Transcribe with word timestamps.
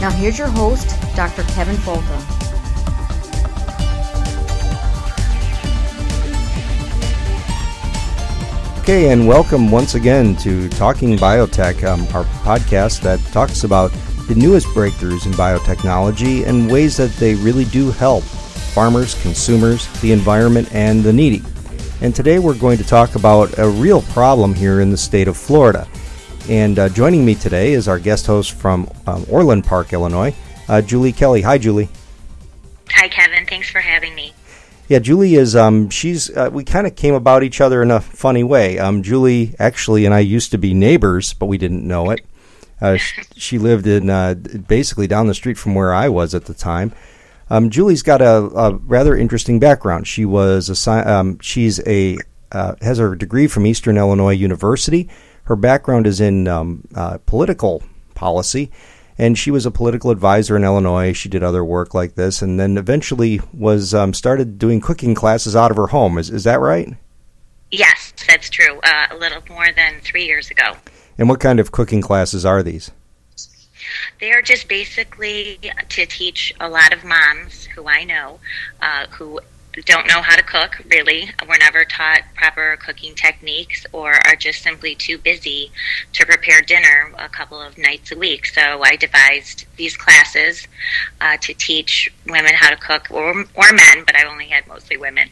Now, 0.00 0.10
here's 0.10 0.38
your 0.38 0.46
host, 0.46 0.94
Dr. 1.16 1.42
Kevin 1.54 1.74
Folta. 1.74 2.38
Okay, 8.78 9.10
and 9.10 9.26
welcome 9.26 9.72
once 9.72 9.96
again 9.96 10.36
to 10.36 10.68
Talking 10.68 11.16
Biotech, 11.16 11.82
um, 11.82 12.02
our 12.14 12.22
podcast 12.44 13.00
that 13.02 13.18
talks 13.32 13.64
about 13.64 13.90
the 14.28 14.36
newest 14.36 14.68
breakthroughs 14.68 15.26
in 15.26 15.32
biotechnology 15.32 16.46
and 16.46 16.70
ways 16.70 16.96
that 16.98 17.10
they 17.14 17.34
really 17.34 17.64
do 17.64 17.90
help 17.90 18.22
farmers, 18.22 19.20
consumers, 19.20 19.88
the 20.00 20.12
environment, 20.12 20.72
and 20.72 21.02
the 21.02 21.12
needy. 21.12 21.42
And 22.02 22.14
today 22.14 22.38
we're 22.38 22.54
going 22.54 22.78
to 22.78 22.84
talk 22.84 23.16
about 23.16 23.58
a 23.58 23.68
real 23.68 24.02
problem 24.02 24.54
here 24.54 24.80
in 24.80 24.90
the 24.90 24.96
state 24.96 25.26
of 25.26 25.36
Florida. 25.36 25.88
And 26.48 26.78
uh, 26.78 26.88
joining 26.88 27.26
me 27.26 27.34
today 27.34 27.74
is 27.74 27.88
our 27.88 27.98
guest 27.98 28.26
host 28.26 28.52
from 28.52 28.90
um, 29.06 29.26
Orland 29.28 29.64
Park, 29.64 29.92
Illinois, 29.92 30.34
uh, 30.66 30.80
Julie 30.80 31.12
Kelly. 31.12 31.42
Hi, 31.42 31.58
Julie. 31.58 31.90
Hi, 32.90 33.06
Kevin. 33.08 33.44
Thanks 33.44 33.68
for 33.68 33.80
having 33.80 34.14
me. 34.14 34.32
Yeah, 34.88 34.98
Julie 34.98 35.34
is. 35.34 35.54
Um, 35.54 35.90
she's. 35.90 36.34
Uh, 36.34 36.48
we 36.50 36.64
kind 36.64 36.86
of 36.86 36.96
came 36.96 37.12
about 37.12 37.42
each 37.42 37.60
other 37.60 37.82
in 37.82 37.90
a 37.90 38.00
funny 38.00 38.42
way. 38.44 38.78
Um, 38.78 39.02
Julie 39.02 39.54
actually 39.58 40.06
and 40.06 40.14
I 40.14 40.20
used 40.20 40.50
to 40.52 40.58
be 40.58 40.72
neighbors, 40.72 41.34
but 41.34 41.46
we 41.46 41.58
didn't 41.58 41.86
know 41.86 42.10
it. 42.10 42.24
Uh, 42.80 42.96
she 43.36 43.58
lived 43.58 43.86
in 43.86 44.08
uh, 44.08 44.32
basically 44.32 45.06
down 45.06 45.26
the 45.26 45.34
street 45.34 45.58
from 45.58 45.74
where 45.74 45.92
I 45.92 46.08
was 46.08 46.34
at 46.34 46.46
the 46.46 46.54
time. 46.54 46.92
Um, 47.50 47.68
Julie's 47.68 48.02
got 48.02 48.22
a, 48.22 48.50
a, 48.54 48.74
rather 48.76 49.14
interesting 49.14 49.58
background. 49.58 50.06
She 50.06 50.24
was 50.24 50.86
a. 50.86 51.12
Um, 51.12 51.38
she's 51.40 51.86
a 51.86 52.16
uh, 52.52 52.74
has 52.80 52.96
her 52.96 53.14
degree 53.14 53.46
from 53.46 53.66
Eastern 53.66 53.98
Illinois 53.98 54.32
University. 54.32 55.10
Her 55.48 55.56
background 55.56 56.06
is 56.06 56.20
in 56.20 56.46
um, 56.46 56.86
uh, 56.94 57.16
political 57.24 57.82
policy 58.14 58.70
and 59.16 59.38
she 59.38 59.50
was 59.50 59.64
a 59.64 59.70
political 59.70 60.10
advisor 60.10 60.56
in 60.56 60.62
Illinois. 60.62 61.14
She 61.14 61.30
did 61.30 61.42
other 61.42 61.64
work 61.64 61.94
like 61.94 62.14
this, 62.14 62.40
and 62.40 62.60
then 62.60 62.76
eventually 62.76 63.40
was 63.52 63.92
um, 63.92 64.12
started 64.12 64.58
doing 64.58 64.80
cooking 64.80 65.14
classes 65.14 65.56
out 65.56 65.70
of 65.70 65.76
her 65.78 65.88
home. 65.88 66.18
Is 66.18 66.30
is 66.30 66.44
that 66.44 66.60
right? 66.60 66.94
Yes, 67.70 68.12
that's 68.28 68.48
true. 68.48 68.78
Uh, 68.84 69.06
a 69.10 69.16
little 69.16 69.42
more 69.48 69.72
than 69.74 70.00
three 70.02 70.26
years 70.26 70.50
ago. 70.50 70.76
And 71.16 71.28
what 71.30 71.40
kind 71.40 71.58
of 71.58 71.72
cooking 71.72 72.02
classes 72.02 72.44
are 72.44 72.62
these? 72.62 72.90
They 74.20 74.32
are 74.32 74.42
just 74.42 74.68
basically 74.68 75.58
to 75.88 76.06
teach 76.06 76.54
a 76.60 76.68
lot 76.68 76.92
of 76.92 77.04
moms 77.04 77.64
who 77.64 77.88
I 77.88 78.04
know 78.04 78.38
uh, 78.82 79.06
who 79.08 79.40
don't 79.84 80.06
know 80.08 80.22
how 80.22 80.36
to 80.36 80.42
cook, 80.42 80.82
really. 80.90 81.30
We're 81.46 81.58
never 81.58 81.84
taught 81.84 82.22
proper 82.34 82.76
cooking 82.80 83.14
techniques 83.14 83.86
or 83.92 84.14
are 84.26 84.36
just 84.36 84.62
simply 84.62 84.94
too 84.94 85.18
busy 85.18 85.70
to 86.14 86.26
prepare 86.26 86.62
dinner 86.62 87.12
a 87.18 87.28
couple 87.28 87.60
of 87.60 87.78
nights 87.78 88.10
a 88.12 88.18
week. 88.18 88.46
So 88.46 88.82
I 88.82 88.96
devised 88.96 89.66
these 89.76 89.96
classes 89.96 90.66
uh, 91.20 91.36
to 91.42 91.54
teach 91.54 92.12
women 92.26 92.52
how 92.54 92.70
to 92.70 92.76
cook, 92.76 93.08
or, 93.10 93.44
or 93.54 93.72
men, 93.72 94.04
but 94.04 94.16
I 94.16 94.24
only 94.24 94.46
had 94.46 94.66
mostly 94.66 94.96
women, 94.96 95.28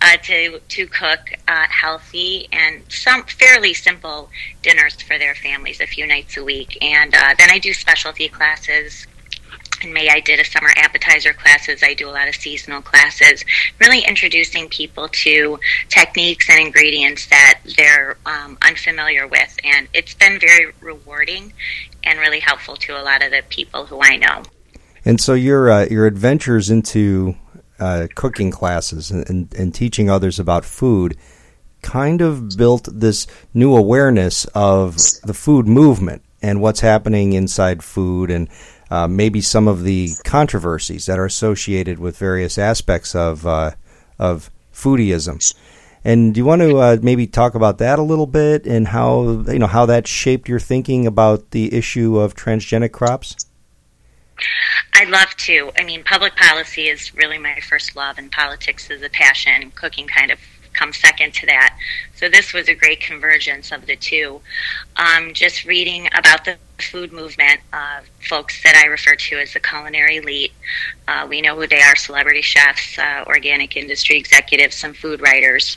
uh, 0.00 0.16
to, 0.24 0.60
to 0.60 0.86
cook 0.86 1.20
uh, 1.48 1.66
healthy 1.68 2.48
and 2.52 2.82
some 2.88 3.24
fairly 3.24 3.74
simple 3.74 4.30
dinners 4.62 4.94
for 5.02 5.18
their 5.18 5.34
families 5.34 5.80
a 5.80 5.86
few 5.86 6.06
nights 6.06 6.36
a 6.36 6.44
week. 6.44 6.78
And 6.82 7.14
uh, 7.14 7.34
then 7.38 7.50
I 7.50 7.58
do 7.58 7.72
specialty 7.72 8.28
classes 8.28 9.06
in 9.82 9.92
May, 9.92 10.08
I 10.08 10.20
did 10.20 10.40
a 10.40 10.44
summer 10.44 10.70
appetizer 10.76 11.32
classes. 11.32 11.82
I 11.82 11.94
do 11.94 12.08
a 12.08 12.12
lot 12.12 12.28
of 12.28 12.34
seasonal 12.34 12.82
classes, 12.82 13.44
really 13.78 14.00
introducing 14.00 14.68
people 14.68 15.08
to 15.08 15.58
techniques 15.88 16.48
and 16.50 16.60
ingredients 16.60 17.26
that 17.26 17.60
they're 17.76 18.16
um, 18.26 18.58
unfamiliar 18.62 19.26
with. 19.26 19.58
And 19.64 19.88
it's 19.92 20.14
been 20.14 20.38
very 20.40 20.72
rewarding 20.80 21.52
and 22.04 22.18
really 22.18 22.40
helpful 22.40 22.76
to 22.76 23.00
a 23.00 23.02
lot 23.02 23.24
of 23.24 23.30
the 23.30 23.42
people 23.48 23.86
who 23.86 24.00
I 24.02 24.16
know. 24.16 24.42
And 25.04 25.20
so 25.20 25.34
your 25.34 25.70
uh, 25.70 25.86
your 25.90 26.06
adventures 26.06 26.70
into 26.70 27.36
uh, 27.78 28.08
cooking 28.14 28.50
classes 28.50 29.10
and, 29.10 29.28
and, 29.30 29.54
and 29.54 29.74
teaching 29.74 30.10
others 30.10 30.38
about 30.38 30.64
food 30.64 31.16
kind 31.82 32.20
of 32.20 32.56
built 32.56 32.88
this 32.92 33.26
new 33.54 33.76
awareness 33.76 34.44
of 34.46 34.96
the 35.22 35.34
food 35.34 35.66
movement 35.66 36.22
and 36.42 36.60
what's 36.60 36.80
happening 36.80 37.32
inside 37.32 37.82
food 37.82 38.30
and 38.30 38.48
uh, 38.90 39.08
maybe 39.08 39.40
some 39.40 39.68
of 39.68 39.82
the 39.82 40.10
controversies 40.24 41.06
that 41.06 41.18
are 41.18 41.26
associated 41.26 41.98
with 41.98 42.16
various 42.16 42.58
aspects 42.58 43.14
of 43.14 43.46
uh, 43.46 43.72
of 44.18 44.50
foodieism. 44.72 45.54
And 46.04 46.32
do 46.32 46.38
you 46.38 46.44
want 46.44 46.62
to 46.62 46.78
uh, 46.78 46.96
maybe 47.02 47.26
talk 47.26 47.54
about 47.54 47.78
that 47.78 47.98
a 47.98 48.02
little 48.02 48.26
bit 48.26 48.66
and 48.66 48.88
how 48.88 49.42
you 49.48 49.58
know 49.58 49.66
how 49.66 49.86
that 49.86 50.06
shaped 50.06 50.48
your 50.48 50.60
thinking 50.60 51.06
about 51.06 51.50
the 51.50 51.74
issue 51.74 52.18
of 52.18 52.34
transgenic 52.34 52.92
crops? 52.92 53.36
I'd 54.94 55.08
love 55.08 55.36
to. 55.36 55.70
I 55.76 55.84
mean, 55.84 56.04
public 56.04 56.36
policy 56.36 56.88
is 56.88 57.14
really 57.14 57.38
my 57.38 57.60
first 57.68 57.96
love, 57.96 58.18
and 58.18 58.30
politics 58.30 58.90
is 58.90 59.02
a 59.02 59.08
passion. 59.08 59.70
Cooking 59.72 60.06
kind 60.06 60.30
of 60.30 60.38
comes 60.78 60.96
second 60.98 61.34
to 61.34 61.46
that. 61.46 61.76
So 62.14 62.28
this 62.28 62.52
was 62.52 62.68
a 62.68 62.74
great 62.74 63.00
convergence 63.00 63.72
of 63.72 63.86
the 63.86 63.96
two. 63.96 64.40
Um, 64.96 65.34
just 65.34 65.64
reading 65.64 66.08
about 66.14 66.44
the 66.44 66.56
food 66.78 67.12
movement, 67.12 67.60
uh, 67.72 68.00
folks 68.28 68.62
that 68.62 68.76
I 68.76 68.86
refer 68.86 69.16
to 69.16 69.38
as 69.38 69.52
the 69.52 69.60
culinary 69.60 70.18
elite. 70.18 70.52
Uh, 71.06 71.26
we 71.28 71.40
know 71.40 71.56
who 71.56 71.66
they 71.66 71.82
are: 71.82 71.96
celebrity 71.96 72.42
chefs, 72.42 72.98
uh, 72.98 73.24
organic 73.26 73.76
industry 73.76 74.16
executives, 74.16 74.76
some 74.76 74.94
food 74.94 75.20
writers. 75.20 75.76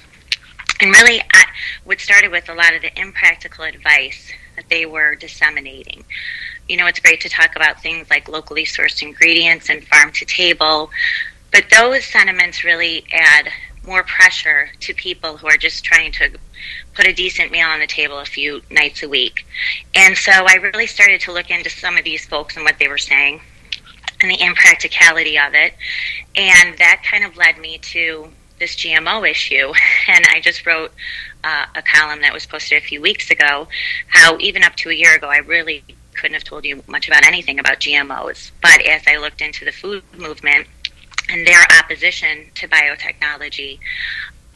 And 0.80 0.92
really, 0.92 1.22
I, 1.22 1.46
what 1.84 2.00
started 2.00 2.32
with 2.32 2.50
a 2.50 2.54
lot 2.54 2.74
of 2.74 2.82
the 2.82 3.00
impractical 3.00 3.64
advice 3.66 4.32
that 4.56 4.66
they 4.70 4.86
were 4.86 5.16
disseminating. 5.16 6.04
You 6.68 6.78
know, 6.78 6.88
it's 6.88 7.00
great 7.00 7.22
to 7.22 7.30
talk 7.30 7.56
about 7.56 7.82
things 7.82 8.10
like 8.10 8.28
locally 8.28 8.66
sourced 8.66 9.02
ingredients 9.02 9.70
and 9.70 9.86
farm 9.88 10.12
to 10.14 10.26
table, 10.26 10.90
but 11.52 11.66
those 11.70 12.06
sentiments 12.06 12.64
really 12.64 13.06
add 13.12 13.50
more 13.86 14.04
pressure 14.04 14.70
to 14.80 14.94
people 14.94 15.38
who 15.38 15.48
are 15.48 15.58
just 15.58 15.84
trying 15.84 16.12
to 16.14 16.30
put 16.94 17.08
a 17.08 17.14
decent 17.14 17.52
meal 17.52 17.68
on 17.68 17.80
the 17.80 17.88
table 17.88 18.20
a 18.20 18.26
few 18.26 18.62
nights 18.70 19.02
a 19.04 19.10
week. 19.10 19.46
And 19.96 20.16
so 20.16 20.32
I 20.32 20.56
really 20.56 20.88
started 20.88 21.22
to 21.22 21.32
look 21.32 21.50
into 21.50 21.70
some 21.70 21.98
of 21.98 22.04
these 22.04 22.26
folks 22.26 22.56
and 22.56 22.66
what 22.66 22.78
they 22.80 22.88
were 22.88 22.98
saying 22.98 23.42
and 24.22 24.30
the 24.32 24.42
impracticality 24.42 25.38
of 25.38 25.54
it. 25.54 25.74
And 26.36 26.78
that 26.78 27.04
kind 27.10 27.24
of 27.26 27.38
led 27.38 27.58
me 27.58 27.80
to 27.80 28.30
this 28.60 28.76
GMO 28.76 29.30
issue. 29.30 29.74
And 30.08 30.26
I 30.30 30.42
just 30.42 30.66
wrote 30.66 30.92
uh, 31.44 31.66
a 31.76 31.82
column 31.82 32.22
that 32.22 32.34
was 32.34 32.46
posted 32.46 32.78
a 32.78 32.82
few 32.82 33.02
weeks 33.02 33.32
ago 33.32 33.68
how 34.08 34.38
even 34.40 34.64
up 34.64 34.76
to 34.78 34.90
a 34.90 34.94
year 34.94 35.16
ago, 35.16 35.28
I 35.28 35.38
really 35.38 35.84
couldn't 36.16 36.34
have 36.34 36.44
told 36.44 36.66
you 36.66 36.84
much 36.88 37.08
about 37.08 37.26
anything 37.26 37.60
about 37.60 37.80
GMOs. 37.80 38.52
But 38.62 38.82
as 38.82 39.04
I 39.08 39.18
looked 39.18 39.42
into 39.42 39.64
the 39.64 39.72
food 39.72 40.04
movement 40.18 40.68
and 41.32 41.48
their 41.48 41.66
opposition 41.80 42.46
to 42.56 42.68
biotechnology, 42.68 43.80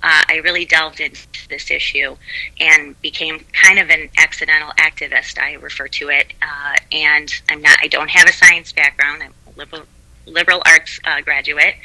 uh, 0.04 0.24
I 0.30 0.42
really 0.44 0.66
delved 0.66 1.00
into 1.00 1.26
this 1.50 1.72
issue 1.72 2.16
and 2.60 3.00
became 3.02 3.44
kind 3.54 3.80
of 3.80 3.90
an 3.90 4.10
accidental 4.18 4.70
activist. 4.78 5.40
I 5.40 5.54
refer 5.54 5.88
to 5.88 6.10
it, 6.10 6.32
uh, 6.44 6.76
and 6.92 7.34
I'm 7.50 7.62
not. 7.62 7.80
I 7.82 7.88
don't 7.88 8.10
have 8.10 8.30
a 8.30 8.34
science 8.34 8.72
background. 8.72 9.24
I'm 9.24 9.34
a 9.48 9.58
liberal 9.58 9.86
liberal 10.28 10.62
arts 10.66 11.00
uh, 11.06 11.22
graduate, 11.22 11.76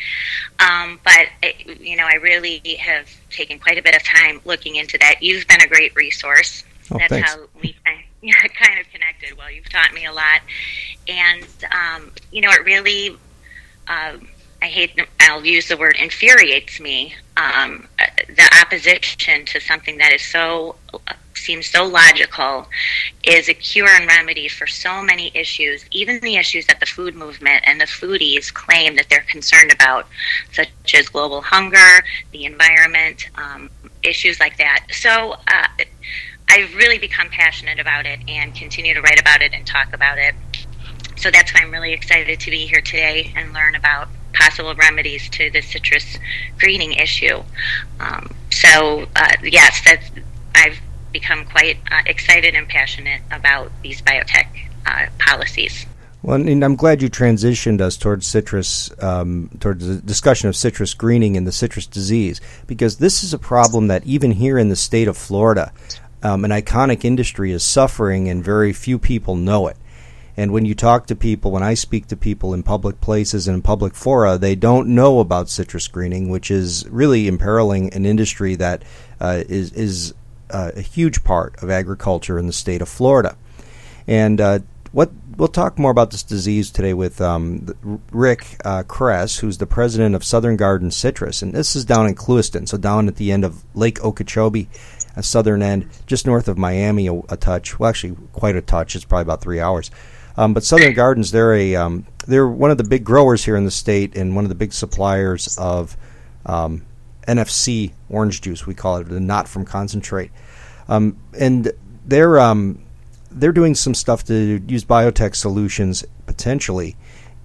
um, 0.58 1.00
but 1.02 1.28
it, 1.43 1.81
you 1.81 1.96
know 1.96 2.04
I 2.04 2.16
really 2.16 2.58
have 2.78 3.08
taken 3.31 3.58
quite 3.58 3.78
a 3.78 3.82
bit 3.82 3.96
of 3.96 4.02
time 4.02 4.43
looking 4.44 4.76
into 4.76 4.98
that. 4.98 5.22
You've 5.22 5.46
been 5.46 5.62
a 5.62 5.69
great 5.69 5.94
resource. 5.94 6.62
Oh, 6.90 6.98
That's 6.98 7.10
thanks. 7.10 7.31
how 7.31 7.40
we 7.62 7.75
kind 7.82 8.81
of 8.81 8.86
connected. 8.93 9.38
Well, 9.38 9.50
you've 9.50 9.70
taught 9.70 9.94
me 9.94 10.04
a 10.04 10.12
lot, 10.12 10.40
and 11.08 11.46
um, 11.72 12.12
you 12.31 12.43
know 12.43 12.50
it 12.50 12.64
really. 12.66 13.16
Um, 13.88 14.28
I 14.62 14.66
hate, 14.66 14.98
I'll 15.20 15.44
use 15.44 15.68
the 15.68 15.76
word 15.76 15.96
infuriates 15.96 16.80
me. 16.80 17.14
Um, 17.36 17.88
the 18.28 18.60
opposition 18.60 19.46
to 19.46 19.60
something 19.60 19.96
that 19.98 20.12
is 20.12 20.22
so, 20.22 20.76
seems 21.34 21.66
so 21.66 21.84
logical 21.84 22.66
is 23.22 23.48
a 23.48 23.54
cure 23.54 23.88
and 23.88 24.06
remedy 24.06 24.48
for 24.48 24.66
so 24.66 25.02
many 25.02 25.30
issues, 25.34 25.86
even 25.90 26.20
the 26.20 26.36
issues 26.36 26.66
that 26.66 26.78
the 26.80 26.86
food 26.86 27.14
movement 27.14 27.64
and 27.66 27.80
the 27.80 27.86
foodies 27.86 28.52
claim 28.52 28.96
that 28.96 29.08
they're 29.08 29.24
concerned 29.30 29.72
about, 29.72 30.06
such 30.52 30.68
as 30.94 31.08
global 31.08 31.40
hunger, 31.40 32.04
the 32.32 32.44
environment, 32.44 33.30
um, 33.36 33.70
issues 34.02 34.38
like 34.40 34.58
that. 34.58 34.86
So, 34.90 35.36
uh, 35.48 35.68
I've 36.50 36.74
really 36.74 36.98
become 36.98 37.28
passionate 37.28 37.78
about 37.78 38.06
it 38.06 38.18
and 38.28 38.54
continue 38.54 38.92
to 38.92 39.00
write 39.00 39.20
about 39.20 39.40
it 39.40 39.54
and 39.54 39.64
talk 39.64 39.94
about 39.94 40.18
it. 40.18 40.34
So 41.16 41.30
that's 41.30 41.54
why 41.54 41.60
I'm 41.60 41.70
really 41.70 41.92
excited 41.92 42.40
to 42.40 42.50
be 42.50 42.66
here 42.66 42.80
today 42.80 43.32
and 43.36 43.52
learn 43.52 43.76
about 43.76 44.08
possible 44.32 44.75
remedies 44.75 45.29
to 45.31 45.50
the 45.50 45.61
citrus 45.61 46.19
greening 46.59 46.93
issue. 46.93 47.43
Um, 47.99 48.35
so 48.50 49.06
uh, 49.17 49.32
yes, 49.43 49.81
that's 49.85 50.11
I've 50.55 50.79
become 51.12 51.44
quite 51.44 51.79
uh, 51.91 52.03
excited 52.06 52.55
and 52.55 52.69
passionate 52.69 53.23
about 53.31 53.73
these 53.82 54.03
biotech 54.03 54.47
uh, 54.87 55.06
policies. 55.19 55.87
Well, 56.23 56.37
and 56.37 56.62
I'm 56.62 56.77
glad 56.77 57.00
you 57.00 57.09
transitioned 57.09 57.81
us 57.81 57.97
towards 57.97 58.27
citrus, 58.27 58.91
um, 59.03 59.49
towards 59.59 59.87
the 59.87 59.97
discussion 59.97 60.50
of 60.50 60.56
citrus 60.56 60.93
greening 60.93 61.35
and 61.37 61.47
the 61.47 61.53
citrus 61.53 61.87
disease, 61.87 62.43
because 62.67 62.99
this 62.99 63.25
is 63.25 63.32
a 63.32 63.38
problem 63.38 63.87
that 63.87 64.05
even 64.05 64.32
here 64.32 64.59
in 64.59 64.69
the 64.69 64.77
state 64.77 65.09
of 65.09 65.17
Florida, 65.17 65.73
um, 66.23 66.44
an 66.44 66.50
iconic 66.50 67.06
industry 67.06 67.53
is 67.53 67.62
suffering, 67.62 68.29
and 68.29 68.44
very 68.44 68.75
few 68.75 68.99
people 68.99 69.35
know 69.35 69.67
it. 69.67 69.79
And 70.40 70.52
when 70.52 70.64
you 70.64 70.75
talk 70.75 71.06
to 71.08 71.14
people, 71.14 71.50
when 71.50 71.62
I 71.62 71.75
speak 71.75 72.06
to 72.06 72.16
people 72.16 72.54
in 72.54 72.62
public 72.62 73.02
places 73.02 73.46
and 73.46 73.56
in 73.56 73.60
public 73.60 73.94
fora, 73.94 74.38
they 74.38 74.54
don't 74.54 74.88
know 74.88 75.20
about 75.20 75.50
citrus 75.50 75.87
greening, 75.87 76.31
which 76.31 76.50
is 76.50 76.88
really 76.88 77.28
imperiling 77.28 77.92
an 77.92 78.06
industry 78.06 78.54
that 78.54 78.82
uh, 79.20 79.42
is 79.50 79.70
is 79.75 80.14
uh, 80.48 80.70
a 80.75 80.81
huge 80.81 81.25
part 81.25 81.62
of 81.62 81.69
agriculture 81.69 82.38
in 82.38 82.46
the 82.46 82.54
state 82.54 82.81
of 82.81 82.88
Florida. 82.88 83.37
And 84.06 84.40
uh, 84.40 84.60
what 84.92 85.10
we'll 85.37 85.48
talk 85.48 85.78
more 85.78 85.90
about 85.90 86.10
this 86.10 86.22
disease 86.22 86.70
today 86.70 86.94
with 86.94 87.20
um, 87.20 88.00
Rick 88.10 88.56
uh, 88.64 88.82
Kress, 88.84 89.40
who's 89.40 89.58
the 89.58 89.66
president 89.66 90.14
of 90.14 90.25
Southern 90.25 90.56
Garden 90.56 90.90
Citrus, 90.90 91.43
and 91.43 91.52
this 91.52 91.76
is 91.76 91.84
down 91.84 92.06
in 92.06 92.14
Clewiston, 92.14 92.66
so 92.66 92.78
down 92.78 93.08
at 93.08 93.16
the 93.16 93.31
end 93.31 93.44
of 93.44 93.62
Lake 93.75 94.02
Okeechobee, 94.02 94.70
a 95.14 95.22
southern 95.22 95.60
end, 95.60 95.86
just 96.06 96.26
north 96.26 96.48
of 96.48 96.56
Miami, 96.56 97.08
a, 97.08 97.14
a 97.28 97.36
touch. 97.36 97.78
Well, 97.78 97.90
actually, 97.90 98.16
quite 98.32 98.56
a 98.56 98.62
touch. 98.62 98.96
It's 98.96 99.04
probably 99.04 99.25
about 99.25 99.43
three 99.43 99.60
hours. 99.60 99.90
Um, 100.40 100.54
but 100.54 100.64
Southern 100.64 100.94
Gardens, 100.94 101.32
they're 101.32 101.52
a 101.52 101.76
um, 101.76 102.06
they're 102.26 102.48
one 102.48 102.70
of 102.70 102.78
the 102.78 102.84
big 102.84 103.04
growers 103.04 103.44
here 103.44 103.56
in 103.56 103.66
the 103.66 103.70
state 103.70 104.16
and 104.16 104.34
one 104.34 104.46
of 104.46 104.48
the 104.48 104.54
big 104.54 104.72
suppliers 104.72 105.58
of 105.58 105.98
um, 106.46 106.87
NFC 107.28 107.92
orange 108.08 108.40
juice. 108.40 108.66
We 108.66 108.72
call 108.72 108.96
it 108.96 109.04
the 109.04 109.20
not 109.20 109.48
from 109.48 109.66
concentrate, 109.66 110.31
um, 110.88 111.19
and 111.38 111.70
they're 112.06 112.40
um, 112.40 112.81
they're 113.31 113.52
doing 113.52 113.75
some 113.75 113.92
stuff 113.92 114.25
to 114.25 114.62
use 114.66 114.82
biotech 114.82 115.34
solutions 115.34 116.06
potentially 116.25 116.96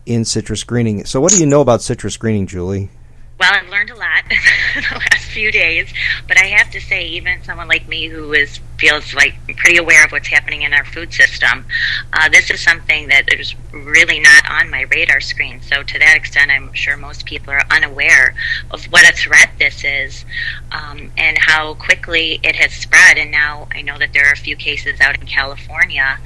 in 0.06 0.24
citrus 0.24 0.63
greening. 0.63 1.03
So, 1.03 1.19
what 1.19 1.33
do 1.33 1.39
you 1.39 1.45
know 1.45 1.59
about 1.59 1.81
citrus 1.81 2.15
greening, 2.15 2.48
Julie? 2.48 2.89
Well, 3.38 3.51
I've 3.53 3.68
learned 3.68 3.89
a 3.89 3.95
lot 3.95 4.24
the 4.75 4.95
last 4.95 5.25
few 5.25 5.51
days, 5.51 5.94
but 6.30 6.38
I 6.38 6.45
have 6.45 6.71
to 6.71 6.80
say, 6.80 7.06
even 7.07 7.44
someone 7.44 7.68
like 7.68 7.89
me 7.89 8.07
who 8.07 8.31
is 8.31 8.62
feels 8.77 9.13
like 9.13 9.36
pretty 9.57 9.77
aware 9.77 10.04
of 10.04 10.12
what's 10.12 10.27
happening 10.27 10.63
in 10.63 10.74
our 10.74 10.86
food 10.86 11.13
system, 11.13 11.66
uh, 12.13 12.30
this 12.30 12.50
is 12.50 12.62
something 12.62 13.07
that 13.07 13.33
is 13.33 13.56
really 13.72 14.19
not 14.19 14.50
on 14.50 14.69
my 14.69 14.81
radar 14.81 15.22
screen. 15.22 15.62
So, 15.62 15.83
to 15.83 16.00
that 16.00 16.16
extent, 16.16 16.51
I'm 16.51 16.74
sure 16.74 16.98
most 16.98 17.25
people 17.25 17.51
are 17.51 17.63
unaware 17.72 18.36
of 18.72 18.83
what 18.86 19.07
a 19.07 19.16
threat 19.16 19.51
this 19.60 19.83
is 19.83 20.25
um, 20.72 21.12
and 21.18 21.38
how 21.39 21.75
quickly 21.75 22.39
it 22.44 22.56
has 22.56 22.74
spread. 22.74 23.18
And 23.18 23.31
now 23.31 23.68
I 23.74 23.81
know 23.81 23.98
that 23.98 24.13
there 24.13 24.27
are 24.27 24.33
a 24.33 24.38
few 24.38 24.56
cases 24.56 25.00
out 25.00 25.19
in 25.19 25.25
California. 25.25 26.18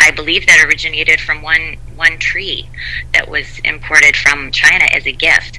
I 0.00 0.10
believe 0.10 0.46
that 0.46 0.64
originated 0.66 1.20
from 1.20 1.42
one 1.42 1.76
one 1.96 2.18
tree 2.18 2.68
that 3.12 3.28
was 3.28 3.58
imported 3.64 4.16
from 4.16 4.52
China 4.52 4.84
as 4.84 5.06
a 5.06 5.12
gift, 5.12 5.58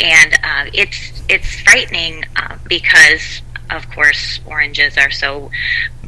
and 0.00 0.34
uh, 0.44 0.66
it's 0.74 1.22
it's 1.28 1.60
frightening 1.62 2.24
uh, 2.36 2.58
because 2.68 3.40
of 3.70 3.88
course 3.90 4.40
oranges 4.46 4.96
are 4.96 5.10
so 5.10 5.50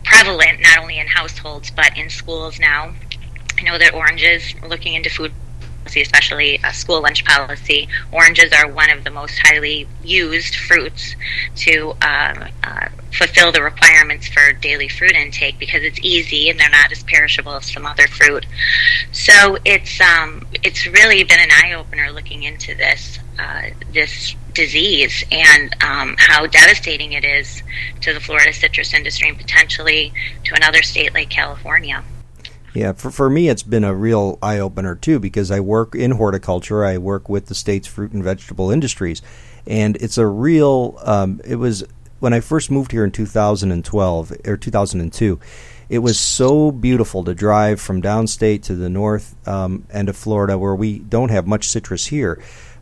prevalent 0.04 0.60
not 0.60 0.78
only 0.78 0.98
in 0.98 1.06
households 1.06 1.70
but 1.70 1.96
in 1.96 2.08
schools 2.10 2.58
now. 2.58 2.94
I 3.58 3.62
know 3.62 3.78
that 3.78 3.92
oranges, 3.92 4.54
looking 4.66 4.94
into 4.94 5.10
food 5.10 5.32
policy, 5.90 6.00
especially 6.02 6.60
a 6.64 6.72
school 6.72 7.02
lunch 7.02 7.24
policy, 7.24 7.88
oranges 8.12 8.52
are 8.52 8.70
one 8.70 8.90
of 8.90 9.04
the 9.04 9.10
most 9.10 9.38
highly 9.42 9.86
used 10.02 10.54
fruits 10.54 11.14
to 11.56 11.94
uh, 12.02 12.48
uh, 12.64 12.88
fulfill 13.12 13.52
the 13.52 13.62
requirements 13.62 14.28
for 14.28 14.52
daily 14.52 14.88
fruit 14.88 15.12
intake 15.12 15.58
because 15.58 15.82
it's 15.82 15.98
easy 16.00 16.48
and 16.48 16.58
they're 16.58 16.70
not 16.70 16.92
as 16.92 17.02
perishable 17.02 17.52
as 17.52 17.70
some 17.70 17.86
other 17.86 18.06
fruit. 18.08 18.46
So 19.12 19.58
it's 19.64 20.00
um, 20.00 20.46
it's 20.62 20.86
really 20.86 21.24
been 21.24 21.40
an 21.40 21.50
eye 21.50 21.74
opener 21.74 22.10
looking 22.12 22.44
into 22.44 22.74
this 22.74 23.18
uh, 23.38 23.70
this 23.92 24.34
disease 24.60 25.24
and 25.32 25.74
um, 25.82 26.14
how 26.18 26.46
devastating 26.46 27.12
it 27.12 27.24
is 27.24 27.62
to 28.02 28.12
the 28.12 28.20
Florida 28.20 28.52
citrus 28.52 28.92
industry 28.92 29.30
and 29.30 29.38
potentially 29.38 30.12
to 30.44 30.54
another 30.54 30.82
state 30.82 31.14
like 31.14 31.30
California. 31.30 32.04
Yeah, 32.74 32.92
for, 32.92 33.10
for 33.10 33.30
me, 33.30 33.48
it's 33.48 33.62
been 33.62 33.84
a 33.84 33.94
real 33.94 34.38
eye 34.42 34.58
opener 34.58 34.94
too 34.94 35.18
because 35.18 35.50
I 35.50 35.60
work 35.60 35.94
in 35.94 36.12
horticulture. 36.12 36.84
I 36.84 36.98
work 36.98 37.28
with 37.28 37.46
the 37.46 37.54
state's 37.54 37.88
fruit 37.88 38.12
and 38.12 38.22
vegetable 38.22 38.70
industries, 38.70 39.22
and 39.66 39.96
it's 39.96 40.18
a 40.18 40.26
real. 40.26 40.98
Um, 41.02 41.40
it 41.44 41.56
was 41.56 41.82
when 42.20 42.32
I 42.34 42.40
first 42.40 42.70
moved 42.70 42.92
here 42.92 43.02
in 43.02 43.10
2012 43.10 44.32
or 44.46 44.56
2002. 44.56 45.40
It 45.88 45.98
was 45.98 46.20
so 46.20 46.70
beautiful 46.70 47.24
to 47.24 47.34
drive 47.34 47.80
from 47.80 48.00
downstate 48.00 48.62
to 48.64 48.76
the 48.76 48.88
north 48.88 49.34
um, 49.48 49.86
end 49.90 50.08
of 50.08 50.16
Florida, 50.16 50.56
where 50.56 50.76
we 50.76 51.00
don't 51.00 51.30
have 51.30 51.48
much 51.48 51.68
citrus 51.68 52.06
here, 52.06 52.40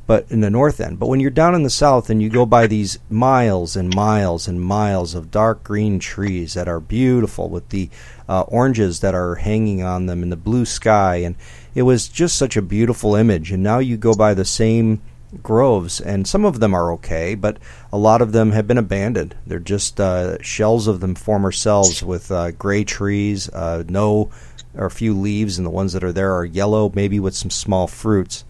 but 0.09 0.25
in 0.31 0.41
the 0.41 0.49
north 0.49 0.81
end. 0.81 0.99
But 0.99 1.09
when 1.09 1.21
you're 1.21 1.31
down 1.31 1.55
in 1.55 1.65
the 1.65 1.71
south 1.71 2.09
and 2.09 2.23
you 2.23 2.31
go 2.31 2.47
by 2.47 2.67
these 2.67 2.99
miles 3.11 3.77
and 3.77 3.95
miles 3.95 4.49
and 4.49 4.59
miles 4.59 5.15
of 5.15 5.31
dark 5.31 5.63
green 5.63 5.99
trees 5.99 6.55
that 6.55 6.67
are 6.67 6.81
beautiful 6.81 7.51
with 7.51 7.69
the 7.69 7.91
uh, 8.27 8.41
oranges 8.49 9.01
that 9.01 9.15
are 9.15 9.35
hanging 9.35 9.83
on 9.83 10.07
them 10.07 10.23
in 10.23 10.31
the 10.31 10.37
blue 10.37 10.65
sky, 10.65 11.17
and 11.17 11.37
it 11.75 11.83
was 11.83 12.09
just 12.09 12.39
such 12.39 12.57
a 12.57 12.63
beautiful 12.63 13.15
image. 13.15 13.53
And 13.53 13.63
now 13.63 13.81
you 13.81 13.99
go 13.99 14.15
by 14.15 14.33
the 14.33 14.47
same 14.47 15.03
groves, 15.43 16.01
and 16.01 16.27
some 16.27 16.47
of 16.47 16.59
them 16.59 16.73
are 16.73 16.91
okay, 16.93 17.35
but 17.35 17.59
a 17.93 17.99
lot 17.99 18.23
of 18.23 18.33
them 18.33 18.53
have 18.53 18.67
been 18.67 18.79
abandoned. 18.79 19.35
They're 19.47 19.59
just 19.59 20.01
uh, 20.01 20.41
shells 20.41 20.87
of 20.87 21.01
them 21.01 21.17
former 21.17 21.53
selves 21.53 22.03
with 22.03 22.33
uh, 22.33 22.53
gray 22.53 22.83
trees, 22.83 23.51
uh, 23.51 23.85
no 23.87 24.31
or 24.75 24.87
a 24.87 24.91
few 24.91 25.13
leaves, 25.13 25.59
and 25.59 25.67
the 25.67 25.71
ones 25.71 25.93
that 25.93 26.05
are 26.05 26.13
there 26.13 26.35
are 26.35 26.47
yellow, 26.47 26.91
maybe 26.95 27.21
with 27.21 27.35
some 27.35 27.51
small 27.51 27.87
fruits. 27.87 28.45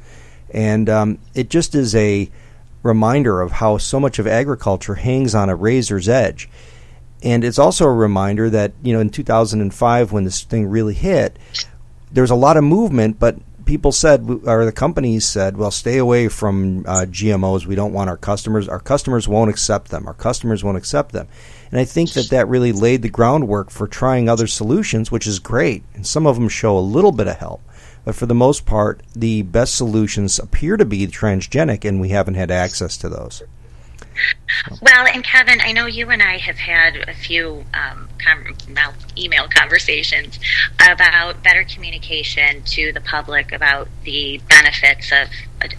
And 0.51 0.89
um, 0.89 1.19
it 1.35 1.51
just 1.51 1.75
is 1.75 1.95
a 1.95 2.31
reminder 2.83 3.41
of 3.41 3.53
how 3.53 3.79
so 3.79 4.01
much 4.01 4.19
of 4.19 4.27
agriculture 4.27 4.95
hangs 4.95 5.35
on 5.35 5.49
a 5.49 5.55
razor's 5.55 6.09
edge. 6.09 6.49
And 7.23 7.43
it's 7.45 7.59
also 7.59 7.87
a 7.87 7.93
reminder 7.93 8.49
that, 8.51 8.73
you 8.83 8.93
know, 8.93 9.01
in 9.01 9.11
2005, 9.11 10.13
when 10.13 10.25
this 10.25 10.43
thing 10.45 10.67
really 10.67 10.95
hit, 10.95 11.37
there 12.13 12.23
was 12.23 12.31
a 12.31 12.37
lot 12.37 12.57
of 12.57 12.65
movement, 12.65 13.19
but 13.19 13.37
people 13.69 13.93
said, 13.93 14.27
or 14.45 14.65
the 14.65 14.73
companies 14.73 15.27
said, 15.27 15.57
well, 15.57 15.71
stay 15.71 15.99
away 15.99 16.29
from 16.29 16.87
uh, 16.87 17.05
GMOs. 17.07 17.67
We 17.67 17.75
don't 17.75 17.93
want 17.93 18.09
our 18.09 18.17
customers. 18.17 18.67
Our 18.67 18.81
customers 18.81 19.29
won't 19.29 19.51
accept 19.51 19.91
them. 19.91 20.07
Our 20.07 20.15
customers 20.15 20.65
won't 20.65 20.79
accept 20.79 21.13
them. 21.13 21.29
And 21.71 21.79
I 21.79 21.85
think 21.85 22.15
that 22.15 22.31
that 22.31 22.49
really 22.49 22.73
laid 22.73 23.03
the 23.03 23.11
groundwork 23.11 23.71
for 23.71 23.87
trying 23.87 24.29
other 24.29 24.47
solutions, 24.47 25.13
which 25.13 25.27
is 25.27 25.39
great. 25.39 25.83
And 25.95 26.07
some 26.07 26.27
of 26.27 26.37
them 26.37 26.49
show 26.49 26.79
a 26.79 26.81
little 26.81 27.13
bit 27.13 27.27
of 27.27 27.37
help. 27.37 27.61
But 28.09 28.17
for 28.17 28.25
the 28.25 28.35
most 28.35 28.65
part, 28.65 29.03
the 29.15 29.43
best 29.43 29.75
solutions 29.75 30.39
appear 30.39 30.79
to 30.79 30.87
be 30.87 31.07
transgenic, 31.09 31.85
and 31.85 32.01
we 32.01 32.09
haven't 32.09 32.37
had 32.37 32.51
access 32.51 32.97
to 32.97 33.11
those. 33.11 33.43
Well, 34.81 35.07
and 35.07 35.25
Kevin, 35.25 35.61
I 35.61 35.73
know 35.73 35.87
you 35.87 36.11
and 36.11 36.23
I 36.23 36.39
have 36.39 36.57
had 36.57 37.09
a 37.09 37.15
few 37.15 37.65
um, 37.75 38.09
com- 38.25 38.55
email 39.17 39.49
conversations 39.49 40.39
about 40.81 41.43
better 41.43 41.65
communication 41.65 42.63
to 42.63 42.93
the 42.93 43.01
public 43.01 43.53
about 43.53 43.89
the 44.05 44.41
benefits 44.49 45.13
of 45.13 45.29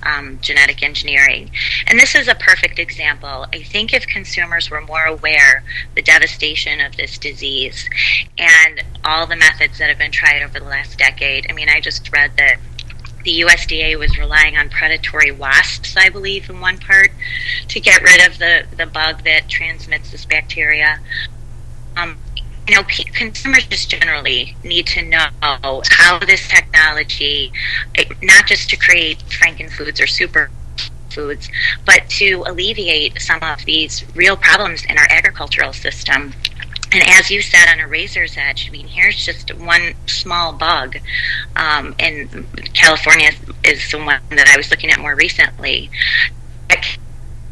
um, 0.04 0.40
genetic 0.42 0.84
engineering. 0.84 1.52
And 1.88 2.00
this 2.00 2.16
is 2.16 2.28
a 2.28 2.36
perfect 2.36 2.80
example. 2.80 3.46
I 3.54 3.64
think 3.64 3.94
if 3.94 4.06
consumers 4.08 4.70
were 4.70 4.82
more 4.82 5.06
aware 5.06 5.64
the 5.96 6.02
devastation 6.02 6.82
of 6.82 6.96
this 6.98 7.18
disease 7.18 7.90
and 8.38 8.84
all 9.04 9.26
the 9.28 9.36
methods 9.36 9.78
that 9.80 9.90
have 9.90 9.98
been 9.98 10.12
tried 10.12 10.42
over 10.42 10.60
the 10.60 10.66
last 10.66 10.98
decade. 10.98 11.48
I 11.50 11.54
mean, 11.54 11.70
I 11.70 11.80
just 11.80 12.12
read 12.12 12.32
that 12.38 12.58
the 13.24 13.42
USDA 13.42 13.98
was 13.98 14.18
relying 14.18 14.58
on 14.58 14.70
predatory 14.70 15.32
wasps, 15.32 15.96
I 15.98 16.10
believe, 16.10 16.50
in 16.50 16.60
one 16.60 16.78
part, 16.78 17.12
to 17.68 17.80
get 17.80 18.02
rid 18.02 18.26
of 18.28 18.38
the, 18.38 18.66
the 18.78 18.86
bug 18.86 19.24
that 19.24 19.48
transmits 19.50 20.12
this 20.12 20.26
bacteria. 20.26 21.00
Um, 21.98 22.18
you 22.68 22.76
know, 22.76 22.84
consumers 22.84 23.66
just 23.66 23.90
generally 23.90 24.56
need 24.64 24.86
to 24.88 25.02
know 25.02 25.28
how 25.42 26.20
this 26.20 26.48
technology, 26.48 27.52
not 28.22 28.46
just 28.46 28.70
to 28.70 28.78
create 28.78 29.18
frankenfoods 29.28 30.02
or 30.02 30.06
super 30.06 30.52
foods, 31.10 31.50
but 31.86 32.08
to 32.10 32.44
alleviate 32.46 33.20
some 33.20 33.42
of 33.42 33.66
these 33.66 34.06
real 34.16 34.38
problems 34.38 34.86
in 34.86 34.98
our 34.98 35.08
agricultural 35.10 35.74
system. 35.74 36.34
And 36.92 37.04
as 37.08 37.30
you 37.30 37.42
said 37.42 37.68
on 37.72 37.80
a 37.80 37.88
razor's 37.88 38.36
edge, 38.36 38.68
I 38.68 38.72
mean, 38.72 38.88
here's 38.88 39.24
just 39.24 39.54
one 39.56 39.94
small 40.08 40.54
bug. 40.54 40.98
Um, 41.56 41.94
and 42.00 42.48
California 42.74 43.30
is 43.64 43.92
the 43.92 44.00
one 44.00 44.22
that 44.30 44.48
I 44.48 44.58
was 44.58 44.72
looking 44.72 44.90
at 44.90 45.00
more 45.00 45.16
recently. 45.16 45.92
That 46.70 46.84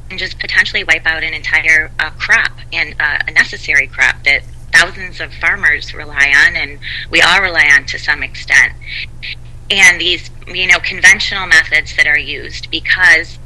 can 0.10 0.18
just 0.18 0.40
potentially 0.40 0.84
wipe 0.84 1.06
out 1.06 1.24
an 1.24 1.34
entire 1.34 1.92
uh, 2.00 2.10
crop 2.12 2.52
and 2.74 2.96
uh, 3.00 3.20
a 3.28 3.32
necessary 3.32 3.88
crop 3.88 4.24
that 4.24 4.44
thousands 4.74 5.22
of 5.22 5.34
farmers 5.34 5.94
rely 5.94 6.34
on, 6.46 6.56
and 6.56 6.80
we 7.10 7.22
all 7.22 7.42
rely 7.42 7.70
on 7.78 7.86
to 7.86 8.00
some 8.00 8.24
extent. 8.24 8.74
And 9.70 10.00
these, 10.00 10.30
you 10.48 10.68
know, 10.68 10.80
conventional 10.80 11.46
methods 11.46 11.96
that 11.96 12.08
are 12.08 12.18
used 12.18 12.72
because 12.72 13.38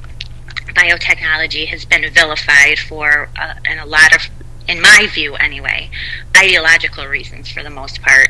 biotechnology 0.74 1.68
has 1.68 1.84
been 1.84 2.10
vilified 2.14 2.80
for 2.80 3.30
uh, 3.40 3.56
in 3.70 3.80
a 3.80 3.86
lot 3.86 4.16
of 4.16 4.30
in 4.68 4.82
my 4.82 5.08
view 5.14 5.36
anyway, 5.36 5.90
ideological 6.38 7.06
reasons 7.06 7.52
for 7.52 7.64
the 7.64 7.70
most 7.70 8.02
part. 8.02 8.30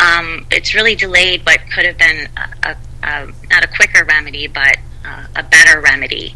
Um, 0.00 0.46
it's 0.50 0.74
really 0.74 0.94
delayed 0.94 1.44
what 1.44 1.60
could 1.72 1.84
have 1.84 1.98
been 1.98 2.28
a, 2.36 2.68
a, 2.68 2.76
a, 3.02 3.32
not 3.50 3.64
a 3.64 3.68
quicker 3.68 4.04
remedy, 4.04 4.46
but 4.46 4.76
uh, 5.04 5.26
a 5.36 5.42
better 5.42 5.80
remedy. 5.80 6.34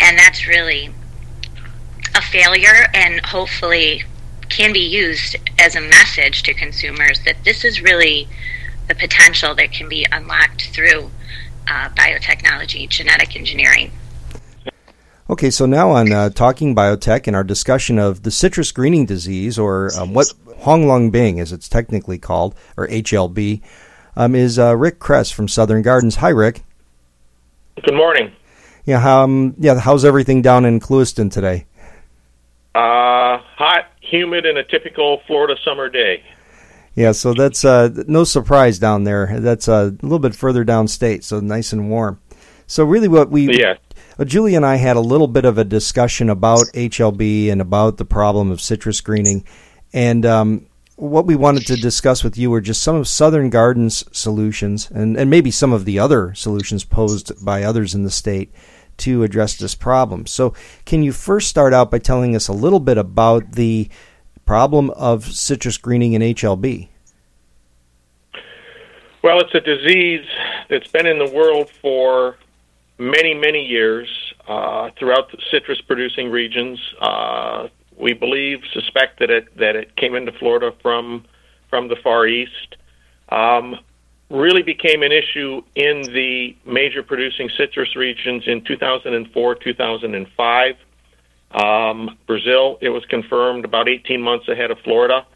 And 0.00 0.18
that's 0.18 0.46
really 0.46 0.90
a 2.14 2.22
failure, 2.22 2.88
and 2.92 3.24
hopefully 3.26 4.02
can 4.48 4.72
be 4.72 4.80
used 4.80 5.36
as 5.58 5.76
a 5.76 5.80
message 5.80 6.42
to 6.42 6.52
consumers 6.52 7.20
that 7.24 7.36
this 7.44 7.64
is 7.64 7.80
really 7.80 8.28
the 8.88 8.94
potential 8.96 9.54
that 9.54 9.70
can 9.72 9.88
be 9.88 10.04
unlocked 10.10 10.68
through 10.74 11.10
uh, 11.68 11.88
biotechnology, 11.90 12.88
genetic 12.88 13.36
engineering. 13.36 13.92
Okay, 15.30 15.50
so 15.50 15.64
now 15.64 15.90
on 15.92 16.10
uh, 16.10 16.28
Talking 16.30 16.74
Biotech 16.74 17.28
and 17.28 17.36
our 17.36 17.44
discussion 17.44 18.00
of 18.00 18.24
the 18.24 18.32
citrus 18.32 18.72
greening 18.72 19.06
disease, 19.06 19.60
or 19.60 19.96
um, 19.96 20.12
what 20.12 20.26
Huanglongbing, 20.62 21.40
as 21.40 21.52
it's 21.52 21.68
technically 21.68 22.18
called, 22.18 22.56
or 22.76 22.88
HLB, 22.88 23.62
um, 24.16 24.34
is 24.34 24.58
uh, 24.58 24.76
Rick 24.76 24.98
Kress 24.98 25.30
from 25.30 25.46
Southern 25.46 25.82
Gardens. 25.82 26.16
Hi, 26.16 26.30
Rick. 26.30 26.64
Good 27.80 27.94
morning. 27.94 28.32
Yeah, 28.84 29.22
um, 29.22 29.54
yeah. 29.56 29.78
How's 29.78 30.04
everything 30.04 30.42
down 30.42 30.64
in 30.64 30.80
Clewiston 30.80 31.30
today? 31.30 31.66
Uh, 32.74 33.38
hot, 33.38 33.86
humid, 34.00 34.46
and 34.46 34.58
a 34.58 34.64
typical 34.64 35.22
Florida 35.28 35.54
summer 35.64 35.88
day. 35.88 36.24
Yeah, 36.96 37.12
so 37.12 37.34
that's 37.34 37.64
uh, 37.64 37.90
no 38.08 38.24
surprise 38.24 38.80
down 38.80 39.04
there. 39.04 39.38
That's 39.38 39.68
uh, 39.68 39.92
a 39.92 40.04
little 40.04 40.18
bit 40.18 40.34
further 40.34 40.64
downstate, 40.64 41.22
so 41.22 41.38
nice 41.38 41.72
and 41.72 41.88
warm. 41.88 42.20
So 42.66 42.84
really, 42.84 43.06
what 43.06 43.30
we 43.30 43.60
yeah. 43.60 43.74
Julie 44.26 44.54
and 44.54 44.66
I 44.66 44.76
had 44.76 44.96
a 44.96 45.00
little 45.00 45.28
bit 45.28 45.44
of 45.44 45.58
a 45.58 45.64
discussion 45.64 46.28
about 46.28 46.66
HLB 46.74 47.50
and 47.50 47.60
about 47.60 47.96
the 47.96 48.04
problem 48.04 48.50
of 48.50 48.60
citrus 48.60 49.00
greening, 49.00 49.44
and 49.92 50.26
um, 50.26 50.66
what 50.96 51.24
we 51.24 51.34
wanted 51.34 51.66
to 51.66 51.76
discuss 51.76 52.22
with 52.22 52.36
you 52.36 52.50
were 52.50 52.60
just 52.60 52.82
some 52.82 52.94
of 52.94 53.08
Southern 53.08 53.48
Gardens' 53.48 54.04
solutions, 54.12 54.90
and, 54.90 55.16
and 55.16 55.30
maybe 55.30 55.50
some 55.50 55.72
of 55.72 55.86
the 55.86 55.98
other 55.98 56.34
solutions 56.34 56.84
posed 56.84 57.42
by 57.42 57.62
others 57.62 57.94
in 57.94 58.04
the 58.04 58.10
state 58.10 58.52
to 58.98 59.22
address 59.22 59.56
this 59.56 59.74
problem. 59.74 60.26
So, 60.26 60.52
can 60.84 61.02
you 61.02 61.12
first 61.12 61.48
start 61.48 61.72
out 61.72 61.90
by 61.90 61.98
telling 61.98 62.36
us 62.36 62.48
a 62.48 62.52
little 62.52 62.80
bit 62.80 62.98
about 62.98 63.52
the 63.52 63.88
problem 64.44 64.90
of 64.90 65.24
citrus 65.24 65.78
greening 65.78 66.12
in 66.12 66.20
HLB? 66.20 66.88
Well, 69.22 69.40
it's 69.40 69.54
a 69.54 69.60
disease 69.60 70.26
that's 70.68 70.88
been 70.88 71.06
in 71.06 71.18
the 71.18 71.30
world 71.30 71.70
for 71.80 72.36
many, 73.00 73.34
many 73.34 73.64
years 73.64 74.08
uh, 74.46 74.90
throughout 74.98 75.30
the 75.32 75.38
citrus 75.50 75.80
producing 75.80 76.30
regions. 76.30 76.78
Uh, 77.00 77.68
we 77.98 78.12
believe, 78.12 78.60
suspect 78.72 79.18
that 79.20 79.30
it 79.30 79.56
that 79.56 79.74
it 79.74 79.96
came 79.96 80.14
into 80.14 80.32
Florida 80.32 80.72
from 80.82 81.24
from 81.68 81.88
the 81.88 81.96
Far 81.96 82.26
East. 82.26 82.76
Um, 83.30 83.76
really 84.28 84.62
became 84.62 85.02
an 85.02 85.12
issue 85.12 85.62
in 85.74 86.02
the 86.02 86.56
major 86.64 87.02
producing 87.02 87.50
citrus 87.56 87.96
regions 87.96 88.44
in 88.46 88.62
2004, 88.62 89.54
2005. 89.56 90.74
Um, 91.52 92.16
Brazil, 92.28 92.78
it 92.80 92.90
was 92.90 93.04
confirmed 93.06 93.64
about 93.64 93.88
18 93.88 94.22
months 94.22 94.46
ahead 94.46 94.70
of 94.70 94.78
Florida, 94.84 95.26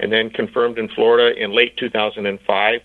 and 0.00 0.12
then 0.12 0.30
confirmed 0.30 0.78
in 0.78 0.88
Florida 0.88 1.40
in 1.40 1.52
late 1.52 1.76
2005. 1.76 2.80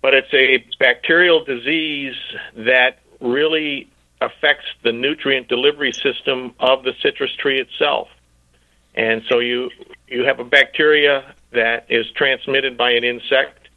But 0.00 0.14
it's 0.14 0.32
a 0.32 0.64
bacterial 0.78 1.44
disease 1.44 2.14
that 2.56 2.98
really 3.24 3.88
affects 4.20 4.66
the 4.82 4.92
nutrient 4.92 5.48
delivery 5.48 5.92
system 5.92 6.54
of 6.60 6.84
the 6.84 6.92
citrus 7.02 7.34
tree 7.34 7.60
itself. 7.60 8.08
And 8.94 9.22
so 9.28 9.40
you 9.40 9.70
you 10.06 10.24
have 10.24 10.38
a 10.38 10.44
bacteria 10.44 11.34
that 11.52 11.86
is 11.88 12.06
transmitted 12.12 12.76
by 12.76 12.92
an 12.92 13.02
insect 13.02 13.68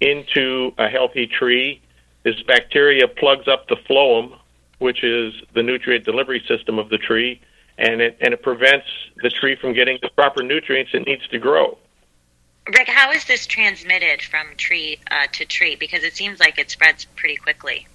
into 0.00 0.72
a 0.76 0.88
healthy 0.88 1.26
tree. 1.26 1.80
This 2.24 2.42
bacteria 2.42 3.08
plugs 3.08 3.48
up 3.48 3.68
the 3.68 3.76
phloem, 3.76 4.36
which 4.78 5.02
is 5.02 5.32
the 5.54 5.62
nutrient 5.62 6.04
delivery 6.04 6.44
system 6.46 6.78
of 6.78 6.90
the 6.90 6.98
tree, 6.98 7.40
and 7.78 8.00
it 8.02 8.18
and 8.20 8.34
it 8.34 8.42
prevents 8.42 8.86
the 9.22 9.30
tree 9.30 9.56
from 9.56 9.72
getting 9.72 9.98
the 10.02 10.10
proper 10.10 10.42
nutrients 10.42 10.90
it 10.92 11.06
needs 11.06 11.26
to 11.28 11.38
grow. 11.38 11.78
Rick, 12.66 12.88
how 12.88 13.12
is 13.12 13.24
this 13.24 13.46
transmitted 13.46 14.20
from 14.22 14.48
tree 14.56 14.98
uh, 15.10 15.28
to 15.32 15.44
tree? 15.44 15.76
Because 15.76 16.02
it 16.02 16.16
seems 16.16 16.40
like 16.40 16.58
it 16.58 16.68
spreads 16.68 17.04
pretty 17.04 17.36
quickly. 17.36 17.86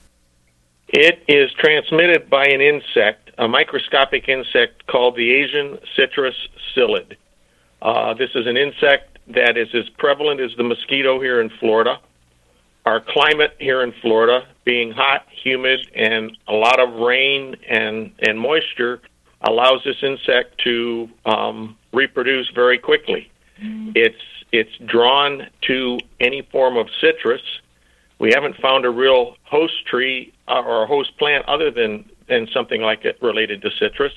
It 0.91 1.24
is 1.29 1.50
transmitted 1.53 2.29
by 2.29 2.45
an 2.45 2.60
insect, 2.60 3.31
a 3.38 3.48
microscopic 3.48 4.27
insect 4.27 4.86
called 4.88 5.15
the 5.15 5.31
Asian 5.31 5.79
citrus 5.95 6.36
psyllid. 6.75 7.15
Uh, 7.81 8.13
this 8.13 8.29
is 8.36 8.45
an 8.45 8.57
insect 8.57 9.17
that 9.33 9.57
is 9.57 9.69
as 9.74 9.88
prevalent 9.98 10.41
as 10.41 10.51
the 10.57 10.63
mosquito 10.63 11.21
here 11.21 11.39
in 11.39 11.50
Florida. 11.62 12.00
Our 12.86 13.00
climate 13.00 13.55
here 13.60 13.83
in 13.83 13.93
Florida, 14.01 14.45
being 14.65 14.91
hot, 14.91 15.25
humid, 15.31 15.79
and 15.95 16.38
a 16.48 16.53
lot 16.53 16.79
of 16.81 16.93
rain 16.95 17.55
and, 17.69 18.12
and 18.19 18.38
moisture, 18.38 19.01
allows 19.43 19.81
this 19.86 19.98
insect 20.03 20.60
to 20.65 21.10
um, 21.25 21.77
reproduce 21.93 22.50
very 22.53 22.77
quickly. 22.77 23.31
Mm-hmm. 23.63 23.91
It's 23.95 24.21
it's 24.51 24.75
drawn 24.86 25.48
to 25.62 26.00
any 26.19 26.41
form 26.51 26.75
of 26.75 26.88
citrus. 27.00 27.41
We 28.21 28.31
haven't 28.35 28.55
found 28.61 28.85
a 28.85 28.91
real 28.91 29.35
host 29.45 29.73
tree 29.87 30.31
uh, 30.47 30.61
or 30.61 30.83
a 30.83 30.87
host 30.87 31.17
plant 31.17 31.43
other 31.49 31.71
than 31.71 32.07
than 32.29 32.47
something 32.53 32.79
like 32.79 33.03
it 33.03 33.17
related 33.19 33.63
to 33.63 33.71
citrus. 33.79 34.13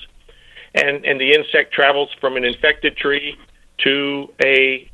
And 0.75 1.07
and 1.07 1.19
the 1.19 1.33
insect 1.33 1.73
travels 1.73 2.11
from 2.21 2.37
an 2.37 2.45
infected 2.45 2.99
tree 2.99 3.35
to 3.79 4.29
a 4.45 4.91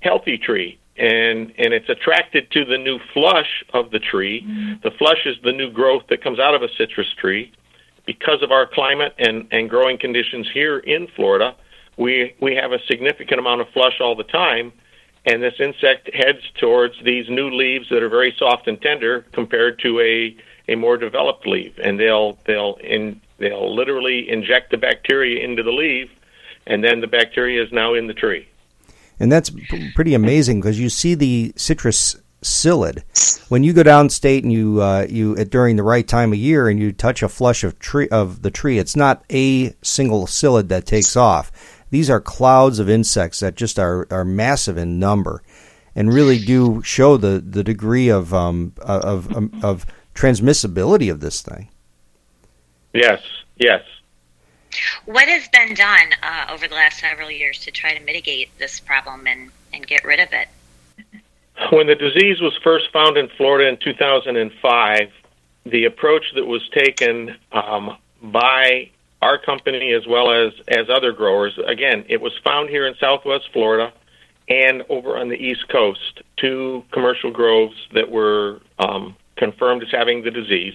healthy 0.00 0.38
tree 0.38 0.76
and 0.96 1.52
and 1.56 1.72
it's 1.72 1.88
attracted 1.88 2.50
to 2.50 2.64
the 2.64 2.76
new 2.76 2.98
flush 3.14 3.64
of 3.72 3.92
the 3.92 4.00
tree. 4.00 4.42
Mm-hmm. 4.42 4.80
The 4.82 4.90
flush 4.98 5.24
is 5.24 5.36
the 5.44 5.52
new 5.52 5.70
growth 5.70 6.02
that 6.10 6.20
comes 6.20 6.40
out 6.40 6.56
of 6.56 6.62
a 6.62 6.68
citrus 6.76 7.12
tree. 7.16 7.52
Because 8.06 8.42
of 8.42 8.50
our 8.50 8.66
climate 8.66 9.14
and, 9.18 9.46
and 9.52 9.68
growing 9.70 9.98
conditions 9.98 10.48
here 10.52 10.78
in 10.78 11.06
Florida, 11.14 11.54
we 11.96 12.34
we 12.40 12.56
have 12.56 12.72
a 12.72 12.78
significant 12.88 13.38
amount 13.38 13.60
of 13.60 13.68
flush 13.68 14.00
all 14.00 14.16
the 14.16 14.24
time, 14.24 14.72
and 15.28 15.42
this 15.42 15.54
insect 15.60 16.10
heads 16.14 16.40
towards 16.58 16.94
these 17.04 17.28
new 17.28 17.50
leaves 17.50 17.88
that 17.90 18.02
are 18.02 18.08
very 18.08 18.34
soft 18.38 18.68
and 18.68 18.80
tender 18.80 19.24
compared 19.32 19.78
to 19.80 20.00
a 20.00 20.36
a 20.70 20.74
more 20.74 20.96
developed 20.96 21.46
leaf, 21.46 21.78
and 21.82 21.98
they'll 21.98 22.38
they'll 22.44 22.76
in 22.82 23.20
they'll 23.38 23.74
literally 23.74 24.28
inject 24.28 24.70
the 24.70 24.76
bacteria 24.76 25.44
into 25.44 25.62
the 25.62 25.72
leaf, 25.72 26.10
and 26.66 26.82
then 26.82 27.00
the 27.00 27.06
bacteria 27.06 27.62
is 27.62 27.72
now 27.72 27.94
in 27.94 28.06
the 28.06 28.14
tree 28.14 28.48
and 29.20 29.30
that's 29.30 29.50
p- 29.50 29.90
pretty 29.94 30.14
amazing 30.14 30.60
because 30.60 30.78
you 30.78 30.88
see 30.88 31.14
the 31.14 31.52
citrus 31.56 32.16
psyllid. 32.42 33.02
When 33.48 33.64
you 33.64 33.72
go 33.72 33.82
downstate 33.82 34.42
and 34.42 34.52
you 34.52 34.80
uh, 34.80 35.06
you 35.08 35.36
uh, 35.38 35.44
during 35.44 35.76
the 35.76 35.82
right 35.82 36.06
time 36.06 36.32
of 36.32 36.38
year 36.38 36.68
and 36.68 36.78
you 36.78 36.92
touch 36.92 37.22
a 37.22 37.28
flush 37.28 37.64
of 37.64 37.78
tree 37.78 38.08
of 38.08 38.42
the 38.42 38.50
tree, 38.50 38.78
it's 38.78 38.96
not 38.96 39.24
a 39.30 39.74
single 39.82 40.26
psyllid 40.26 40.68
that 40.68 40.86
takes 40.86 41.16
off. 41.16 41.50
These 41.90 42.10
are 42.10 42.20
clouds 42.20 42.78
of 42.78 42.88
insects 42.88 43.40
that 43.40 43.54
just 43.54 43.78
are, 43.78 44.06
are 44.10 44.24
massive 44.24 44.76
in 44.76 44.98
number, 44.98 45.42
and 45.94 46.12
really 46.12 46.38
do 46.38 46.82
show 46.82 47.16
the, 47.16 47.42
the 47.44 47.64
degree 47.64 48.08
of 48.08 48.34
um, 48.34 48.72
of 48.80 49.34
um, 49.34 49.58
of 49.62 49.86
transmissibility 50.14 51.10
of 51.10 51.20
this 51.20 51.42
thing. 51.42 51.68
Yes, 52.92 53.22
yes. 53.56 53.82
What 55.06 55.28
has 55.28 55.48
been 55.48 55.74
done 55.74 56.12
uh, 56.22 56.46
over 56.50 56.68
the 56.68 56.74
last 56.74 57.00
several 57.00 57.30
years 57.30 57.58
to 57.60 57.70
try 57.70 57.96
to 57.96 58.04
mitigate 58.04 58.50
this 58.58 58.80
problem 58.80 59.26
and, 59.26 59.50
and 59.72 59.86
get 59.86 60.04
rid 60.04 60.20
of 60.20 60.28
it? 60.32 60.48
When 61.70 61.86
the 61.86 61.94
disease 61.94 62.40
was 62.40 62.56
first 62.62 62.92
found 62.92 63.16
in 63.16 63.28
Florida 63.36 63.68
in 63.68 63.78
2005, 63.78 65.10
the 65.66 65.84
approach 65.84 66.24
that 66.34 66.46
was 66.46 66.68
taken 66.70 67.36
um, 67.52 67.96
by 68.22 68.90
our 69.22 69.38
company 69.38 69.92
as 69.92 70.06
well 70.06 70.30
as, 70.30 70.52
as 70.68 70.88
other 70.88 71.12
growers, 71.12 71.58
again, 71.66 72.04
it 72.08 72.20
was 72.20 72.32
found 72.44 72.68
here 72.68 72.86
in 72.86 72.94
southwest 73.00 73.48
Florida 73.52 73.92
and 74.48 74.82
over 74.88 75.16
on 75.16 75.28
the 75.28 75.36
east 75.36 75.68
coast, 75.68 76.22
two 76.36 76.84
commercial 76.92 77.30
groves 77.30 77.76
that 77.92 78.10
were 78.10 78.60
um, 78.78 79.14
confirmed 79.36 79.82
as 79.82 79.90
having 79.90 80.22
the 80.22 80.30
disease. 80.30 80.74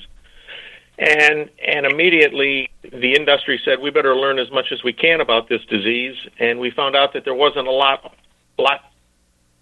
And 0.99 1.49
and 1.65 1.87
immediately 1.87 2.69
the 2.83 3.15
industry 3.15 3.59
said 3.65 3.79
we 3.79 3.89
better 3.89 4.15
learn 4.15 4.37
as 4.37 4.51
much 4.51 4.71
as 4.71 4.83
we 4.83 4.93
can 4.93 5.21
about 5.21 5.49
this 5.49 5.61
disease, 5.65 6.15
and 6.39 6.59
we 6.59 6.69
found 6.69 6.95
out 6.95 7.13
that 7.13 7.25
there 7.25 7.33
wasn't 7.33 7.67
a 7.67 7.71
lot 7.71 8.15
lot 8.59 8.93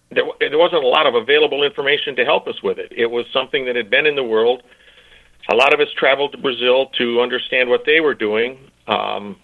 there, 0.09 0.25
there 0.39 0.57
wasn't 0.57 0.83
a 0.83 0.87
lot 0.87 1.07
of 1.07 1.15
available 1.15 1.63
information 1.63 2.17
to 2.17 2.25
help 2.25 2.47
us 2.47 2.61
with 2.61 2.77
it. 2.79 2.91
It 2.91 3.09
was 3.09 3.25
something 3.31 3.63
that 3.65 3.77
had 3.77 3.89
been 3.89 4.05
in 4.05 4.15
the 4.15 4.23
world. 4.23 4.61
A 5.49 5.55
lot 5.55 5.73
of 5.73 5.79
us 5.79 5.87
traveled 5.97 6.33
to 6.33 6.37
Brazil 6.37 6.87
to 6.97 7.21
understand 7.21 7.69
what 7.69 7.85
they 7.85 8.01
were 8.01 8.13
doing, 8.13 8.59
um, 8.87 9.35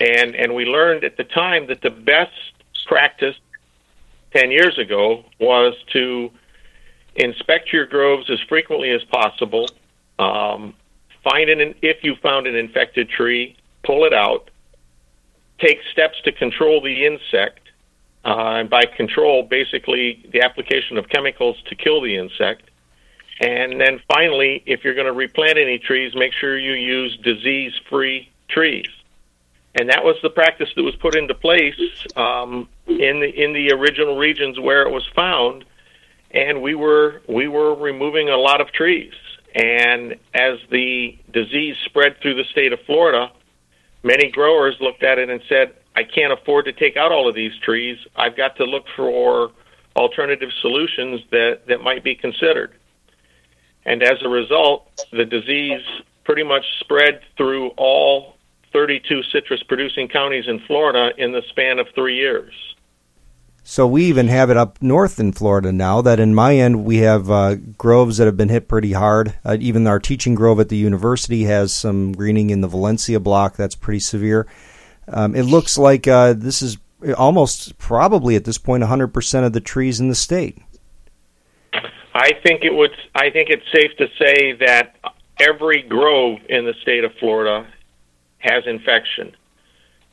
and 0.00 0.34
and 0.34 0.54
we 0.54 0.64
learned 0.64 1.04
at 1.04 1.16
the 1.16 1.24
time 1.24 1.66
that 1.68 1.80
the 1.82 1.90
best 1.90 2.32
practice 2.86 3.36
ten 4.32 4.50
years 4.50 4.78
ago 4.78 5.24
was 5.40 5.74
to 5.92 6.30
inspect 7.16 7.72
your 7.72 7.86
groves 7.86 8.28
as 8.30 8.38
frequently 8.48 8.90
as 8.90 9.02
possible 9.04 9.66
um, 10.18 10.74
find 11.22 11.48
an 11.48 11.74
if 11.82 12.04
you 12.04 12.14
found 12.22 12.46
an 12.46 12.54
infected 12.54 13.08
tree, 13.08 13.56
pull 13.82 14.04
it 14.04 14.12
out. 14.12 14.50
Take 15.58 15.78
steps 15.92 16.16
to 16.24 16.32
control 16.32 16.80
the 16.80 17.06
insect. 17.06 17.60
Uh, 18.24 18.60
and 18.60 18.70
by 18.70 18.84
control, 18.86 19.42
basically 19.42 20.24
the 20.32 20.40
application 20.40 20.96
of 20.96 21.08
chemicals 21.08 21.56
to 21.68 21.74
kill 21.74 22.00
the 22.00 22.16
insect. 22.16 22.70
And 23.40 23.80
then 23.80 24.00
finally, 24.06 24.62
if 24.64 24.84
you're 24.84 24.94
going 24.94 25.06
to 25.06 25.12
replant 25.12 25.58
any 25.58 25.78
trees, 25.78 26.14
make 26.14 26.32
sure 26.32 26.56
you 26.56 26.72
use 26.72 27.16
disease-free 27.18 28.30
trees. 28.48 28.88
And 29.74 29.88
that 29.90 30.04
was 30.04 30.16
the 30.22 30.30
practice 30.30 30.68
that 30.76 30.82
was 30.84 30.94
put 30.94 31.16
into 31.16 31.34
place 31.34 31.74
um, 32.14 32.68
in 32.86 33.18
the 33.20 33.28
in 33.28 33.52
the 33.52 33.72
original 33.72 34.16
regions 34.16 34.60
where 34.60 34.82
it 34.82 34.92
was 34.92 35.04
found. 35.16 35.64
And 36.30 36.62
we 36.62 36.76
were 36.76 37.22
we 37.28 37.48
were 37.48 37.74
removing 37.74 38.28
a 38.28 38.36
lot 38.36 38.60
of 38.60 38.70
trees. 38.70 39.14
And 39.54 40.16
as 40.32 40.58
the 40.70 41.18
disease 41.32 41.76
spread 41.84 42.20
through 42.20 42.34
the 42.34 42.44
state 42.44 42.72
of 42.72 42.80
Florida, 42.86 43.32
many 44.04 44.30
growers 44.30 44.76
looked 44.80 45.02
at 45.02 45.18
it 45.18 45.28
and 45.28 45.40
said, 45.48 45.74
I 45.96 46.02
can't 46.02 46.32
afford 46.32 46.64
to 46.66 46.72
take 46.72 46.96
out 46.96 47.12
all 47.12 47.28
of 47.28 47.34
these 47.34 47.56
trees. 47.58 47.98
I've 48.16 48.36
got 48.36 48.56
to 48.56 48.64
look 48.64 48.84
for 48.96 49.52
alternative 49.94 50.50
solutions 50.60 51.20
that, 51.30 51.66
that 51.68 51.82
might 51.82 52.02
be 52.02 52.16
considered. 52.16 52.72
And 53.86 54.02
as 54.02 54.22
a 54.22 54.28
result, 54.28 55.06
the 55.12 55.24
disease 55.24 55.82
pretty 56.24 56.42
much 56.42 56.64
spread 56.80 57.20
through 57.36 57.68
all 57.76 58.36
32 58.72 59.22
citrus 59.24 59.62
producing 59.62 60.08
counties 60.08 60.44
in 60.48 60.58
Florida 60.66 61.10
in 61.16 61.32
the 61.32 61.42
span 61.50 61.78
of 61.78 61.86
three 61.94 62.16
years. 62.16 62.52
So 63.66 63.86
we 63.86 64.04
even 64.04 64.28
have 64.28 64.50
it 64.50 64.58
up 64.58 64.82
north 64.82 65.18
in 65.18 65.32
Florida 65.32 65.72
now. 65.72 66.02
That 66.02 66.20
in 66.20 66.34
my 66.34 66.54
end 66.56 66.84
we 66.84 66.98
have 66.98 67.30
uh, 67.30 67.54
groves 67.54 68.18
that 68.18 68.26
have 68.26 68.36
been 68.36 68.50
hit 68.50 68.68
pretty 68.68 68.92
hard. 68.92 69.34
Uh, 69.42 69.56
even 69.58 69.86
our 69.86 69.98
teaching 69.98 70.34
grove 70.34 70.60
at 70.60 70.68
the 70.68 70.76
university 70.76 71.44
has 71.44 71.72
some 71.72 72.12
greening 72.12 72.50
in 72.50 72.60
the 72.60 72.68
Valencia 72.68 73.20
block 73.20 73.56
that's 73.56 73.74
pretty 73.74 74.00
severe. 74.00 74.46
Um, 75.08 75.34
it 75.34 75.44
looks 75.44 75.78
like 75.78 76.06
uh, 76.06 76.34
this 76.34 76.60
is 76.60 76.76
almost 77.16 77.78
probably 77.78 78.36
at 78.36 78.44
this 78.44 78.58
point 78.58 78.82
100% 78.82 79.46
of 79.46 79.52
the 79.54 79.60
trees 79.60 79.98
in 79.98 80.08
the 80.08 80.14
state. 80.14 80.58
I 82.14 82.32
think 82.44 82.62
it 82.62 82.72
would. 82.72 82.92
I 83.14 83.30
think 83.30 83.50
it's 83.50 83.70
safe 83.72 83.96
to 83.98 84.08
say 84.18 84.52
that 84.52 84.94
every 85.40 85.82
grove 85.82 86.38
in 86.48 86.64
the 86.64 86.74
state 86.80 87.02
of 87.04 87.12
Florida 87.14 87.66
has 88.38 88.64
infection. 88.66 89.34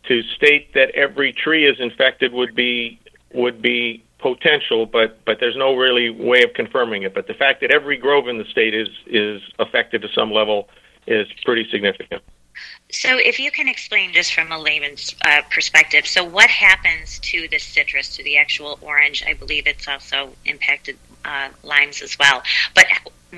To 0.08 0.24
state 0.36 0.74
that 0.74 0.90
every 0.92 1.32
tree 1.32 1.68
is 1.68 1.80
infected 1.80 2.34
would 2.34 2.56
be 2.56 3.00
would 3.34 3.62
be 3.62 4.04
potential, 4.18 4.88
but 4.88 5.24
but 5.26 5.40
there's 5.40 5.56
no 5.56 5.76
really 5.76 6.10
way 6.10 6.42
of 6.42 6.54
confirming 6.56 7.04
it. 7.04 7.14
But 7.14 7.28
the 7.28 7.36
fact 7.36 7.62
that 7.62 7.72
every 7.72 7.98
grove 7.98 8.28
in 8.28 8.40
the 8.40 8.46
state 8.46 8.74
is 8.74 8.90
is 9.06 9.42
affected 9.60 10.02
to 10.02 10.10
some 10.10 10.32
level 10.32 10.70
is 11.06 11.28
pretty 11.46 11.70
significant. 11.70 12.24
So, 12.92 13.18
if 13.18 13.40
you 13.40 13.52
can 13.52 13.68
explain 13.68 14.12
just 14.12 14.34
from 14.34 14.52
a 14.52 14.60
layman's 14.60 15.16
uh, 15.24 15.42
perspective, 15.50 16.06
so 16.06 16.24
what 16.24 16.50
happens 16.50 17.20
to 17.20 17.48
the 17.48 17.58
citrus, 17.58 18.16
to 18.18 18.24
the 18.24 18.38
actual 18.38 18.78
orange? 18.82 19.24
I 19.26 19.34
believe 19.34 19.68
it's 19.68 19.88
also 19.88 20.34
impacted 20.46 20.98
uh, 21.26 21.50
limes 21.64 22.02
as 22.02 22.18
well. 22.18 22.42
But 22.76 22.86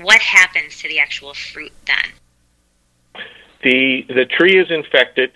what 0.02 0.20
happens 0.20 0.80
to 0.82 0.88
the 0.88 0.98
actual 0.98 1.34
fruit 1.34 1.72
then? 1.86 3.24
The 3.62 4.04
the 4.08 4.26
tree 4.26 4.58
is 4.58 4.70
infected. 4.70 5.32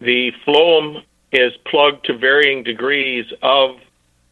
The 0.00 0.32
phloem 0.46 1.02
is 1.32 1.52
plugged 1.64 2.06
to 2.06 2.16
varying 2.16 2.62
degrees 2.62 3.26
of 3.42 3.76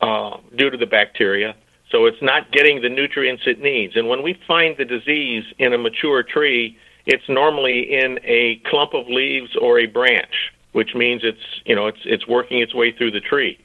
uh, 0.01 0.37
due 0.57 0.71
to 0.71 0.77
the 0.77 0.87
bacteria. 0.87 1.57
So 1.91 2.07
it's 2.07 2.21
not 2.21 2.51
getting 2.51 2.83
the 2.83 2.89
nutrients 2.89 3.45
it 3.47 3.61
needs. 3.61 3.97
And 3.97 4.09
when 4.09 4.23
we 4.23 4.35
find 4.47 4.77
the 4.77 4.85
disease 4.85 5.45
in 5.59 5.73
a 5.73 5.79
mature 5.79 6.23
tree, 6.23 6.77
it's 7.07 7.29
normally 7.29 7.95
in 7.95 8.19
a 8.25 8.57
clump 8.67 8.95
of 8.95 9.07
leaves 9.09 9.55
or 9.57 9.79
a 9.79 9.87
branch, 9.87 10.53
which 10.73 10.95
means 10.95 11.23
it's 11.25 11.63
you 11.65 11.75
know 11.75 11.87
it's 11.87 12.01
it's 12.05 12.27
working 12.27 12.61
its 12.61 12.75
way 12.75 12.93
through 12.93 13.13
the 13.13 13.21
tree. 13.21 13.59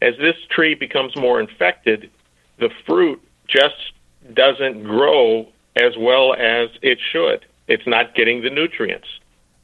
As 0.00 0.16
this 0.18 0.36
tree 0.48 0.74
becomes 0.74 1.16
more 1.16 1.40
infected, 1.40 2.10
the 2.58 2.70
fruit 2.86 3.20
just 3.46 3.92
doesn't 4.32 4.84
grow 4.84 5.48
as 5.76 5.96
well 5.96 6.34
as 6.34 6.70
it 6.82 6.98
should. 7.12 7.46
It's 7.66 7.86
not 7.86 8.14
getting 8.14 8.42
the 8.42 8.50
nutrients. 8.50 9.08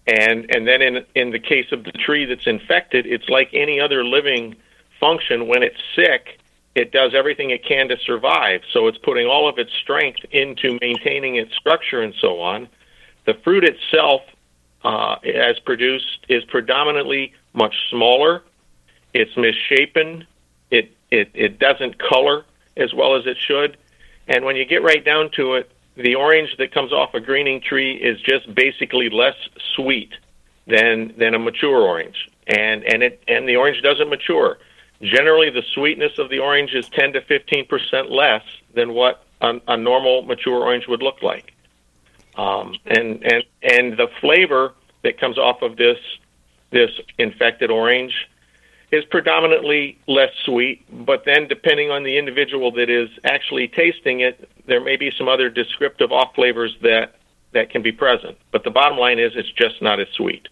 And 0.07 0.55
and 0.55 0.67
then 0.69 0.83
in 0.83 1.05
in 1.15 1.31
the 1.31 1.39
case 1.39 1.73
of 1.73 1.85
the 1.85 1.93
tree 1.93 2.27
that's 2.27 2.47
infected, 2.47 3.07
it's 3.07 3.29
like 3.29 3.49
any 3.53 3.81
other 3.81 4.05
living 4.05 4.55
function. 5.01 5.49
When 5.49 5.63
it's 5.63 5.81
sick, 5.97 6.39
it 6.75 6.93
does 6.93 7.15
everything 7.15 7.51
it 7.51 7.65
can 7.65 7.89
to 7.89 7.97
survive. 7.99 8.61
So 8.73 8.87
it's 8.87 8.99
putting 8.99 9.27
all 9.27 9.49
of 9.49 9.59
its 9.59 9.73
strength 9.73 10.21
into 10.31 10.79
maintaining 10.81 11.37
its 11.37 11.55
structure 11.57 12.03
and 12.03 12.15
so 12.21 12.41
on. 12.41 12.69
The 13.25 13.35
fruit 13.43 13.65
itself, 13.65 14.23
uh, 14.85 15.17
as 15.25 15.59
produced, 15.61 16.27
is 16.29 16.45
predominantly 16.45 17.33
much 17.55 17.75
smaller. 17.89 18.43
It's 19.15 19.35
misshapen. 19.39 20.27
It 20.71 20.93
it 21.11 21.31
it 21.33 21.59
doesn't 21.59 21.99
color 21.99 22.45
as 22.77 22.93
well 22.95 23.17
as 23.17 23.27
it 23.27 23.37
should. 23.39 23.77
And 24.27 24.45
when 24.45 24.57
you 24.57 24.65
get 24.65 24.83
right 24.83 25.05
down 25.05 25.31
to 25.37 25.55
it, 25.55 25.71
the 25.97 26.15
orange 26.15 26.57
that 26.59 26.73
comes 26.73 26.93
off 26.93 27.15
a 27.15 27.21
greening 27.21 27.61
tree 27.61 27.95
is 27.95 28.21
just 28.21 28.53
basically 28.55 29.11
less 29.11 29.37
sweet 29.75 30.13
than 30.67 31.15
than 31.19 31.35
a 31.35 31.39
mature 31.39 31.83
orange, 31.83 32.29
and 32.47 32.83
and 32.85 33.03
it 33.03 33.23
and 33.29 33.49
the 33.49 33.57
orange 33.57 33.81
doesn't 33.83 34.09
mature. 34.09 34.59
Generally, 35.03 35.51
the 35.51 35.63
sweetness 35.75 36.19
of 36.19 36.31
the 36.31 36.39
orange 36.39 36.73
is 36.73 36.89
10 36.89 37.13
to 37.13 37.21
15 37.21 37.67
percent 37.67 38.11
less 38.11 38.43
than 38.75 38.95
what 38.95 39.25
a, 39.41 39.61
a 39.69 39.77
normal 39.77 40.23
mature 40.23 40.63
orange 40.63 40.89
would 40.89 41.03
look 41.03 41.23
like. 41.23 41.53
Um, 42.37 42.75
and 42.87 43.23
and 43.23 43.45
and 43.63 43.97
the 43.97 44.09
flavor 44.21 44.75
that 45.03 45.21
comes 45.21 45.39
off 45.39 45.63
of 45.63 45.77
this 45.77 45.99
this 46.71 46.91
infected 47.19 47.71
orange 47.71 48.29
is 48.95 49.05
predominantly 49.07 49.99
less 50.07 50.31
sweet, 50.45 50.85
but 51.07 51.25
then 51.25 51.49
depending 51.49 51.91
on 51.91 52.05
the 52.05 52.17
individual 52.17 52.71
that 52.73 52.89
is 52.89 53.09
actually 53.25 53.69
tasting 53.69 54.21
it, 54.21 54.49
there 54.67 54.81
may 54.81 54.97
be 54.97 55.11
some 55.17 55.29
other 55.29 55.51
descriptive 55.51 56.13
off 56.13 56.35
flavors 56.35 56.77
that 56.83 57.17
that 57.53 57.71
can 57.71 57.83
be 57.83 57.93
present. 57.93 58.37
But 58.51 58.65
the 58.65 58.71
bottom 58.71 58.99
line 58.99 59.19
is 59.19 59.33
it's 59.37 59.51
just 59.53 59.81
not 59.81 60.01
as 60.01 60.09
sweet. 60.17 60.49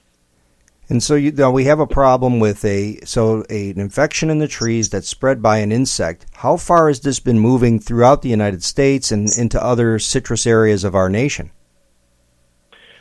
And 0.88 1.02
so 1.02 1.14
you, 1.14 1.50
we 1.50 1.64
have 1.64 1.80
a 1.80 1.86
problem 1.86 2.38
with 2.38 2.64
a 2.64 3.00
so 3.04 3.44
a, 3.48 3.70
an 3.70 3.80
infection 3.80 4.30
in 4.30 4.38
the 4.38 4.48
trees 4.48 4.90
that's 4.90 5.08
spread 5.08 5.40
by 5.40 5.58
an 5.58 5.72
insect. 5.72 6.26
How 6.34 6.56
far 6.56 6.88
has 6.88 7.00
this 7.00 7.20
been 7.20 7.38
moving 7.38 7.78
throughout 7.78 8.22
the 8.22 8.28
United 8.28 8.62
States 8.62 9.10
and 9.10 9.28
into 9.36 9.62
other 9.62 9.98
citrus 9.98 10.46
areas 10.46 10.84
of 10.84 10.94
our 10.94 11.08
nation? 11.08 11.50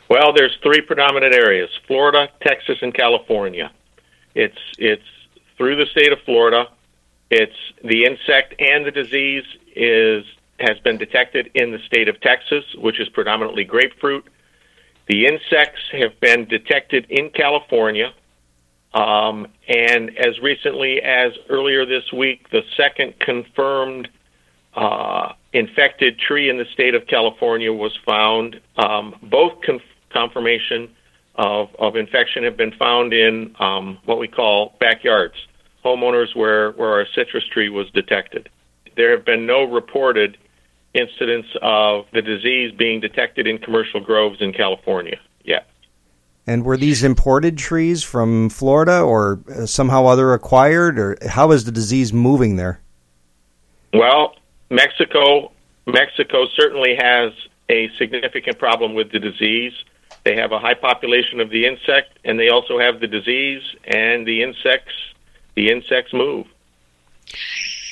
Well, 0.08 0.32
there's 0.32 0.56
three 0.62 0.80
predominant 0.80 1.34
areas: 1.34 1.70
Florida, 1.86 2.28
Texas, 2.40 2.78
and 2.82 2.94
California. 2.94 3.70
It's 4.34 4.58
it's 4.78 5.02
through 5.62 5.76
the 5.76 5.86
state 5.92 6.12
of 6.12 6.18
Florida. 6.24 6.66
It's 7.30 7.54
the 7.84 8.04
insect 8.04 8.52
and 8.58 8.84
the 8.84 8.90
disease 8.90 9.44
is 9.76 10.24
has 10.58 10.76
been 10.80 10.98
detected 10.98 11.52
in 11.54 11.70
the 11.70 11.78
state 11.86 12.08
of 12.08 12.20
Texas, 12.20 12.64
which 12.78 12.98
is 12.98 13.08
predominantly 13.10 13.62
grapefruit. 13.62 14.26
The 15.06 15.26
insects 15.26 15.80
have 15.92 16.18
been 16.18 16.46
detected 16.46 17.06
in 17.10 17.30
California, 17.30 18.12
um, 18.92 19.46
and 19.68 20.10
as 20.18 20.40
recently 20.40 21.00
as 21.00 21.30
earlier 21.48 21.86
this 21.86 22.12
week, 22.12 22.50
the 22.50 22.62
second 22.76 23.20
confirmed 23.20 24.08
uh, 24.74 25.32
infected 25.52 26.18
tree 26.18 26.50
in 26.50 26.58
the 26.58 26.66
state 26.72 26.96
of 26.96 27.06
California 27.06 27.72
was 27.72 27.96
found. 28.04 28.60
Um, 28.78 29.14
both 29.22 29.60
conf- 29.60 29.82
confirmation 30.10 30.90
of, 31.36 31.68
of 31.78 31.94
infection 31.94 32.42
have 32.42 32.56
been 32.56 32.72
found 32.72 33.12
in 33.12 33.54
um, 33.60 33.98
what 34.06 34.18
we 34.18 34.28
call 34.28 34.76
backyards, 34.80 35.36
homeowners 35.84 36.34
where, 36.34 36.72
where 36.72 36.90
our 36.90 37.06
citrus 37.14 37.44
tree 37.52 37.68
was 37.68 37.90
detected. 37.90 38.48
There 38.96 39.10
have 39.10 39.24
been 39.24 39.46
no 39.46 39.64
reported 39.64 40.36
incidents 40.94 41.48
of 41.62 42.06
the 42.12 42.22
disease 42.22 42.72
being 42.76 43.00
detected 43.00 43.46
in 43.46 43.58
commercial 43.58 44.00
groves 44.00 44.40
in 44.40 44.52
California 44.52 45.18
yet. 45.44 45.66
And 46.46 46.64
were 46.64 46.76
these 46.76 47.04
imported 47.04 47.56
trees 47.56 48.02
from 48.02 48.48
Florida 48.50 49.00
or 49.00 49.40
uh, 49.48 49.66
somehow 49.66 50.06
other 50.06 50.34
acquired, 50.34 50.98
or 50.98 51.16
how 51.28 51.52
is 51.52 51.64
the 51.64 51.72
disease 51.72 52.12
moving 52.12 52.56
there? 52.56 52.80
Well, 53.94 54.34
Mexico, 54.70 55.52
Mexico 55.86 56.46
certainly 56.54 56.96
has 56.96 57.32
a 57.68 57.88
significant 57.96 58.58
problem 58.58 58.94
with 58.94 59.12
the 59.12 59.18
disease. 59.18 59.72
They 60.24 60.36
have 60.36 60.52
a 60.52 60.58
high 60.58 60.74
population 60.74 61.40
of 61.40 61.50
the 61.50 61.66
insect, 61.66 62.18
and 62.24 62.38
they 62.38 62.48
also 62.48 62.78
have 62.78 63.00
the 63.00 63.06
disease, 63.06 63.62
and 63.84 64.26
the 64.26 64.42
insects, 64.42 64.92
the 65.54 65.70
insects 65.70 66.12
move. 66.12 66.46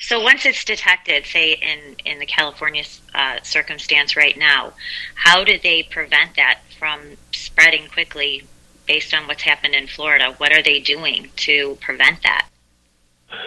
So 0.02 0.20
once 0.20 0.44
it's 0.44 0.64
detected, 0.64 1.24
say 1.24 1.52
in 1.52 1.96
in 2.04 2.18
the 2.18 2.26
California 2.26 2.84
uh, 3.14 3.38
circumstance 3.42 4.16
right 4.16 4.36
now, 4.36 4.72
how 5.14 5.44
do 5.44 5.58
they 5.58 5.84
prevent 5.84 6.36
that 6.36 6.60
from 6.78 7.00
spreading 7.32 7.86
quickly? 7.88 8.44
Based 8.86 9.14
on 9.14 9.28
what's 9.28 9.42
happened 9.42 9.76
in 9.76 9.86
Florida, 9.86 10.34
what 10.38 10.50
are 10.50 10.62
they 10.62 10.80
doing 10.80 11.30
to 11.36 11.78
prevent 11.80 12.24
that? 12.24 12.48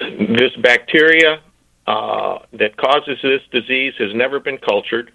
This 0.01 0.55
bacteria 0.55 1.41
uh, 1.85 2.39
that 2.53 2.77
causes 2.77 3.19
this 3.21 3.41
disease 3.51 3.93
has 3.97 4.13
never 4.13 4.39
been 4.39 4.57
cultured. 4.57 5.11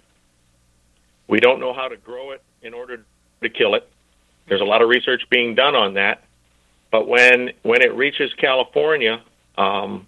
We 1.27 1.39
don't 1.39 1.59
know 1.59 1.73
how 1.73 1.87
to 1.87 1.97
grow 1.97 2.29
it 2.31 2.43
in 2.61 2.75
order 2.75 3.03
to 3.41 3.49
kill 3.49 3.73
it. 3.73 3.89
There's 4.47 4.61
a 4.61 4.65
lot 4.65 4.83
of 4.83 4.89
research 4.89 5.23
being 5.31 5.55
done 5.55 5.75
on 5.75 5.95
that, 5.95 6.23
but 6.91 7.07
when 7.07 7.51
when 7.63 7.81
it 7.81 7.93
reaches 7.95 8.31
California, 8.37 9.21
um, 9.57 10.07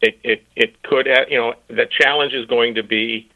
it, 0.00 0.18
it 0.22 0.44
it 0.54 0.82
could 0.82 1.06
have, 1.06 1.28
you 1.30 1.38
know 1.38 1.54
the 1.68 1.86
challenge 1.86 2.32
is 2.32 2.46
going 2.46 2.74
to 2.74 2.82
be 2.82 3.30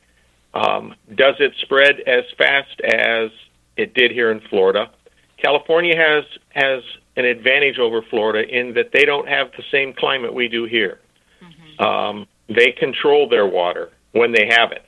um, 0.55 0.95
does 1.15 1.37
it 1.39 1.53
spread 1.61 2.01
as 2.07 2.25
fast 2.37 2.81
as 2.81 3.31
it 3.77 3.95
did 3.95 4.11
here 4.11 4.31
in 4.31 4.41
Florida? 4.49 4.91
California 5.39 5.97
has 5.97 6.25
has 6.51 6.83
an 7.17 7.25
advantage 7.25 7.79
over 7.79 8.03
Florida 8.03 8.49
in 8.49 8.75
that 8.75 8.91
they 8.93 9.05
don't 9.05 9.29
have 9.29 9.51
the 9.57 9.63
same 9.71 9.93
climate 9.93 10.35
we 10.35 10.49
do 10.49 10.65
here. 10.65 11.01
Mm-hmm. 11.43 11.83
Um, 11.83 12.27
they 12.49 12.73
control 12.73 13.29
their 13.29 13.47
water 13.47 13.91
when 14.13 14.33
they 14.33 14.47
have 14.51 14.73
it. 14.73 14.85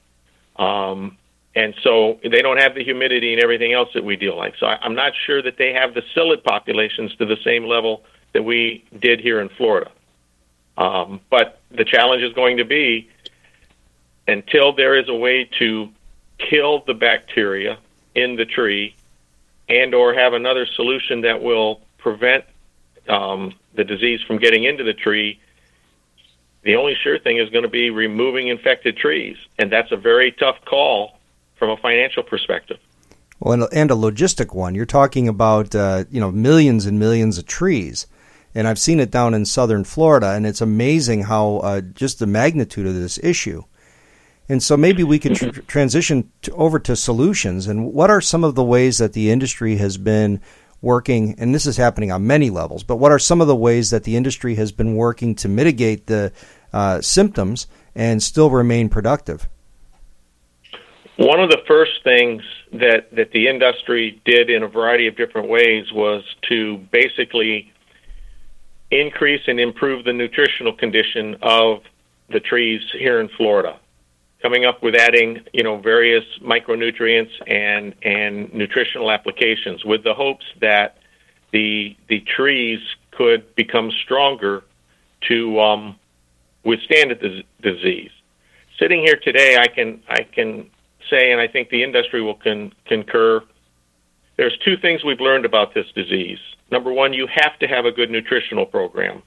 Um, 0.60 1.16
and 1.54 1.74
so 1.82 2.18
they 2.22 2.40
don't 2.40 2.58
have 2.58 2.74
the 2.74 2.82
humidity 2.82 3.32
and 3.34 3.42
everything 3.42 3.72
else 3.72 3.90
that 3.94 4.04
we 4.04 4.16
deal 4.16 4.36
like. 4.36 4.54
So 4.58 4.66
I, 4.66 4.84
am 4.84 4.94
not 4.94 5.12
sure 5.26 5.42
that 5.42 5.58
they 5.58 5.72
have 5.72 5.94
the 5.94 6.02
psyllid 6.14 6.42
populations 6.42 7.14
to 7.16 7.26
the 7.26 7.36
same 7.44 7.64
level 7.64 8.04
that 8.32 8.42
we 8.42 8.84
did 8.98 9.20
here 9.20 9.40
in 9.40 9.48
Florida. 9.50 9.90
Um, 10.78 11.20
but 11.28 11.60
the 11.70 11.84
challenge 11.84 12.22
is 12.22 12.32
going 12.32 12.56
to 12.56 12.64
be 12.64 13.10
until 14.26 14.72
there 14.72 14.96
is 14.96 15.08
a 15.08 15.14
way 15.14 15.44
to 15.58 15.90
kill 16.38 16.82
the 16.86 16.94
bacteria 16.94 17.78
in 18.14 18.36
the 18.36 18.46
tree 18.46 18.94
and 19.68 19.94
or 19.94 20.14
have 20.14 20.32
another 20.32 20.64
solution 20.64 21.20
that 21.22 21.42
will 21.42 21.80
prevent 21.98 22.44
um, 23.08 23.52
the 23.74 23.84
disease 23.84 24.22
from 24.22 24.38
getting 24.38 24.64
into 24.64 24.84
the 24.84 24.94
tree 24.94 25.38
the 26.62 26.76
only 26.76 26.94
sure 26.94 27.18
thing 27.18 27.38
is 27.38 27.50
going 27.50 27.64
to 27.64 27.68
be 27.68 27.90
removing 27.90 28.48
infected 28.48 28.96
trees, 28.96 29.36
and 29.58 29.70
that's 29.70 29.90
a 29.90 29.96
very 29.96 30.30
tough 30.30 30.64
call 30.64 31.18
from 31.62 31.70
a 31.70 31.76
financial 31.76 32.24
perspective. 32.24 32.78
Well, 33.38 33.52
and 33.52 33.62
a, 33.62 33.68
and 33.72 33.90
a 33.92 33.94
logistic 33.94 34.52
one. 34.52 34.74
You're 34.74 34.84
talking 34.84 35.28
about 35.28 35.76
uh, 35.76 36.06
you 36.10 36.18
know 36.18 36.32
millions 36.32 36.86
and 36.86 36.98
millions 36.98 37.38
of 37.38 37.46
trees, 37.46 38.08
and 38.52 38.66
I've 38.66 38.80
seen 38.80 38.98
it 38.98 39.12
down 39.12 39.32
in 39.32 39.44
southern 39.44 39.84
Florida, 39.84 40.32
and 40.32 40.44
it's 40.44 40.60
amazing 40.60 41.22
how 41.22 41.58
uh, 41.58 41.80
just 41.80 42.18
the 42.18 42.26
magnitude 42.26 42.84
of 42.84 42.94
this 42.94 43.16
issue. 43.22 43.62
And 44.48 44.60
so 44.60 44.76
maybe 44.76 45.04
we 45.04 45.20
could 45.20 45.36
tr- 45.36 45.60
transition 45.68 46.32
to, 46.42 46.52
over 46.54 46.80
to 46.80 46.96
solutions. 46.96 47.68
And 47.68 47.92
what 47.92 48.10
are 48.10 48.20
some 48.20 48.42
of 48.42 48.56
the 48.56 48.64
ways 48.64 48.98
that 48.98 49.12
the 49.12 49.30
industry 49.30 49.76
has 49.76 49.96
been 49.96 50.40
working, 50.80 51.36
and 51.38 51.54
this 51.54 51.64
is 51.64 51.76
happening 51.76 52.10
on 52.10 52.26
many 52.26 52.50
levels, 52.50 52.82
but 52.82 52.96
what 52.96 53.12
are 53.12 53.20
some 53.20 53.40
of 53.40 53.46
the 53.46 53.54
ways 53.54 53.90
that 53.90 54.02
the 54.02 54.16
industry 54.16 54.56
has 54.56 54.72
been 54.72 54.96
working 54.96 55.36
to 55.36 55.48
mitigate 55.48 56.08
the 56.08 56.32
uh, 56.72 57.00
symptoms 57.00 57.68
and 57.94 58.20
still 58.20 58.50
remain 58.50 58.88
productive? 58.88 59.48
One 61.22 61.38
of 61.38 61.50
the 61.50 61.62
first 61.68 62.02
things 62.02 62.42
that, 62.72 63.14
that 63.14 63.30
the 63.30 63.46
industry 63.46 64.20
did 64.24 64.50
in 64.50 64.64
a 64.64 64.66
variety 64.66 65.06
of 65.06 65.16
different 65.16 65.48
ways 65.48 65.92
was 65.92 66.24
to 66.48 66.78
basically 66.90 67.72
increase 68.90 69.42
and 69.46 69.60
improve 69.60 70.04
the 70.04 70.12
nutritional 70.12 70.72
condition 70.72 71.36
of 71.40 71.82
the 72.28 72.40
trees 72.40 72.82
here 72.98 73.20
in 73.20 73.28
Florida 73.36 73.78
coming 74.42 74.64
up 74.64 74.82
with 74.82 74.96
adding, 74.96 75.38
you 75.52 75.62
know, 75.62 75.78
various 75.78 76.24
micronutrients 76.40 77.30
and 77.46 77.94
and 78.02 78.52
nutritional 78.52 79.08
applications 79.08 79.84
with 79.84 80.02
the 80.02 80.14
hopes 80.14 80.44
that 80.60 80.98
the 81.52 81.96
the 82.08 82.18
trees 82.36 82.80
could 83.12 83.54
become 83.54 83.92
stronger 84.02 84.64
to 85.28 85.60
um, 85.60 85.94
withstand 86.64 87.12
the 87.12 87.44
disease. 87.62 88.10
Sitting 88.76 89.02
here 89.02 89.20
today, 89.22 89.56
I 89.56 89.68
can 89.68 90.02
I 90.08 90.24
can 90.24 90.68
say, 91.10 91.32
and 91.32 91.40
I 91.40 91.48
think 91.48 91.70
the 91.70 91.82
industry 91.82 92.22
will 92.22 92.34
con- 92.34 92.72
concur. 92.86 93.42
There's 94.36 94.56
two 94.64 94.76
things 94.76 95.04
we've 95.04 95.20
learned 95.20 95.44
about 95.44 95.74
this 95.74 95.86
disease. 95.94 96.38
Number 96.70 96.92
one, 96.92 97.12
you 97.12 97.26
have 97.26 97.58
to 97.60 97.68
have 97.68 97.84
a 97.84 97.92
good 97.92 98.10
nutritional 98.10 98.66
program. 98.66 99.22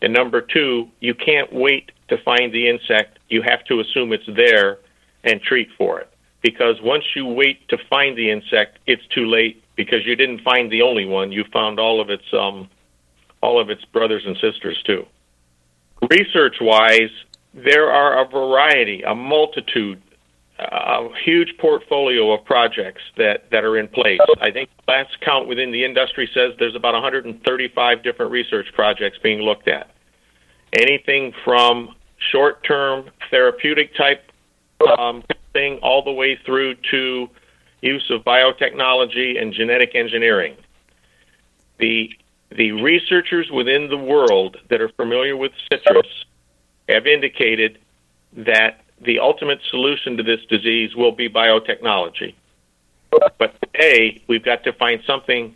And 0.00 0.12
number 0.12 0.40
two, 0.40 0.88
you 1.00 1.14
can't 1.14 1.52
wait 1.52 1.90
to 2.08 2.18
find 2.18 2.52
the 2.52 2.68
insect. 2.68 3.18
You 3.28 3.42
have 3.42 3.64
to 3.64 3.80
assume 3.80 4.12
it's 4.12 4.28
there 4.36 4.78
and 5.24 5.40
treat 5.40 5.68
for 5.76 6.00
it. 6.00 6.10
Because 6.42 6.80
once 6.82 7.04
you 7.16 7.24
wait 7.26 7.66
to 7.68 7.78
find 7.88 8.16
the 8.16 8.30
insect, 8.30 8.78
it's 8.86 9.06
too 9.08 9.26
late 9.26 9.62
because 9.76 10.04
you 10.04 10.14
didn't 10.14 10.42
find 10.42 10.70
the 10.70 10.82
only 10.82 11.06
one. 11.06 11.32
You 11.32 11.44
found 11.52 11.80
all 11.80 12.00
of 12.00 12.10
its 12.10 12.24
um, 12.32 12.68
all 13.42 13.60
of 13.60 13.70
its 13.70 13.84
brothers 13.86 14.24
and 14.26 14.36
sisters 14.36 14.80
too. 14.84 15.06
Research 16.10 16.56
wise, 16.60 17.10
there 17.54 17.90
are 17.90 18.24
a 18.24 18.28
variety, 18.28 19.02
a 19.02 19.14
multitude, 19.14 20.02
a 20.58 21.08
huge 21.24 21.56
portfolio 21.58 22.32
of 22.32 22.44
projects 22.44 23.02
that, 23.16 23.50
that 23.50 23.64
are 23.64 23.76
in 23.76 23.88
place. 23.88 24.20
I 24.40 24.50
think 24.50 24.70
last 24.86 25.20
count 25.20 25.48
within 25.48 25.72
the 25.72 25.84
industry 25.84 26.30
says 26.32 26.52
there's 26.58 26.76
about 26.76 26.94
135 26.94 28.02
different 28.02 28.30
research 28.30 28.68
projects 28.74 29.18
being 29.22 29.40
looked 29.40 29.68
at 29.68 29.90
anything 30.74 31.32
from 31.44 31.94
short 32.30 32.64
term 32.64 33.10
therapeutic 33.30 33.94
type 33.96 34.30
um, 34.98 35.22
thing 35.52 35.78
all 35.82 36.02
the 36.02 36.12
way 36.12 36.38
through 36.44 36.74
to 36.90 37.28
use 37.80 38.10
of 38.10 38.22
biotechnology 38.24 39.40
and 39.40 39.52
genetic 39.52 39.94
engineering. 39.94 40.56
The 41.78 42.10
the 42.50 42.72
researchers 42.72 43.50
within 43.50 43.88
the 43.88 43.98
world 43.98 44.58
that 44.70 44.80
are 44.80 44.90
familiar 44.90 45.36
with 45.36 45.50
citrus 45.68 46.06
have 46.88 47.06
indicated 47.06 47.78
that 48.36 48.83
the 49.00 49.18
ultimate 49.18 49.60
solution 49.70 50.16
to 50.16 50.22
this 50.22 50.40
disease 50.48 50.94
will 50.94 51.12
be 51.12 51.28
biotechnology. 51.28 52.34
But 53.38 53.54
today, 53.62 54.22
we've 54.26 54.44
got 54.44 54.64
to 54.64 54.72
find 54.72 55.02
something 55.06 55.54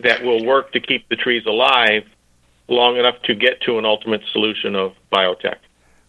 that 0.00 0.22
will 0.22 0.44
work 0.44 0.72
to 0.72 0.80
keep 0.80 1.08
the 1.08 1.16
trees 1.16 1.44
alive 1.46 2.04
long 2.68 2.96
enough 2.96 3.20
to 3.22 3.34
get 3.34 3.60
to 3.62 3.78
an 3.78 3.84
ultimate 3.84 4.22
solution 4.32 4.74
of 4.74 4.94
biotech. 5.12 5.56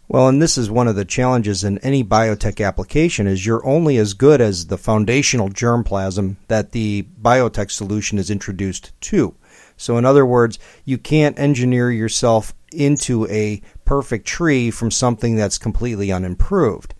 Well, 0.08 0.28
and 0.28 0.41
this 0.41 0.58
is 0.58 0.69
one 0.69 0.88
of 0.88 0.96
the 0.96 1.06
challenges 1.06 1.63
in 1.63 1.80
any 1.80 2.04
biotech 2.04 2.63
application 2.63 3.26
is 3.26 3.46
you're 3.46 3.65
only 3.65 3.98
as 3.98 4.13
good 4.13 4.41
as 4.41 4.67
the 4.67 4.78
foundational 4.78 5.50
germplasm 5.50 6.36
that 6.50 6.72
the 6.72 7.08
biotech 7.22 7.72
solution 7.72 8.19
is 8.19 8.30
introduced 8.30 8.91
to. 9.02 9.34
So 9.78 9.98
in 9.98 10.06
other 10.06 10.26
words, 10.26 10.60
you 10.86 10.98
can't 10.98 11.38
engineer 11.40 11.92
yourself 11.92 12.54
into 12.72 13.28
a 13.28 13.62
perfect 13.86 14.26
tree 14.26 14.72
from 14.72 14.92
something 14.92 15.36
that's 15.36 15.58
completely 15.58 16.12
unimproved. 16.12 16.94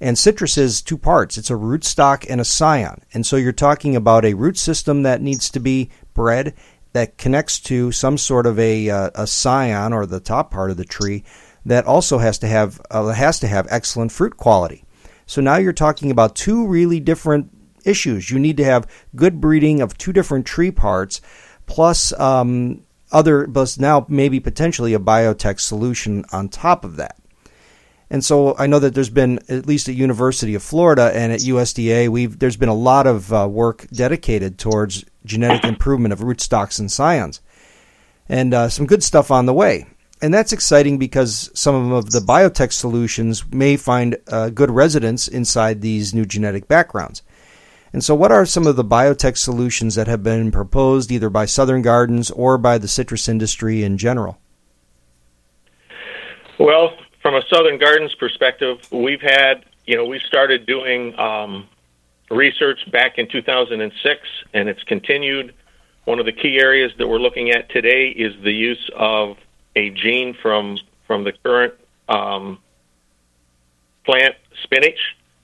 And 0.00 0.18
citrus 0.18 0.58
is 0.58 0.82
two 0.82 0.98
parts. 0.98 1.38
It's 1.38 1.50
a 1.50 1.54
rootstock 1.54 2.26
and 2.28 2.40
a 2.40 2.44
scion. 2.44 3.02
And 3.14 3.24
so 3.24 3.36
you're 3.36 3.52
talking 3.52 3.94
about 3.94 4.24
a 4.24 4.34
root 4.34 4.58
system 4.58 5.04
that 5.04 5.22
needs 5.22 5.48
to 5.50 5.60
be 5.60 5.90
bred 6.12 6.54
that 6.92 7.16
connects 7.16 7.60
to 7.60 7.92
some 7.92 8.18
sort 8.18 8.46
of 8.46 8.58
a, 8.58 8.90
uh, 8.90 9.10
a 9.14 9.26
scion 9.26 9.92
or 9.92 10.04
the 10.04 10.20
top 10.20 10.50
part 10.50 10.70
of 10.70 10.76
the 10.76 10.84
tree 10.84 11.24
that 11.64 11.86
also 11.86 12.18
has 12.18 12.38
to 12.38 12.46
have 12.46 12.80
uh, 12.90 13.12
has 13.12 13.38
to 13.40 13.46
have 13.46 13.66
excellent 13.70 14.12
fruit 14.12 14.36
quality. 14.36 14.84
So 15.26 15.40
now 15.40 15.56
you're 15.56 15.72
talking 15.72 16.10
about 16.10 16.34
two 16.34 16.66
really 16.66 17.00
different 17.00 17.50
issues. 17.84 18.30
You 18.30 18.38
need 18.38 18.56
to 18.56 18.64
have 18.64 18.90
good 19.14 19.40
breeding 19.40 19.80
of 19.80 19.96
two 19.96 20.12
different 20.12 20.46
tree 20.46 20.70
parts, 20.70 21.20
plus 21.66 22.12
um, 22.18 22.82
other, 23.10 23.46
plus 23.46 23.78
now 23.78 24.06
maybe 24.08 24.40
potentially 24.40 24.94
a 24.94 24.98
biotech 24.98 25.60
solution 25.60 26.24
on 26.32 26.48
top 26.48 26.84
of 26.84 26.96
that. 26.96 27.16
And 28.12 28.22
so 28.22 28.54
I 28.58 28.66
know 28.66 28.78
that 28.78 28.94
there's 28.94 29.08
been 29.08 29.40
at 29.48 29.66
least 29.66 29.88
at 29.88 29.94
University 29.94 30.54
of 30.54 30.62
Florida 30.62 31.10
and 31.14 31.32
at 31.32 31.40
USDA, 31.40 32.10
we've 32.10 32.38
there's 32.38 32.58
been 32.58 32.68
a 32.68 32.74
lot 32.74 33.06
of 33.06 33.32
uh, 33.32 33.48
work 33.50 33.86
dedicated 33.90 34.58
towards 34.58 35.06
genetic 35.24 35.64
improvement 35.64 36.12
of 36.12 36.18
rootstocks 36.18 36.78
and 36.78 36.92
scions, 36.92 37.40
and 38.28 38.52
uh, 38.52 38.68
some 38.68 38.84
good 38.84 39.02
stuff 39.02 39.30
on 39.30 39.46
the 39.46 39.54
way. 39.54 39.86
And 40.20 40.32
that's 40.32 40.52
exciting 40.52 40.98
because 40.98 41.50
some 41.54 41.90
of 41.90 42.10
the 42.10 42.20
biotech 42.20 42.72
solutions 42.72 43.50
may 43.50 43.78
find 43.78 44.18
uh, 44.28 44.50
good 44.50 44.70
residence 44.70 45.26
inside 45.26 45.80
these 45.80 46.12
new 46.12 46.26
genetic 46.26 46.68
backgrounds. 46.68 47.22
And 47.92 48.02
so, 48.02 48.14
what 48.14 48.32
are 48.32 48.46
some 48.46 48.66
of 48.66 48.76
the 48.76 48.84
biotech 48.84 49.36
solutions 49.36 49.96
that 49.96 50.06
have 50.06 50.22
been 50.22 50.50
proposed 50.50 51.12
either 51.12 51.28
by 51.28 51.44
Southern 51.44 51.82
Gardens 51.82 52.30
or 52.30 52.56
by 52.56 52.78
the 52.78 52.88
citrus 52.88 53.28
industry 53.28 53.82
in 53.82 53.98
general? 53.98 54.38
Well, 56.58 56.96
from 57.20 57.34
a 57.34 57.42
Southern 57.52 57.78
Gardens 57.78 58.14
perspective, 58.14 58.78
we've 58.90 59.20
had, 59.20 59.64
you 59.86 59.96
know, 59.96 60.06
we 60.06 60.20
started 60.20 60.64
doing 60.64 61.18
um, 61.18 61.68
research 62.30 62.90
back 62.90 63.18
in 63.18 63.28
2006, 63.28 64.20
and 64.54 64.68
it's 64.68 64.82
continued. 64.84 65.54
One 66.04 66.18
of 66.18 66.24
the 66.24 66.32
key 66.32 66.58
areas 66.58 66.92
that 66.98 67.06
we're 67.06 67.18
looking 67.18 67.50
at 67.50 67.68
today 67.70 68.08
is 68.08 68.34
the 68.42 68.52
use 68.52 68.90
of 68.96 69.36
a 69.76 69.90
gene 69.90 70.34
from 70.40 70.78
from 71.06 71.24
the 71.24 71.32
current 71.32 71.74
um, 72.08 72.58
plant 74.04 74.34
spinach. 74.62 74.98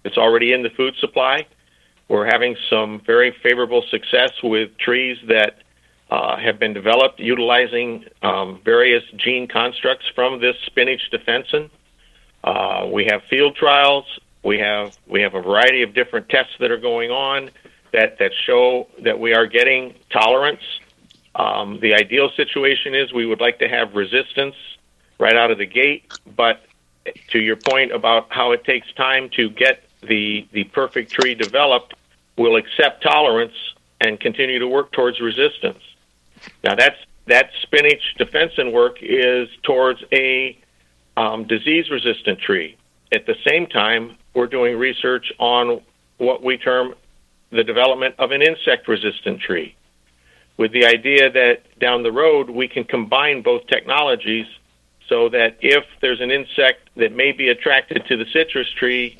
It's 0.04 0.16
already 0.16 0.52
in 0.52 0.62
the 0.62 0.70
food 0.70 0.94
supply. 0.98 1.46
We're 2.08 2.26
having 2.26 2.56
some 2.70 3.00
very 3.04 3.32
favorable 3.42 3.82
success 3.90 4.32
with 4.42 4.76
trees 4.78 5.18
that 5.28 5.62
uh, 6.10 6.36
have 6.38 6.58
been 6.58 6.72
developed 6.72 7.20
utilizing 7.20 8.04
um, 8.22 8.60
various 8.64 9.04
gene 9.16 9.46
constructs 9.46 10.06
from 10.14 10.40
this 10.40 10.56
spinach 10.66 11.02
defensin. 11.12 11.68
Uh, 12.42 12.88
we 12.90 13.04
have 13.10 13.22
field 13.24 13.56
trials. 13.56 14.04
We 14.42 14.58
have 14.58 14.96
we 15.06 15.20
have 15.20 15.34
a 15.34 15.42
variety 15.42 15.82
of 15.82 15.92
different 15.92 16.28
tests 16.28 16.54
that 16.60 16.70
are 16.70 16.78
going 16.78 17.10
on 17.10 17.50
that 17.92 18.18
that 18.18 18.32
show 18.46 18.88
that 19.02 19.18
we 19.18 19.34
are 19.34 19.46
getting 19.46 19.94
tolerance. 20.10 20.62
Um, 21.34 21.78
the 21.80 21.94
ideal 21.94 22.30
situation 22.36 22.94
is 22.94 23.12
we 23.12 23.26
would 23.26 23.40
like 23.40 23.58
to 23.58 23.68
have 23.68 23.94
resistance 23.94 24.54
right 25.18 25.36
out 25.36 25.50
of 25.50 25.58
the 25.58 25.66
gate, 25.66 26.10
but 26.36 26.62
to 27.28 27.38
your 27.38 27.56
point 27.56 27.92
about 27.92 28.26
how 28.30 28.52
it 28.52 28.64
takes 28.64 28.90
time 28.94 29.28
to 29.30 29.50
get 29.50 29.82
the 30.08 30.48
the 30.52 30.64
perfect 30.64 31.12
tree 31.12 31.34
developed, 31.34 31.94
we'll 32.36 32.56
accept 32.56 33.02
tolerance 33.02 33.54
and 34.00 34.18
continue 34.18 34.58
to 34.58 34.66
work 34.66 34.92
towards 34.92 35.20
resistance. 35.20 35.82
Now 36.64 36.74
that's 36.74 36.98
that 37.26 37.50
spinach 37.62 38.16
defensin 38.18 38.72
work 38.72 38.98
is 39.02 39.48
towards 39.62 40.02
a 40.12 40.58
um, 41.16 41.44
disease 41.44 41.90
resistant 41.90 42.40
tree. 42.40 42.76
At 43.12 43.26
the 43.26 43.36
same 43.46 43.66
time, 43.66 44.16
we're 44.34 44.46
doing 44.46 44.78
research 44.78 45.32
on 45.38 45.80
what 46.18 46.42
we 46.42 46.58
term 46.58 46.94
the 47.50 47.64
development 47.64 48.14
of 48.18 48.30
an 48.30 48.42
insect 48.42 48.88
resistant 48.88 49.40
tree, 49.40 49.74
with 50.56 50.72
the 50.72 50.84
idea 50.84 51.30
that 51.30 51.78
down 51.78 52.02
the 52.02 52.12
road 52.12 52.50
we 52.50 52.68
can 52.68 52.84
combine 52.84 53.42
both 53.42 53.66
technologies 53.66 54.46
so 55.08 55.28
that 55.30 55.56
if 55.60 55.84
there's 56.00 56.20
an 56.20 56.30
insect 56.30 56.90
that 56.96 57.12
may 57.12 57.32
be 57.32 57.48
attracted 57.48 58.04
to 58.06 58.16
the 58.16 58.26
citrus 58.32 58.70
tree, 58.72 59.18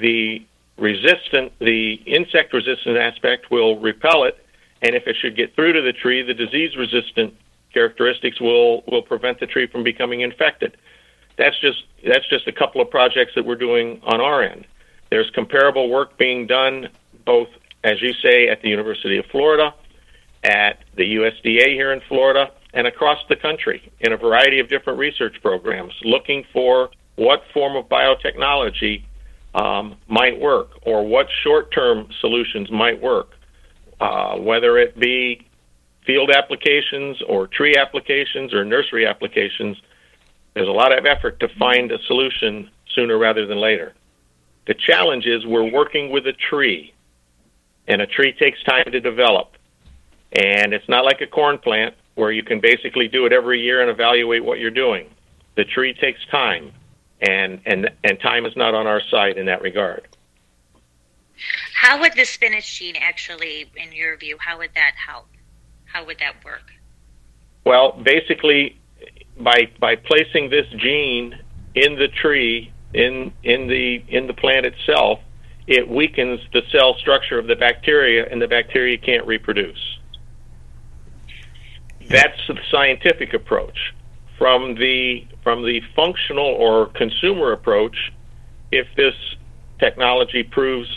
the 0.00 0.44
resistant, 0.78 1.52
the 1.58 1.94
insect 2.06 2.52
resistant 2.52 2.96
aspect 2.96 3.50
will 3.50 3.78
repel 3.78 4.24
it 4.24 4.38
and 4.82 4.94
if 4.94 5.06
it 5.06 5.16
should 5.20 5.36
get 5.36 5.54
through 5.54 5.72
to 5.72 5.82
the 5.82 5.92
tree, 5.92 6.22
the 6.22 6.34
disease 6.34 6.76
resistant 6.76 7.34
characteristics 7.72 8.40
will, 8.40 8.82
will 8.86 9.02
prevent 9.02 9.40
the 9.40 9.46
tree 9.46 9.66
from 9.66 9.82
becoming 9.82 10.20
infected. 10.20 10.76
That's 11.36 11.58
just, 11.60 11.84
that's 12.06 12.28
just 12.28 12.46
a 12.46 12.52
couple 12.52 12.80
of 12.80 12.90
projects 12.90 13.32
that 13.34 13.44
we're 13.44 13.56
doing 13.56 14.00
on 14.04 14.20
our 14.20 14.42
end. 14.42 14.66
There's 15.10 15.30
comparable 15.30 15.88
work 15.88 16.16
being 16.18 16.46
done 16.46 16.88
both, 17.24 17.48
as 17.84 18.02
you 18.02 18.12
say, 18.14 18.48
at 18.48 18.62
the 18.62 18.68
University 18.68 19.18
of 19.18 19.26
Florida, 19.26 19.74
at 20.44 20.80
the 20.94 21.16
USDA 21.16 21.68
here 21.68 21.92
in 21.92 22.00
Florida, 22.08 22.52
and 22.72 22.86
across 22.86 23.18
the 23.28 23.36
country 23.36 23.90
in 24.00 24.12
a 24.12 24.16
variety 24.16 24.60
of 24.60 24.68
different 24.68 24.98
research 24.98 25.36
programs 25.42 25.94
looking 26.02 26.44
for 26.52 26.90
what 27.16 27.42
form 27.52 27.76
of 27.76 27.88
biotechnology 27.88 29.04
um, 29.56 29.96
might 30.06 30.40
work 30.40 30.70
or 30.82 31.04
what 31.04 31.26
short 31.42 31.72
term 31.72 32.08
solutions 32.20 32.70
might 32.70 33.02
work 33.02 33.36
uh, 34.00 34.36
whether 34.36 34.78
it 34.78 34.98
be 34.98 35.46
field 36.04 36.30
applications 36.30 37.20
or 37.28 37.46
tree 37.46 37.76
applications 37.76 38.52
or 38.52 38.64
nursery 38.64 39.06
applications, 39.06 39.76
there's 40.54 40.68
a 40.68 40.72
lot 40.72 40.96
of 40.96 41.04
effort 41.06 41.40
to 41.40 41.48
find 41.58 41.90
a 41.90 41.98
solution 42.06 42.70
sooner 42.94 43.18
rather 43.18 43.46
than 43.46 43.58
later. 43.58 43.94
The 44.66 44.74
challenge 44.74 45.26
is 45.26 45.46
we're 45.46 45.70
working 45.70 46.10
with 46.10 46.26
a 46.26 46.32
tree, 46.32 46.92
and 47.88 48.00
a 48.00 48.06
tree 48.06 48.32
takes 48.32 48.62
time 48.64 48.90
to 48.90 49.00
develop. 49.00 49.52
And 50.32 50.72
it's 50.72 50.88
not 50.88 51.04
like 51.04 51.20
a 51.20 51.26
corn 51.26 51.58
plant 51.58 51.94
where 52.14 52.32
you 52.32 52.42
can 52.42 52.60
basically 52.60 53.08
do 53.08 53.26
it 53.26 53.32
every 53.32 53.60
year 53.60 53.80
and 53.80 53.90
evaluate 53.90 54.44
what 54.44 54.58
you're 54.58 54.70
doing. 54.70 55.08
The 55.56 55.64
tree 55.64 55.94
takes 55.94 56.24
time, 56.30 56.72
and, 57.20 57.60
and, 57.66 57.90
and 58.04 58.20
time 58.20 58.46
is 58.46 58.56
not 58.56 58.74
on 58.74 58.86
our 58.86 59.00
side 59.10 59.36
in 59.36 59.46
that 59.46 59.62
regard. 59.62 60.06
How 61.74 62.00
would 62.00 62.14
the 62.14 62.24
spinach 62.24 62.78
gene 62.78 62.96
actually, 62.96 63.70
in 63.76 63.92
your 63.92 64.16
view, 64.16 64.36
how 64.40 64.58
would 64.58 64.70
that 64.74 64.92
help? 65.06 65.26
How 65.84 66.04
would 66.04 66.18
that 66.18 66.44
work? 66.44 66.72
Well, 67.64 67.92
basically, 67.92 68.78
by 69.38 69.68
by 69.78 69.96
placing 69.96 70.50
this 70.50 70.66
gene 70.78 71.38
in 71.74 71.96
the 71.96 72.08
tree, 72.08 72.72
in 72.94 73.32
in 73.42 73.66
the 73.66 74.02
in 74.08 74.26
the 74.26 74.34
plant 74.34 74.66
itself, 74.66 75.20
it 75.66 75.88
weakens 75.88 76.40
the 76.52 76.62
cell 76.70 76.94
structure 76.94 77.38
of 77.38 77.46
the 77.46 77.56
bacteria, 77.56 78.26
and 78.30 78.40
the 78.40 78.48
bacteria 78.48 78.96
can't 78.96 79.26
reproduce. 79.26 79.98
That's 82.08 82.38
the 82.46 82.56
scientific 82.70 83.34
approach. 83.34 83.94
From 84.38 84.74
the 84.74 85.26
from 85.46 85.64
the 85.64 85.80
functional 85.94 86.44
or 86.44 86.86
consumer 86.86 87.52
approach, 87.52 88.12
if 88.72 88.88
this 88.96 89.14
technology 89.78 90.42
proves 90.42 90.88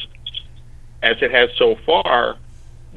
as 1.04 1.18
it 1.22 1.30
has 1.30 1.52
so 1.56 1.76
far, 1.86 2.36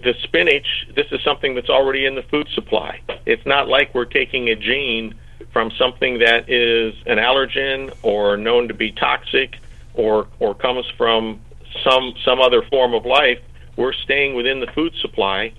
the 0.02 0.14
spinach, 0.22 0.88
this 0.96 1.08
is 1.12 1.22
something 1.22 1.54
that's 1.54 1.68
already 1.68 2.06
in 2.06 2.14
the 2.14 2.22
food 2.22 2.48
supply. 2.54 3.02
It's 3.26 3.44
not 3.44 3.68
like 3.68 3.94
we're 3.94 4.06
taking 4.06 4.48
a 4.48 4.56
gene 4.56 5.14
from 5.52 5.70
something 5.72 6.20
that 6.20 6.48
is 6.48 6.94
an 7.04 7.18
allergen 7.18 7.94
or 8.02 8.38
known 8.38 8.68
to 8.68 8.74
be 8.74 8.90
toxic 8.90 9.58
or 9.92 10.28
or 10.40 10.54
comes 10.54 10.86
from 10.96 11.38
some 11.84 12.14
some 12.24 12.40
other 12.40 12.62
form 12.62 12.94
of 12.94 13.04
life. 13.04 13.40
We're 13.76 13.92
staying 13.92 14.36
within 14.36 14.60
the 14.60 14.68
food 14.68 14.94
supply 15.02 15.52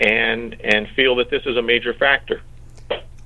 and 0.00 0.58
and 0.64 0.88
feel 0.96 1.14
that 1.16 1.28
this 1.28 1.42
is 1.44 1.58
a 1.58 1.62
major 1.62 1.92
factor. 1.92 2.40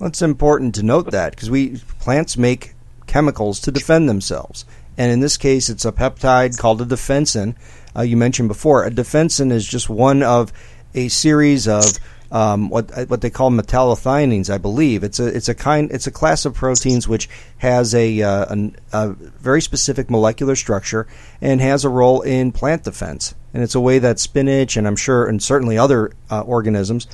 It's 0.00 0.22
important 0.22 0.74
to 0.76 0.82
note 0.82 1.10
that 1.10 1.32
because 1.32 1.50
we 1.50 1.78
plants 1.98 2.36
make 2.36 2.74
chemicals 3.06 3.60
to 3.60 3.72
defend 3.72 4.08
themselves, 4.08 4.64
and 4.96 5.12
in 5.12 5.20
this 5.20 5.36
case, 5.36 5.68
it's 5.68 5.84
a 5.84 5.92
peptide 5.92 6.58
called 6.58 6.80
a 6.80 6.86
defensin 6.86 7.54
uh, 7.96 8.02
you 8.02 8.16
mentioned 8.16 8.48
before. 8.48 8.84
A 8.84 8.90
defensin 8.90 9.52
is 9.52 9.66
just 9.66 9.88
one 9.88 10.22
of 10.22 10.52
a 10.94 11.08
series 11.08 11.68
of 11.68 11.98
um, 12.32 12.68
what 12.68 12.90
what 13.08 13.20
they 13.20 13.30
call 13.30 13.50
metallothioneins, 13.50 14.50
I 14.50 14.58
believe. 14.58 15.02
It's 15.02 15.18
a 15.18 15.26
it's 15.26 15.48
a 15.48 15.54
kind 15.54 15.90
it's 15.90 16.06
a 16.06 16.12
class 16.12 16.44
of 16.44 16.54
proteins 16.54 17.08
which 17.08 17.28
has 17.58 17.94
a, 17.94 18.22
uh, 18.22 18.56
a, 18.92 19.08
very 19.08 19.60
specific 19.60 20.10
molecular 20.10 20.54
structure 20.56 21.06
and 21.40 21.60
has 21.60 21.84
a 21.84 21.88
role 21.88 22.22
in 22.22 22.52
plant 22.52 22.84
defense. 22.84 23.34
And 23.52 23.64
it's 23.64 23.74
a 23.74 23.80
way 23.80 23.98
that 23.98 24.20
spinach 24.20 24.76
and 24.76 24.86
I'm 24.86 24.96
sure 24.96 25.26
and 25.26 25.42
certainly 25.42 25.76
other 25.76 26.12
uh, 26.30 26.42
organisms, 26.42 27.08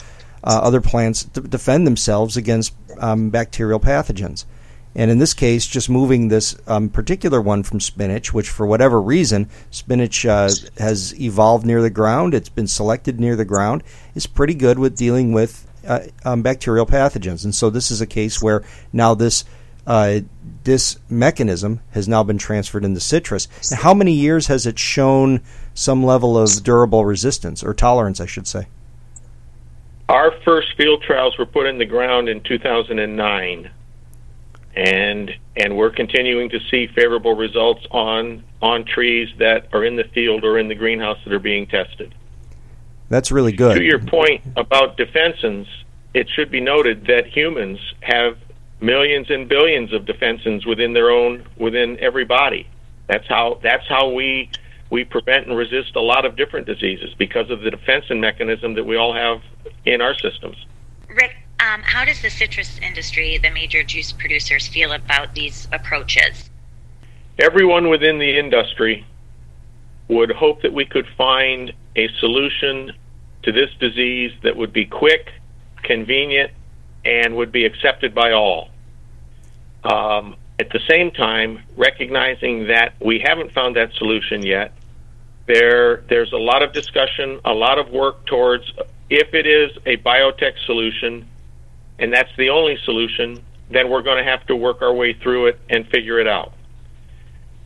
uh, 0.46 0.60
other 0.62 0.80
plants 0.80 1.24
defend 1.24 1.86
themselves 1.86 2.36
against 2.36 2.72
um, 3.00 3.30
bacterial 3.30 3.80
pathogens. 3.80 4.44
And 4.94 5.10
in 5.10 5.18
this 5.18 5.34
case, 5.34 5.66
just 5.66 5.90
moving 5.90 6.28
this 6.28 6.56
um, 6.66 6.88
particular 6.88 7.42
one 7.42 7.62
from 7.64 7.80
spinach, 7.80 8.32
which 8.32 8.48
for 8.48 8.66
whatever 8.66 9.02
reason, 9.02 9.50
spinach 9.70 10.24
uh, 10.24 10.48
has 10.78 11.18
evolved 11.20 11.66
near 11.66 11.82
the 11.82 11.90
ground, 11.90 12.32
it's 12.32 12.48
been 12.48 12.66
selected 12.66 13.20
near 13.20 13.36
the 13.36 13.44
ground, 13.44 13.82
is 14.14 14.26
pretty 14.26 14.54
good 14.54 14.78
with 14.78 14.96
dealing 14.96 15.32
with 15.32 15.66
uh, 15.86 16.00
um, 16.24 16.40
bacterial 16.40 16.86
pathogens. 16.86 17.44
And 17.44 17.54
so 17.54 17.68
this 17.68 17.90
is 17.90 18.00
a 18.00 18.06
case 18.06 18.40
where 18.40 18.64
now 18.92 19.14
this 19.14 19.44
uh, 19.86 20.20
this 20.64 20.98
mechanism 21.08 21.80
has 21.90 22.08
now 22.08 22.24
been 22.24 22.38
transferred 22.38 22.84
into 22.84 22.98
citrus. 22.98 23.46
Now, 23.70 23.76
how 23.76 23.94
many 23.94 24.12
years 24.12 24.48
has 24.48 24.66
it 24.66 24.78
shown 24.78 25.42
some 25.74 26.04
level 26.04 26.36
of 26.36 26.64
durable 26.64 27.04
resistance 27.04 27.62
or 27.62 27.72
tolerance, 27.72 28.20
I 28.20 28.26
should 28.26 28.48
say? 28.48 28.66
Our 30.08 30.32
first 30.44 30.76
field 30.76 31.02
trials 31.02 31.36
were 31.38 31.46
put 31.46 31.66
in 31.66 31.78
the 31.78 31.84
ground 31.84 32.28
in 32.28 32.40
2009 32.42 33.70
and 34.76 35.34
and 35.56 35.76
we're 35.76 35.90
continuing 35.90 36.50
to 36.50 36.60
see 36.70 36.86
favorable 36.86 37.34
results 37.34 37.84
on 37.90 38.44
on 38.60 38.84
trees 38.84 39.28
that 39.38 39.68
are 39.72 39.84
in 39.84 39.96
the 39.96 40.04
field 40.04 40.44
or 40.44 40.58
in 40.58 40.68
the 40.68 40.74
greenhouse 40.74 41.18
that 41.24 41.32
are 41.32 41.38
being 41.38 41.66
tested. 41.66 42.14
That's 43.08 43.32
really 43.32 43.52
good. 43.52 43.76
To 43.76 43.82
your 43.82 44.00
point 44.00 44.42
about 44.56 44.98
defensins, 44.98 45.66
it 46.12 46.28
should 46.28 46.50
be 46.50 46.60
noted 46.60 47.06
that 47.06 47.26
humans 47.26 47.78
have 48.00 48.36
millions 48.80 49.30
and 49.30 49.48
billions 49.48 49.92
of 49.92 50.04
defensins 50.04 50.66
within 50.66 50.92
their 50.92 51.10
own 51.10 51.46
within 51.56 51.98
every 52.00 52.24
body. 52.24 52.68
That's 53.06 53.26
how 53.26 53.58
that's 53.62 53.88
how 53.88 54.10
we 54.10 54.50
we 54.90 55.04
prevent 55.04 55.46
and 55.46 55.56
resist 55.56 55.96
a 55.96 56.00
lot 56.00 56.24
of 56.24 56.36
different 56.36 56.66
diseases 56.66 57.14
because 57.18 57.50
of 57.50 57.60
the 57.60 57.70
defensin 57.70 58.20
mechanism 58.20 58.74
that 58.74 58.84
we 58.84 58.96
all 58.96 59.12
have 59.12 59.42
in 59.84 60.00
our 60.00 60.14
systems. 60.14 60.56
Rick, 61.08 61.36
um, 61.60 61.82
how 61.82 62.04
does 62.04 62.20
the 62.22 62.30
citrus 62.30 62.78
industry, 62.78 63.38
the 63.38 63.50
major 63.50 63.82
juice 63.82 64.12
producers, 64.12 64.66
feel 64.66 64.92
about 64.92 65.34
these 65.34 65.66
approaches? 65.72 66.50
Everyone 67.38 67.88
within 67.88 68.18
the 68.18 68.38
industry 68.38 69.04
would 70.08 70.30
hope 70.30 70.62
that 70.62 70.72
we 70.72 70.84
could 70.84 71.06
find 71.16 71.72
a 71.96 72.08
solution 72.20 72.92
to 73.42 73.52
this 73.52 73.70
disease 73.80 74.32
that 74.42 74.56
would 74.56 74.72
be 74.72 74.84
quick, 74.84 75.32
convenient, 75.82 76.50
and 77.04 77.36
would 77.36 77.52
be 77.52 77.64
accepted 77.64 78.14
by 78.14 78.32
all. 78.32 78.70
Um, 79.84 80.36
at 80.58 80.70
the 80.70 80.80
same 80.88 81.10
time, 81.10 81.62
recognizing 81.76 82.68
that 82.68 82.94
we 83.00 83.20
haven't 83.20 83.52
found 83.52 83.76
that 83.76 83.92
solution 83.94 84.44
yet, 84.44 84.72
there 85.46 86.02
there's 86.08 86.32
a 86.32 86.38
lot 86.38 86.62
of 86.62 86.72
discussion, 86.72 87.40
a 87.44 87.54
lot 87.54 87.78
of 87.78 87.90
work 87.90 88.26
towards 88.26 88.64
if 89.08 89.34
it 89.34 89.46
is 89.46 89.70
a 89.86 89.96
biotech 89.98 90.58
solution, 90.66 91.28
and 91.98 92.12
that's 92.12 92.34
the 92.36 92.50
only 92.50 92.76
solution, 92.84 93.42
then 93.70 93.88
we're 93.88 94.02
going 94.02 94.22
to 94.22 94.28
have 94.28 94.44
to 94.46 94.56
work 94.56 94.82
our 94.82 94.92
way 94.92 95.12
through 95.12 95.46
it 95.46 95.60
and 95.70 95.86
figure 95.88 96.18
it 96.18 96.26
out. 96.26 96.52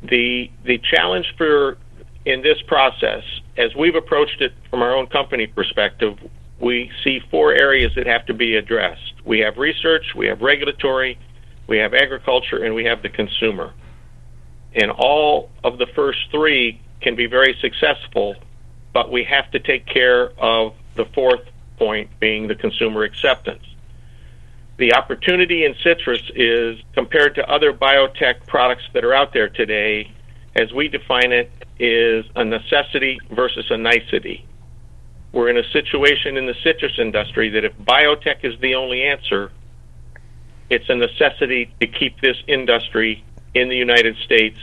The 0.03 0.51
the 0.65 0.79
challenge 0.79 1.35
for 1.37 1.79
in 2.25 2.43
this 2.43 2.61
process, 2.67 3.25
as 3.57 3.75
we've 3.75 3.95
approached 3.95 4.43
it 4.43 4.53
from 4.69 4.83
our 4.83 4.95
own 4.95 5.07
company 5.07 5.47
perspective, 5.47 6.19
we 6.59 6.91
see 7.03 7.21
four 7.31 7.53
areas 7.53 7.93
that 7.97 8.07
have 8.07 8.27
to 8.27 8.35
be 8.35 8.57
addressed. 8.57 9.15
We 9.25 9.39
have 9.41 9.57
research, 9.57 10.15
we 10.15 10.27
have 10.27 10.43
regulatory, 10.43 11.19
we 11.67 11.79
have 11.79 11.95
agriculture, 11.95 12.63
and 12.63 12.75
we 12.75 12.85
have 12.85 13.03
the 13.03 13.09
consumer. 13.09 13.73
And 14.75 14.91
all 14.91 15.51
of 15.65 15.79
the 15.79 15.87
first 15.95 16.19
three 16.31 16.81
can 17.01 17.17
be 17.17 17.27
very 17.27 17.57
successful, 17.61 18.37
but 18.93 19.11
we 19.11 19.25
have 19.25 19.51
to 19.53 19.59
take 19.59 19.87
care 19.87 20.31
of 20.39 20.75
the 20.95 21.05
fourth 21.07 21.43
point 21.79 22.11
being 22.21 22.49
the 22.49 22.55
consumer 22.55 23.05
acceptance. 23.05 23.65
The 24.77 24.95
opportunity 24.95 25.65
in 25.65 25.75
citrus 25.83 26.23
is 26.35 26.81
compared 26.95 27.35
to 27.35 27.49
other 27.49 27.73
biotech 27.73 28.47
products 28.47 28.85
that 28.95 29.05
are 29.05 29.13
out 29.13 29.33
there 29.33 29.49
today, 29.49 30.11
as 30.55 30.73
we 30.73 30.89
define 30.89 31.33
it, 31.33 31.51
is 31.79 32.25
a 32.37 32.45
necessity 32.45 33.19
versus 33.31 33.71
a 33.71 33.77
nicety. 33.77 34.47
We're 35.33 35.49
in 35.49 35.59
a 35.59 35.69
situation 35.71 36.37
in 36.37 36.47
the 36.47 36.55
citrus 36.63 36.99
industry 36.99 37.51
that 37.51 37.65
if 37.65 37.77
biotech 37.79 38.45
is 38.45 38.59
the 38.61 38.75
only 38.75 39.03
answer, 39.03 39.53
it's 40.71 40.89
a 40.89 40.95
necessity 40.95 41.73
to 41.81 41.87
keep 41.87 42.21
this 42.21 42.37
industry 42.47 43.25
in 43.55 43.69
the 43.69 43.77
United 43.77 44.17
States 44.25 44.59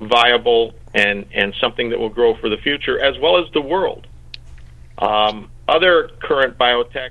viable 0.00 0.74
and, 0.94 1.26
and 1.34 1.54
something 1.60 1.90
that 1.90 1.98
will 1.98 2.08
grow 2.08 2.36
for 2.36 2.48
the 2.48 2.56
future, 2.56 2.98
as 3.00 3.18
well 3.18 3.36
as 3.36 3.50
the 3.52 3.60
world. 3.60 4.06
Um, 4.98 5.50
other 5.66 6.10
current 6.20 6.56
biotechs 6.56 7.10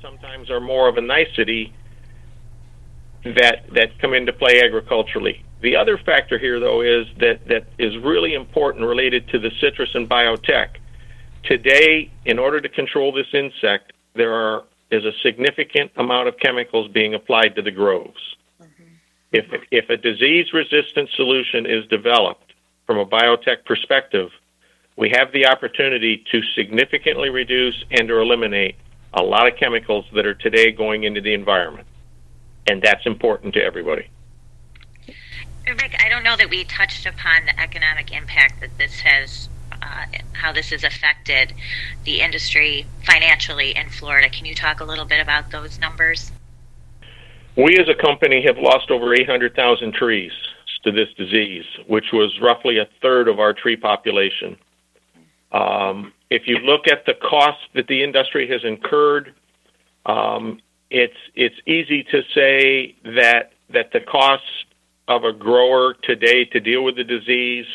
sometimes 0.00 0.50
are 0.50 0.60
more 0.60 0.88
of 0.88 0.96
a 0.96 1.02
nicety 1.02 1.74
that 3.22 3.64
that 3.74 3.98
come 3.98 4.14
into 4.14 4.32
play 4.32 4.62
agriculturally. 4.62 5.44
The 5.60 5.76
other 5.76 5.98
factor 5.98 6.38
here, 6.38 6.58
though, 6.58 6.80
is 6.80 7.06
that 7.18 7.46
that 7.48 7.66
is 7.78 7.96
really 7.98 8.32
important 8.32 8.86
related 8.86 9.28
to 9.28 9.38
the 9.38 9.50
citrus 9.60 9.94
and 9.94 10.08
biotech. 10.08 10.76
Today, 11.42 12.10
in 12.24 12.38
order 12.38 12.60
to 12.60 12.68
control 12.70 13.12
this 13.12 13.26
insect, 13.34 13.92
there 14.14 14.32
are 14.32 14.64
is 14.90 15.04
a 15.04 15.12
significant 15.22 15.92
amount 15.96 16.28
of 16.28 16.38
chemicals 16.38 16.88
being 16.88 17.14
applied 17.14 17.54
to 17.56 17.62
the 17.62 17.70
groves. 17.70 18.36
Mm-hmm. 18.62 18.84
If 19.32 19.46
if 19.70 19.90
a 19.90 19.98
disease-resistant 19.98 21.10
solution 21.10 21.66
is 21.66 21.86
developed 21.86 22.49
from 22.90 22.98
a 22.98 23.06
biotech 23.06 23.64
perspective, 23.64 24.30
we 24.96 25.10
have 25.10 25.30
the 25.30 25.46
opportunity 25.46 26.24
to 26.32 26.42
significantly 26.56 27.28
reduce 27.28 27.84
and 27.92 28.10
or 28.10 28.18
eliminate 28.18 28.74
a 29.14 29.22
lot 29.22 29.46
of 29.46 29.56
chemicals 29.56 30.04
that 30.12 30.26
are 30.26 30.34
today 30.34 30.72
going 30.72 31.04
into 31.04 31.20
the 31.20 31.32
environment. 31.32 31.86
And 32.68 32.82
that's 32.82 33.06
important 33.06 33.54
to 33.54 33.62
everybody. 33.62 34.08
Rick, 35.68 35.94
I 36.04 36.08
don't 36.08 36.24
know 36.24 36.36
that 36.36 36.50
we 36.50 36.64
touched 36.64 37.06
upon 37.06 37.44
the 37.44 37.60
economic 37.60 38.12
impact 38.12 38.60
that 38.60 38.76
this 38.76 38.98
has, 38.98 39.48
uh, 39.70 40.06
how 40.32 40.52
this 40.52 40.70
has 40.70 40.82
affected 40.82 41.54
the 42.02 42.20
industry 42.20 42.86
financially 43.04 43.76
in 43.76 43.88
Florida. 43.88 44.28
Can 44.28 44.46
you 44.46 44.54
talk 44.56 44.80
a 44.80 44.84
little 44.84 45.04
bit 45.04 45.20
about 45.20 45.52
those 45.52 45.78
numbers? 45.78 46.32
We 47.56 47.78
as 47.78 47.88
a 47.88 47.94
company 47.94 48.42
have 48.48 48.58
lost 48.58 48.90
over 48.90 49.14
800,000 49.14 49.94
trees 49.94 50.32
to 50.84 50.92
this 50.92 51.08
disease, 51.16 51.64
which 51.86 52.06
was 52.12 52.38
roughly 52.40 52.78
a 52.78 52.88
third 53.02 53.28
of 53.28 53.38
our 53.38 53.52
tree 53.52 53.76
population. 53.76 54.56
Um, 55.52 56.12
if 56.30 56.46
you 56.46 56.58
look 56.58 56.86
at 56.86 57.04
the 57.06 57.14
cost 57.14 57.58
that 57.74 57.86
the 57.88 58.02
industry 58.02 58.48
has 58.48 58.64
incurred, 58.64 59.34
um, 60.06 60.60
it's 60.90 61.16
it's 61.34 61.56
easy 61.66 62.04
to 62.04 62.22
say 62.34 62.96
that 63.04 63.52
that 63.72 63.92
the 63.92 64.00
cost 64.00 64.42
of 65.08 65.24
a 65.24 65.32
grower 65.32 65.94
today 66.02 66.44
to 66.46 66.60
deal 66.60 66.84
with 66.84 66.96
the 66.96 67.04
disease, 67.04 67.66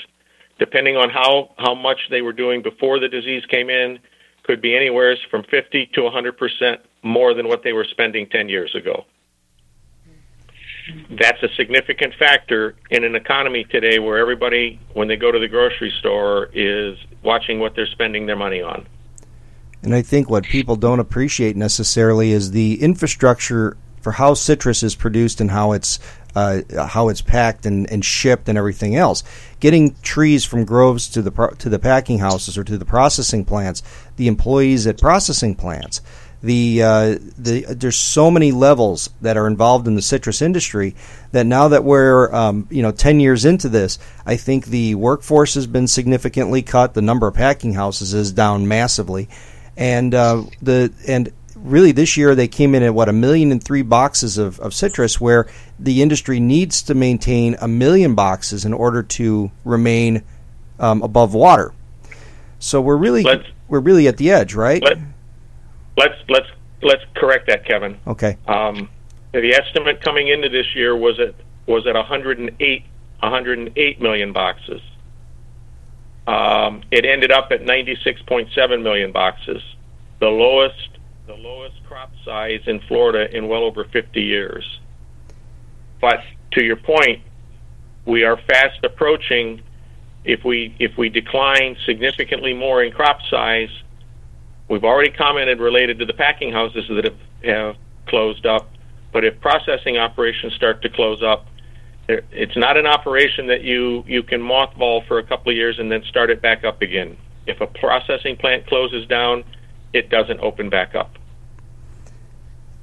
depending 0.58 0.96
on 0.96 1.10
how 1.10 1.54
how 1.58 1.76
much 1.76 2.00
they 2.10 2.22
were 2.22 2.34
doing 2.34 2.62
before 2.62 3.00
the 3.00 3.10
disease 3.10 3.46
came 3.48 3.70
in, 3.70 4.00
could 4.44 4.62
be 4.62 4.76
anywhere 4.76 5.16
from 5.30 5.44
50 5.44 5.88
to 5.94 6.04
100 6.04 6.38
percent 6.38 6.82
more 7.04 7.34
than 7.34 7.48
what 7.48 7.64
they 7.64 7.74
were 7.74 7.86
spending 7.86 8.28
10 8.28 8.50
years 8.50 8.74
ago. 8.74 9.06
That's 11.10 11.42
a 11.42 11.50
significant 11.56 12.14
factor 12.16 12.76
in 12.92 13.04
an 13.04 13.16
economy 13.16 13.64
today 13.66 14.00
where 14.00 14.18
everybody, 14.18 14.80
when 14.94 15.08
they 15.08 15.16
go 15.16 15.32
to 15.32 15.40
the 15.40 15.48
grocery 15.48 15.92
store, 16.00 16.50
is 16.54 16.98
watching 17.24 17.60
what 17.60 17.76
they're 17.76 17.88
spending 17.88 18.26
their 18.26 18.36
money 18.36 18.62
on. 18.62 18.86
And 19.82 19.94
I 19.94 20.02
think 20.02 20.30
what 20.30 20.44
people 20.44 20.76
don't 20.76 21.00
appreciate 21.00 21.56
necessarily 21.56 22.32
is 22.32 22.52
the 22.52 22.82
infrastructure 22.82 23.78
for 24.02 24.12
how 24.12 24.36
citrus 24.36 24.84
is 24.84 24.96
produced 24.96 25.42
and 25.42 25.50
how 25.50 25.72
it's 25.72 26.00
uh, 26.36 26.62
how 26.88 27.10
it's 27.10 27.22
packed 27.22 27.66
and, 27.66 27.90
and 27.90 28.04
shipped 28.04 28.50
and 28.50 28.58
everything 28.58 28.96
else. 28.96 29.24
Getting 29.60 29.96
trees 30.02 30.44
from 30.44 30.66
groves 30.66 31.08
to 31.10 31.22
the 31.22 31.32
pro- 31.32 31.52
to 31.52 31.70
the 31.70 31.80
packing 31.80 32.20
houses 32.20 32.58
or 32.58 32.64
to 32.66 32.78
the 32.78 32.86
processing 32.86 33.46
plants, 33.46 33.82
the 34.18 34.28
employees 34.28 34.86
at 34.86 35.00
processing 35.00 35.56
plants, 35.56 36.02
the 36.46 36.84
uh, 36.84 37.18
the 37.38 37.66
there's 37.70 37.98
so 37.98 38.30
many 38.30 38.52
levels 38.52 39.10
that 39.22 39.36
are 39.36 39.48
involved 39.48 39.88
in 39.88 39.96
the 39.96 40.02
citrus 40.02 40.42
industry 40.44 40.96
that 41.32 41.46
now 41.46 41.68
that 41.70 41.84
we're 41.84 42.34
um, 42.34 42.68
you 42.70 42.84
know 42.84 42.92
10 42.92 43.20
years 43.20 43.46
into 43.46 43.68
this, 43.68 43.98
I 44.26 44.38
think 44.38 44.68
the 44.68 44.94
workforce 44.96 45.56
has 45.56 45.66
been 45.66 45.88
significantly 45.88 46.62
cut. 46.62 46.94
The 46.94 47.02
number 47.02 47.28
of 47.28 47.34
packing 47.34 47.74
houses 47.74 48.14
is 48.14 48.32
down 48.32 48.68
massively, 48.68 49.28
and 49.76 50.14
uh, 50.14 50.44
the 50.62 50.94
and 51.08 51.32
really 51.56 51.92
this 51.92 52.16
year 52.16 52.36
they 52.36 52.48
came 52.48 52.76
in 52.76 52.84
at 52.84 52.94
what 52.94 53.10
a 53.10 53.14
million 53.14 53.52
and 53.52 53.64
three 53.64 53.82
boxes 53.82 54.38
of, 54.38 54.60
of 54.60 54.72
citrus 54.72 55.20
where 55.20 55.48
the 55.80 56.04
industry 56.04 56.40
needs 56.40 56.84
to 56.84 56.94
maintain 56.94 57.56
a 57.60 57.68
million 57.68 58.14
boxes 58.14 58.66
in 58.66 58.74
order 58.74 59.02
to 59.02 59.50
remain 59.64 60.24
um, 60.80 61.02
above 61.02 61.34
water. 61.34 61.74
So 62.60 62.82
we're 62.82 62.98
really 62.98 63.24
let's, 63.24 63.48
we're 63.68 63.80
really 63.80 64.08
at 64.08 64.18
the 64.18 64.30
edge 64.30 64.54
right? 64.54 64.84
let, 64.84 65.00
let's 65.98 66.16
let's 66.30 66.48
let's 66.82 67.04
correct 67.16 67.48
that 67.48 67.66
kevin 67.66 67.98
okay 68.08 68.38
um, 68.48 68.90
the 69.32 69.54
estimate 69.54 70.02
coming 70.02 70.28
into 70.28 70.50
this 70.50 70.76
year 70.76 70.96
was 70.96 71.20
at 71.20 71.36
was 71.68 71.86
at 71.88 71.96
108 71.96 72.84
108 73.20 74.02
million 74.02 74.34
boxes 74.34 74.82
um, 76.28 76.82
it 76.90 77.06
ended 77.06 77.32
up 77.32 77.52
at 77.52 77.62
96.7 77.62 78.82
million 78.82 79.12
boxes 79.12 79.62
the 80.20 80.28
lowest 80.28 80.96
the 81.28 81.34
lowest 81.34 81.76
crop 81.88 82.12
size 82.24 82.62
in 82.68 82.80
Florida 82.82 83.36
in 83.36 83.48
well 83.48 83.64
over 83.64 83.84
50 83.86 84.22
years. 84.22 84.80
But 86.00 86.20
to 86.52 86.64
your 86.64 86.76
point, 86.76 87.24
we 88.06 88.24
are 88.24 88.38
fast 88.38 88.84
approaching. 88.84 89.62
If 90.24 90.44
we 90.44 90.76
if 90.80 90.98
we 90.98 91.10
decline 91.10 91.78
significantly 91.86 92.54
more 92.54 92.84
in 92.84 92.92
crop 92.92 93.20
size, 93.30 93.70
we've 94.68 94.84
already 94.84 95.12
commented 95.12 95.60
related 95.60 96.00
to 96.00 96.06
the 96.06 96.14
packing 96.14 96.52
houses 96.52 96.86
that 96.90 97.06
have, 97.06 97.18
have 97.44 97.76
closed 98.08 98.46
up. 98.46 98.70
But 99.12 99.24
if 99.24 99.40
processing 99.40 99.98
operations 99.98 100.54
start 100.54 100.82
to 100.82 100.90
close 100.90 101.24
up, 101.24 101.48
it's 102.08 102.56
not 102.56 102.78
an 102.78 102.86
operation 102.86 103.48
that 103.48 103.64
you 103.64 104.04
you 104.06 104.22
can 104.22 104.42
mothball 104.42 105.08
for 105.08 105.18
a 105.18 105.24
couple 105.24 105.52
of 105.52 105.56
years 105.56 105.80
and 105.80 105.92
then 105.92 106.04
start 106.04 106.30
it 106.30 106.42
back 106.42 106.64
up 106.64 106.82
again. 106.82 107.18
If 107.48 107.62
a 107.62 107.68
processing 107.68 108.36
plant 108.36 108.68
closes 108.68 109.08
down, 109.08 109.44
it 109.94 110.10
doesn't 110.10 110.40
open 110.42 110.70
back 110.70 110.94
up. 110.94 111.18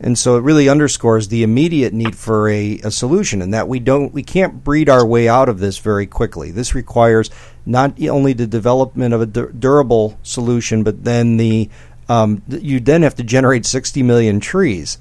And 0.01 0.19
so 0.19 0.37
it 0.37 0.41
really 0.41 0.69
underscores 0.69 1.29
the 1.29 1.45
immediate 1.45 1.93
need 1.93 2.17
for 2.17 2.49
a, 2.49 2.81
a 2.83 2.91
solution, 2.91 3.41
and 3.41 3.55
that 3.55 3.69
we 3.69 3.79
don't, 3.79 4.13
we 4.13 4.25
can't 4.25 4.65
breed 4.65 4.89
our 4.89 5.07
way 5.07 5.29
out 5.29 5.49
of 5.49 5.61
this 5.61 5.79
very 5.79 6.07
quickly. 6.07 6.51
This 6.51 6.75
requires 6.75 7.31
not 7.65 8.01
only 8.05 8.33
the 8.33 8.47
development 8.47 9.15
of 9.15 9.21
a 9.21 9.27
durable 9.27 10.19
solution, 10.23 10.83
but 10.83 11.05
then 11.05 11.37
the 11.37 11.71
um, 12.09 12.43
you 12.49 12.81
then 12.81 13.03
have 13.03 13.15
to 13.17 13.23
generate 13.23 13.65
60 13.65 14.03
million 14.03 14.41
trees. 14.41 14.99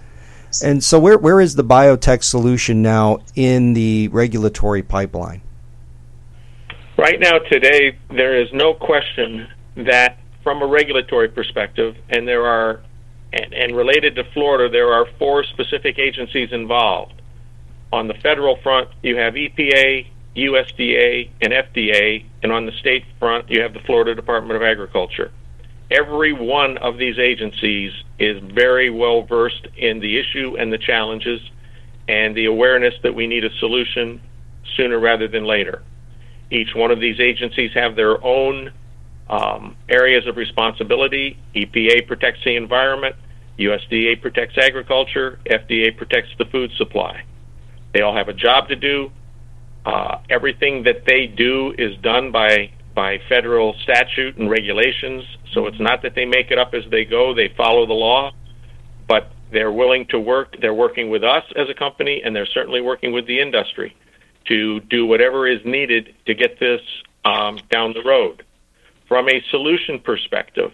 And 0.64 0.84
so, 0.84 1.00
where 1.00 1.18
where 1.18 1.40
is 1.40 1.56
the 1.56 1.64
biotech 1.64 2.24
solution 2.24 2.82
now 2.82 3.20
in 3.36 3.74
the 3.74 4.10
regulatory 4.10 4.84
pipeline? 4.84 5.42
Right 6.98 7.20
now, 7.20 7.40
today, 7.40 7.98
there 8.10 8.40
is 8.40 8.50
no 8.54 8.74
question 8.74 9.48
that 9.76 10.20
from 10.44 10.62
a 10.62 10.68
regulatory 10.68 11.30
perspective, 11.30 11.96
and 12.10 12.28
there 12.28 12.46
are, 12.46 12.82
and, 13.32 13.54
and 13.54 13.76
related 13.76 14.16
to 14.16 14.24
Florida, 14.34 14.70
there 14.70 14.94
are 14.94 15.06
four 15.18 15.44
specific 15.44 15.98
agencies 15.98 16.52
involved. 16.52 17.14
On 17.94 18.08
the 18.08 18.14
federal 18.16 18.58
front, 18.58 18.90
you 19.02 19.16
have 19.16 19.34
EPA, 19.34 20.08
USDA, 20.36 21.30
and 21.42 21.54
FDA, 21.54 22.26
and 22.42 22.52
on 22.52 22.66
the 22.66 22.72
state 22.74 23.04
front, 23.20 23.50
you 23.50 23.62
have 23.62 23.74
the 23.74 23.82
Florida 23.82 24.16
Department 24.16 24.56
of 24.56 24.64
Agriculture. 24.64 25.32
Every 25.90 26.32
one 26.32 26.78
of 26.78 26.98
these 26.98 27.20
agencies 27.20 27.92
is 28.18 28.42
very 28.54 28.90
well 28.90 29.24
versed 29.24 29.68
in 29.76 30.00
the 30.00 30.18
issue 30.18 30.56
and 30.58 30.72
the 30.72 30.78
challenges 30.78 31.42
and 32.08 32.36
the 32.36 32.46
awareness 32.46 32.94
that 33.04 33.14
we 33.14 33.28
need 33.28 33.44
a 33.44 33.54
solution 33.60 34.22
sooner 34.78 35.00
rather 35.00 35.28
than 35.28 35.46
later. 35.46 35.82
Each 36.50 36.74
one 36.74 36.92
of 36.92 37.00
these 37.00 37.20
agencies 37.20 37.72
have 37.74 37.96
their 37.96 38.24
own 38.24 38.72
um, 39.30 39.76
areas 39.90 40.28
of 40.28 40.38
responsibility. 40.38 41.38
EPA 41.56 42.08
protects 42.08 42.44
the 42.44 42.56
environment, 42.56 43.16
USDA 43.60 44.22
protects 44.22 44.58
agriculture, 44.58 45.40
FDA 45.46 45.96
protects 45.96 46.30
the 46.38 46.46
food 46.46 46.72
supply. 46.78 47.24
They 47.94 48.02
all 48.02 48.16
have 48.16 48.30
a 48.30 48.34
job 48.34 48.70
to 48.70 48.76
do. 48.76 49.12
Uh, 49.86 50.20
everything 50.30 50.84
that 50.84 51.06
they 51.06 51.28
do 51.28 51.74
is 51.78 51.98
done 51.98 52.32
by 52.32 52.72
by 52.94 53.20
federal 53.30 53.74
statute 53.84 54.38
and 54.38 54.50
regulations. 54.50 55.24
So 55.54 55.66
it's 55.68 55.80
not 55.80 56.02
that 56.04 56.14
they 56.14 56.26
make 56.26 56.52
it 56.52 56.58
up 56.58 56.74
as 56.74 56.84
they 56.92 57.06
go; 57.06 57.34
they 57.34 57.50
follow 57.58 57.86
the 57.86 57.94
law. 57.94 58.32
But 59.08 59.32
they're 59.52 59.72
willing 59.72 60.06
to 60.08 60.20
work. 60.20 60.56
They're 60.62 60.74
working 60.74 61.10
with 61.10 61.24
us 61.24 61.44
as 61.56 61.70
a 61.70 61.74
company, 61.74 62.22
and 62.24 62.36
they're 62.36 62.46
certainly 62.46 62.82
working 62.82 63.12
with 63.12 63.28
the 63.28 63.40
industry 63.40 63.96
to 64.46 64.80
do 64.82 65.06
whatever 65.06 65.48
is 65.48 65.64
needed 65.66 66.16
to 66.26 66.34
get 66.34 66.60
this 66.60 66.82
um, 67.26 67.60
down 67.70 67.94
the 67.94 68.02
road. 68.04 68.44
From 69.08 69.28
a 69.28 69.42
solution 69.50 70.00
perspective, 70.00 70.72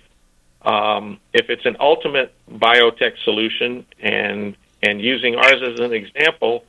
um, 0.62 1.20
if 1.34 1.50
it's 1.50 1.66
an 1.66 1.78
ultimate 1.80 2.34
biotech 2.52 3.14
solution, 3.24 3.86
and 4.00 4.56
and 4.84 5.02
using 5.02 5.36
ours 5.36 5.62
as 5.64 5.80
an 5.80 5.94
example, 5.94 6.64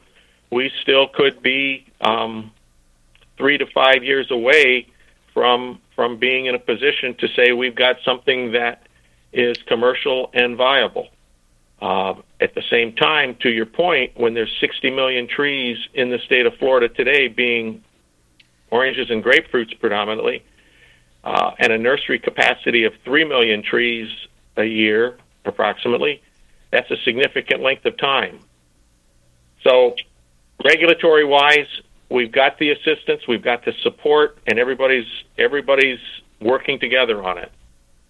we 0.50 0.70
still 0.82 1.08
could 1.08 1.42
be 1.42 1.86
um, 2.00 2.50
three 3.36 3.58
to 3.58 3.66
five 3.66 4.02
years 4.02 4.30
away 4.30 4.86
from 5.34 5.80
from 5.94 6.16
being 6.16 6.46
in 6.46 6.54
a 6.54 6.58
position 6.58 7.14
to 7.16 7.28
say 7.34 7.52
we've 7.52 7.74
got 7.74 7.96
something 8.04 8.52
that 8.52 8.86
is 9.32 9.56
commercial 9.66 10.30
and 10.32 10.56
viable. 10.56 11.08
Uh, 11.80 12.14
at 12.40 12.54
the 12.54 12.62
same 12.70 12.92
time, 12.94 13.36
to 13.40 13.48
your 13.48 13.66
point, 13.66 14.12
when 14.16 14.34
there's 14.34 14.52
60 14.60 14.90
million 14.90 15.28
trees 15.28 15.76
in 15.94 16.10
the 16.10 16.18
state 16.18 16.46
of 16.46 16.54
Florida 16.56 16.88
today, 16.88 17.28
being 17.28 17.82
oranges 18.70 19.10
and 19.10 19.24
grapefruits 19.24 19.78
predominantly, 19.78 20.44
uh, 21.24 21.52
and 21.58 21.72
a 21.72 21.78
nursery 21.78 22.18
capacity 22.18 22.84
of 22.84 22.92
3 23.04 23.24
million 23.24 23.62
trees 23.62 24.08
a 24.56 24.64
year, 24.64 25.18
approximately, 25.44 26.22
that's 26.70 26.90
a 26.90 26.96
significant 27.04 27.62
length 27.62 27.84
of 27.86 27.96
time. 27.96 28.40
So, 29.62 29.94
regulatory 30.64 31.24
wise, 31.24 31.68
we've 32.10 32.32
got 32.32 32.58
the 32.58 32.70
assistance, 32.70 33.26
we've 33.26 33.42
got 33.42 33.64
the 33.64 33.72
support, 33.82 34.38
and 34.46 34.58
everybody's 34.58 35.06
everybody's 35.36 36.00
working 36.40 36.78
together 36.78 37.22
on 37.22 37.38
it. 37.38 37.52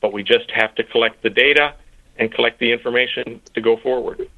But 0.00 0.12
we 0.12 0.22
just 0.22 0.50
have 0.52 0.74
to 0.76 0.84
collect 0.84 1.22
the 1.22 1.30
data 1.30 1.74
and 2.18 2.32
collect 2.32 2.58
the 2.58 2.72
information 2.72 3.40
to 3.54 3.60
go 3.60 3.76
forward. 3.76 4.28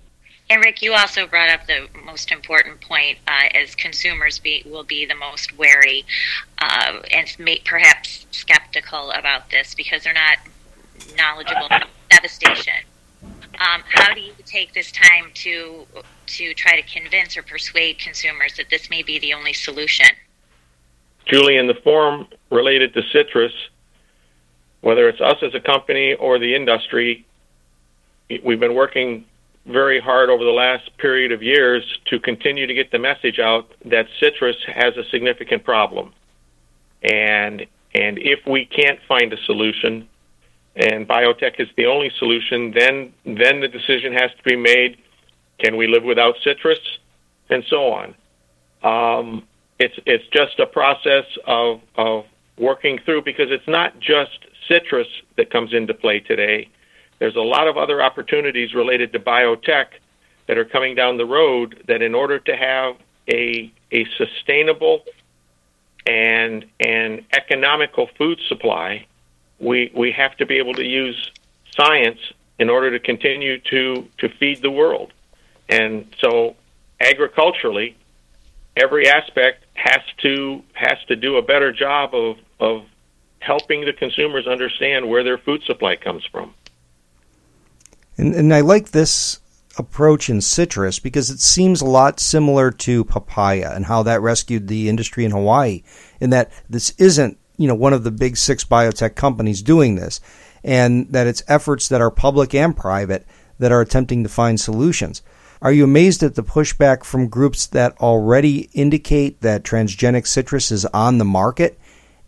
And 0.51 0.65
Rick, 0.65 0.83
you 0.83 0.95
also 0.95 1.29
brought 1.29 1.49
up 1.49 1.67
the 1.69 1.87
most 2.05 2.33
important 2.33 2.81
point 2.81 3.19
uh, 3.29 3.49
as 3.55 3.77
consumers 3.77 4.41
be, 4.41 4.65
will 4.67 4.83
be 4.83 5.07
the 5.07 5.15
most 5.15 5.57
wary 5.57 6.05
uh, 6.59 7.01
and 7.13 7.37
may, 7.39 7.63
perhaps 7.65 8.27
skeptical 8.33 9.13
about 9.13 9.49
this 9.51 9.75
because 9.77 10.03
they're 10.03 10.13
not 10.13 10.39
knowledgeable 11.17 11.67
about 11.67 11.87
devastation. 12.11 12.75
Um, 13.23 13.83
how 13.87 14.13
do 14.13 14.21
you 14.21 14.33
take 14.45 14.73
this 14.75 14.91
time 14.91 15.31
to 15.35 15.87
to 16.37 16.55
try 16.55 16.81
to 16.81 16.87
convince 16.87 17.37
or 17.37 17.43
persuade 17.43 17.99
consumers 17.99 18.57
that 18.57 18.71
this 18.71 18.91
may 18.91 19.03
be 19.03 19.19
the 19.19 19.35
only 19.35 19.53
solution? 19.53 20.07
Julie, 21.27 21.57
in 21.57 21.67
the 21.67 21.75
form 21.85 22.27
related 22.51 22.95
to 22.95 23.03
citrus, 23.13 23.53
whether 24.81 25.09
it's 25.09 25.21
us 25.21 25.37
as 25.43 25.55
a 25.55 25.61
company 25.61 26.15
or 26.15 26.39
the 26.39 26.55
industry, 26.55 27.25
we've 28.43 28.61
been 28.61 28.75
working 28.75 29.25
very 29.67 30.01
hard 30.01 30.31
over 30.31 30.43
the 30.43 30.51
last 30.51 30.97
period 30.97 31.33
of 31.33 31.43
years 31.43 31.85
to 32.07 32.19
continue 32.19 32.67
to 32.67 32.75
get 32.75 32.91
the 32.91 32.99
message 32.99 33.39
out 33.39 33.71
that 33.85 34.07
citrus 34.19 34.57
has 34.67 34.97
a 34.97 35.05
significant 35.11 35.65
problem. 35.65 36.13
And 37.03 37.67
and 37.95 38.19
if 38.19 38.47
we 38.47 38.67
can't 38.67 39.01
find 39.09 39.33
a 39.33 39.37
solution 39.45 40.09
and 40.77 41.09
biotech 41.09 41.59
is 41.59 41.69
the 41.77 41.87
only 41.87 42.11
solution, 42.19 42.73
then 42.73 43.13
then 43.25 43.61
the 43.61 43.69
decision 43.69 44.13
has 44.13 44.31
to 44.37 44.43
be 44.45 44.57
made 44.57 44.99
can 45.63 45.77
we 45.77 45.87
live 45.87 46.05
without 46.05 46.37
citrus 46.43 46.81
and 47.49 47.65
so 47.69 47.93
on. 47.93 48.15
Um, 48.83 49.47
it's 49.79 49.99
it's 50.07 50.27
just 50.29 50.59
a 50.59 50.67
process 50.67 51.27
of 51.47 51.81
of 51.97 52.27
working 52.59 52.99
through 53.05 53.23
because 53.23 53.51
it's 53.51 53.69
not 53.69 53.99
just 54.01 54.47
citrus 54.69 55.09
that 55.37 55.51
comes 55.51 55.73
into 55.73 55.95
play 55.95 56.21
today 56.21 56.69
there's 57.21 57.37
a 57.37 57.41
lot 57.41 57.69
of 57.69 57.77
other 57.77 58.03
opportunities 58.03 58.75
related 58.75 59.13
to 59.13 59.21
biotech 59.21 59.87
that 60.49 60.59
are 60.59 60.65
coming 60.65 60.97
down 60.97 61.19
the 61.19 61.27
road 61.27 61.85
that 61.87 62.03
in 62.03 62.15
order 62.15 62.41
to 62.41 62.57
have 62.57 62.97
a 63.29 63.71
a 63.93 64.05
sustainable 64.17 65.05
and 66.07 66.65
an 66.81 67.25
economical 67.33 68.09
food 68.19 68.41
supply, 68.49 69.07
we 69.61 69.93
we 69.95 70.11
have 70.11 70.37
to 70.39 70.47
be 70.47 70.57
able 70.57 70.75
to 70.75 70.85
use 70.85 71.31
science 71.77 72.19
in 72.59 72.69
order 72.71 72.91
to 72.91 72.99
continue 72.99 73.59
to 73.59 74.09
to 74.19 74.29
feed 74.29 74.63
the 74.63 74.71
world. 74.71 75.13
And 75.71 76.13
so 76.19 76.57
agriculturally, 77.01 77.97
every 78.77 79.09
aspect 79.09 79.65
has 79.75 80.03
to 80.23 80.63
has 80.75 80.99
to 81.09 81.17
do 81.17 81.37
a 81.37 81.43
better 81.43 81.73
job 81.73 82.15
of 82.15 82.37
of 82.59 82.85
helping 83.39 83.85
the 83.85 83.93
consumers 83.93 84.47
understand 84.47 85.09
where 85.09 85.25
their 85.25 85.39
food 85.39 85.63
supply 85.63 85.97
comes 85.97 86.25
from. 86.31 86.53
And, 88.19 88.35
and 88.35 88.53
I 88.53 88.61
like 88.61 88.91
this 88.91 89.41
approach 89.79 90.29
in 90.29 90.41
citrus 90.43 90.99
because 90.99 91.31
it 91.31 91.41
seems 91.41 91.81
a 91.81 91.87
lot 91.87 92.21
similar 92.21 92.71
to 92.71 93.05
papaya 93.05 93.73
and 93.75 93.87
how 93.87 94.03
that 94.03 94.21
rescued 94.21 94.69
the 94.69 94.89
industry 94.89 95.25
in 95.25 95.31
Hawaii. 95.31 95.83
In 96.21 96.31
that 96.31 96.53
this 96.69 96.91
isn't 96.99 97.39
you 97.57 97.69
know 97.69 97.75
one 97.75 97.93
of 97.93 98.05
the 98.05 98.11
big 98.11 98.37
six 98.37 98.65
biotech 98.65 99.15
companies 99.15 99.63
doing 99.63 99.95
this, 99.95 100.21
and 100.65 101.11
that 101.13 101.27
it's 101.27 101.43
efforts 101.47 101.89
that 101.89 102.01
are 102.01 102.11
public 102.11 102.55
and 102.55 102.77
private 102.77 103.25
that 103.59 103.73
are 103.73 103.81
attempting 103.81 104.23
to 104.25 104.29
find 104.29 104.61
solutions. 104.61 105.23
Are 105.63 105.73
you 105.73 105.85
amazed 105.85 106.23
at 106.23 106.37
the 106.37 106.43
pushback 106.43 107.05
from 107.05 107.29
groups 107.29 107.67
that 107.67 108.01
already 108.01 108.71
indicate 108.73 109.43
that 109.43 109.63
transgenic 109.63 110.27
citrus 110.27 110.71
is 110.71 110.87
on 110.87 111.19
the 111.19 111.25
market 111.27 111.79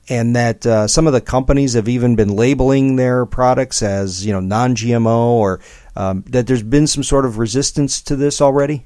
and 0.09 0.37
that 0.37 0.67
uh, 0.67 0.87
some 0.87 1.07
of 1.07 1.15
the 1.15 1.21
companies 1.21 1.73
have 1.73 1.89
even 1.89 2.15
been 2.15 2.37
labeling 2.37 2.97
their 2.97 3.25
products 3.25 3.83
as 3.83 4.27
you 4.27 4.33
know 4.33 4.41
non-GMO, 4.41 5.07
or 5.07 5.61
um, 5.97 6.25
that 6.29 6.47
there's 6.47 6.63
been 6.63 6.87
some 6.87 7.03
sort 7.03 7.25
of 7.25 7.39
resistance 7.39 8.03
to 8.03 8.17
this 8.17 8.41
already. 8.41 8.85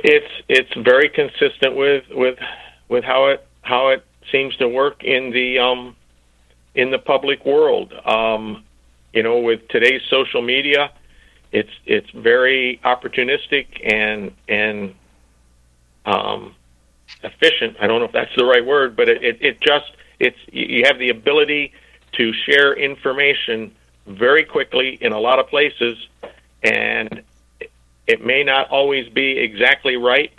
It's 0.00 0.30
it's 0.48 0.74
very 0.74 1.08
consistent 1.08 1.76
with 1.76 2.04
with 2.10 2.38
with 2.88 3.04
how 3.04 3.28
it 3.28 3.46
how 3.62 3.88
it 3.88 4.04
seems 4.30 4.54
to 4.56 4.68
work 4.68 5.02
in 5.02 5.30
the 5.30 5.58
um, 5.60 5.96
in 6.74 6.90
the 6.90 6.98
public 6.98 7.46
world. 7.46 7.92
Um, 8.04 8.64
you 9.12 9.22
know, 9.22 9.38
with 9.38 9.66
today's 9.68 10.02
social 10.10 10.42
media, 10.42 10.90
it's 11.56 11.70
it's 11.86 12.10
very 12.10 12.78
opportunistic 12.84 13.66
and 13.82 14.30
and 14.46 14.94
um, 16.04 16.54
efficient. 17.22 17.78
I 17.80 17.86
don't 17.86 18.00
know 18.00 18.04
if 18.04 18.12
that's 18.12 18.36
the 18.36 18.44
right 18.44 18.64
word, 18.64 18.94
but 18.94 19.08
it, 19.08 19.24
it, 19.24 19.38
it 19.40 19.60
just 19.62 19.90
it's 20.20 20.36
you 20.52 20.82
have 20.84 20.98
the 20.98 21.08
ability 21.08 21.72
to 22.12 22.32
share 22.44 22.74
information 22.74 23.74
very 24.06 24.44
quickly 24.44 24.98
in 25.00 25.12
a 25.12 25.18
lot 25.18 25.38
of 25.38 25.48
places, 25.48 25.96
and 26.62 27.22
it 28.06 28.24
may 28.24 28.44
not 28.44 28.68
always 28.68 29.08
be 29.08 29.38
exactly 29.38 29.96
right 29.96 30.32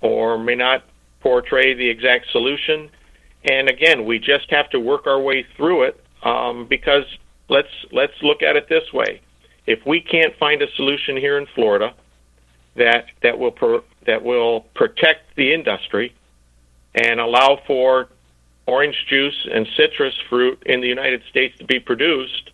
or 0.00 0.36
may 0.36 0.56
not 0.56 0.82
portray 1.20 1.72
the 1.72 1.88
exact 1.88 2.30
solution. 2.32 2.90
And 3.44 3.68
again, 3.68 4.04
we 4.04 4.18
just 4.18 4.50
have 4.50 4.68
to 4.70 4.80
work 4.80 5.06
our 5.06 5.20
way 5.20 5.46
through 5.56 5.84
it 5.84 6.04
um, 6.24 6.66
because 6.66 7.04
let's 7.48 7.74
let's 7.92 8.20
look 8.22 8.42
at 8.42 8.56
it 8.56 8.68
this 8.68 8.92
way: 8.92 9.20
if 9.66 9.84
we 9.86 10.00
can't 10.00 10.36
find 10.36 10.62
a 10.62 10.70
solution 10.72 11.16
here 11.16 11.38
in 11.38 11.46
Florida 11.46 11.94
that 12.76 13.06
that 13.22 13.38
will 13.38 13.52
per, 13.52 13.82
that 14.06 14.22
will 14.22 14.62
protect 14.74 15.34
the 15.36 15.52
industry 15.52 16.14
and 16.94 17.20
allow 17.20 17.60
for 17.66 18.08
orange 18.66 19.06
juice 19.08 19.46
and 19.52 19.66
citrus 19.76 20.14
fruit 20.28 20.62
in 20.66 20.80
the 20.80 20.88
United 20.88 21.22
States 21.28 21.56
to 21.58 21.64
be 21.64 21.78
produced, 21.78 22.50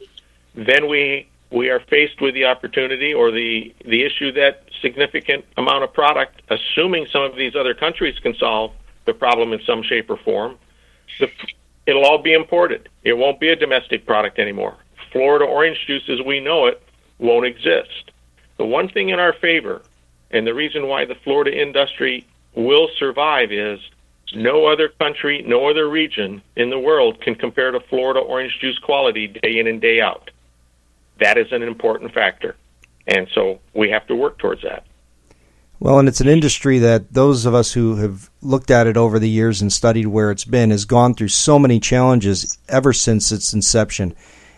then 0.55 0.89
we 0.89 1.29
we 1.51 1.69
are 1.69 1.81
faced 1.81 2.21
with 2.21 2.35
the 2.35 2.45
opportunity 2.45 3.13
or 3.13 3.31
the 3.31 3.75
the 3.85 4.05
issue 4.05 4.33
that 4.33 4.65
significant 4.81 5.45
amount 5.57 5.85
of 5.85 5.93
product, 5.93 6.43
assuming 6.49 7.07
some 7.07 7.23
of 7.23 7.37
these 7.37 7.57
other 7.57 7.75
countries 7.75 8.19
can 8.19 8.35
solve 8.35 8.73
the 9.05 9.15
problem 9.15 9.53
in 9.53 9.61
some 9.63 9.83
shape 9.83 10.11
or 10.11 10.17
form, 10.19 10.57
the, 11.19 11.29
it'll 11.87 12.05
all 12.05 12.23
be 12.23 12.33
imported. 12.33 12.89
It 13.03 13.15
won't 13.15 13.41
be 13.41 13.49
a 13.49 13.57
domestic 13.57 14.07
product 14.07 14.39
anymore. 14.39 14.77
Florida 15.13 15.45
orange 15.45 15.79
juice 15.87 16.09
as 16.09 16.21
we 16.25 16.39
know 16.39 16.67
it 16.67 16.81
won't 17.21 17.47
exist. 17.47 18.11
The 18.57 18.65
one 18.65 18.89
thing 18.89 19.11
in 19.11 19.21
our 19.21 19.33
favor, 19.33 19.83
and 20.31 20.47
the 20.47 20.55
reason 20.55 20.89
why 20.89 21.05
the 21.05 21.15
Florida 21.15 21.57
industry 21.57 22.27
will 22.55 22.89
survive 22.99 23.53
is 23.53 23.79
no 24.35 24.67
other 24.67 24.89
country, 24.89 25.43
no 25.47 25.69
other 25.69 25.89
region 25.89 26.43
in 26.57 26.71
the 26.71 26.79
world 26.79 27.21
can 27.21 27.35
compare 27.35 27.71
to 27.71 27.81
Florida 27.81 28.21
orange 28.21 28.59
juice 28.61 28.79
quality 28.79 29.29
day 29.29 29.59
in 29.59 29.67
and 29.67 29.81
day 29.81 30.01
out. 30.01 30.31
That 31.19 31.37
is 31.37 31.53
an 31.53 31.63
important 31.63 32.13
factor. 32.13 32.57
And 33.07 33.29
so 33.35 33.61
we 33.75 33.91
have 33.91 34.07
to 34.07 34.15
work 34.15 34.39
towards 34.39 34.63
that. 34.63 34.85
Well, 35.81 35.99
and 35.99 36.09
it's 36.09 36.21
an 36.21 36.29
industry 36.29 36.79
that 36.79 37.15
those 37.15 37.47
of 37.47 37.55
us 37.55 37.73
who 37.73 37.97
have 37.97 38.31
looked 38.43 38.71
at 38.71 38.87
it 38.87 38.99
over 38.99 39.19
the 39.19 39.31
years 39.31 39.63
and 39.63 39.73
studied 39.73 40.07
where 40.07 40.31
it's 40.31 40.45
been 40.45 40.71
has 40.71 40.85
gone 40.85 41.15
through 41.15 41.29
so 41.29 41.59
many 41.59 41.81
challenges 41.81 42.59
ever 42.69 42.93
since 42.93 43.33
its 43.33 43.55
inception. 43.55 44.15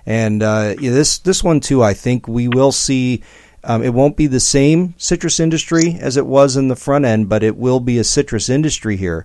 And 0.06 0.42
uh, 0.42 0.74
this 0.74 1.18
this 1.18 1.44
one 1.44 1.60
too, 1.60 1.82
I 1.82 1.94
think 1.94 2.26
we 2.26 2.48
will 2.48 2.72
see. 2.72 3.22
Um, 3.64 3.84
it 3.84 3.94
won't 3.94 4.16
be 4.16 4.26
the 4.26 4.40
same 4.40 4.94
citrus 4.98 5.38
industry 5.38 5.96
as 6.00 6.16
it 6.16 6.26
was 6.26 6.56
in 6.56 6.66
the 6.66 6.74
front 6.74 7.04
end, 7.04 7.28
but 7.28 7.44
it 7.44 7.56
will 7.56 7.78
be 7.78 7.96
a 7.98 8.04
citrus 8.04 8.48
industry 8.48 8.96
here. 8.96 9.24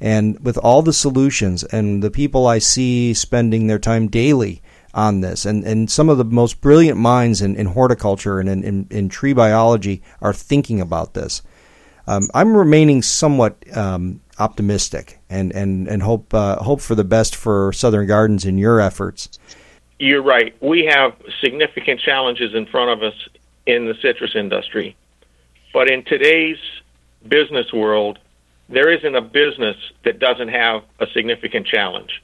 And 0.00 0.38
with 0.40 0.58
all 0.58 0.82
the 0.82 0.92
solutions 0.92 1.64
and 1.64 2.02
the 2.02 2.10
people 2.10 2.46
I 2.46 2.58
see 2.58 3.14
spending 3.14 3.66
their 3.66 3.78
time 3.78 4.08
daily 4.08 4.60
on 4.94 5.20
this, 5.20 5.44
and, 5.44 5.64
and 5.64 5.90
some 5.90 6.08
of 6.08 6.18
the 6.18 6.24
most 6.24 6.60
brilliant 6.60 6.98
minds 6.98 7.40
in, 7.40 7.56
in 7.56 7.66
horticulture 7.66 8.40
and 8.40 8.48
in, 8.48 8.64
in, 8.64 8.86
in, 8.90 9.08
tree 9.08 9.32
biology 9.32 10.02
are 10.20 10.32
thinking 10.32 10.80
about 10.80 11.14
this. 11.14 11.42
Um, 12.06 12.28
I'm 12.32 12.56
remaining 12.56 13.02
somewhat 13.02 13.64
um, 13.76 14.20
optimistic 14.38 15.18
and, 15.28 15.52
and, 15.52 15.88
and 15.88 16.02
hope 16.02 16.32
uh, 16.32 16.56
hope 16.56 16.80
for 16.80 16.94
the 16.94 17.04
best 17.04 17.36
for 17.36 17.72
Southern 17.72 18.06
Gardens 18.06 18.44
in 18.44 18.56
your 18.56 18.80
efforts. 18.80 19.38
You're 19.98 20.22
right. 20.22 20.54
We 20.62 20.84
have 20.84 21.14
significant 21.40 22.00
challenges 22.00 22.54
in 22.54 22.66
front 22.66 22.90
of 22.90 23.02
us 23.02 23.14
in 23.66 23.86
the 23.86 23.94
citrus 24.00 24.34
industry. 24.36 24.96
But 25.72 25.90
in 25.90 26.04
today's 26.04 26.58
business 27.26 27.72
world, 27.72 28.18
there 28.68 28.90
isn't 28.90 29.14
a 29.14 29.20
business 29.20 29.76
that 30.04 30.18
doesn't 30.18 30.48
have 30.48 30.82
a 31.00 31.06
significant 31.14 31.66
challenge. 31.66 32.22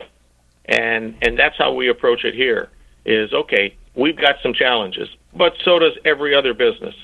And 0.66 1.16
and 1.20 1.38
that's 1.38 1.56
how 1.58 1.72
we 1.74 1.88
approach 1.88 2.24
it 2.24 2.34
here 2.34 2.70
is 3.04 3.32
okay, 3.32 3.76
we've 3.94 4.16
got 4.16 4.36
some 4.42 4.54
challenges, 4.54 5.08
but 5.34 5.54
so 5.64 5.78
does 5.78 5.92
every 6.04 6.34
other 6.34 6.54
business. 6.54 6.94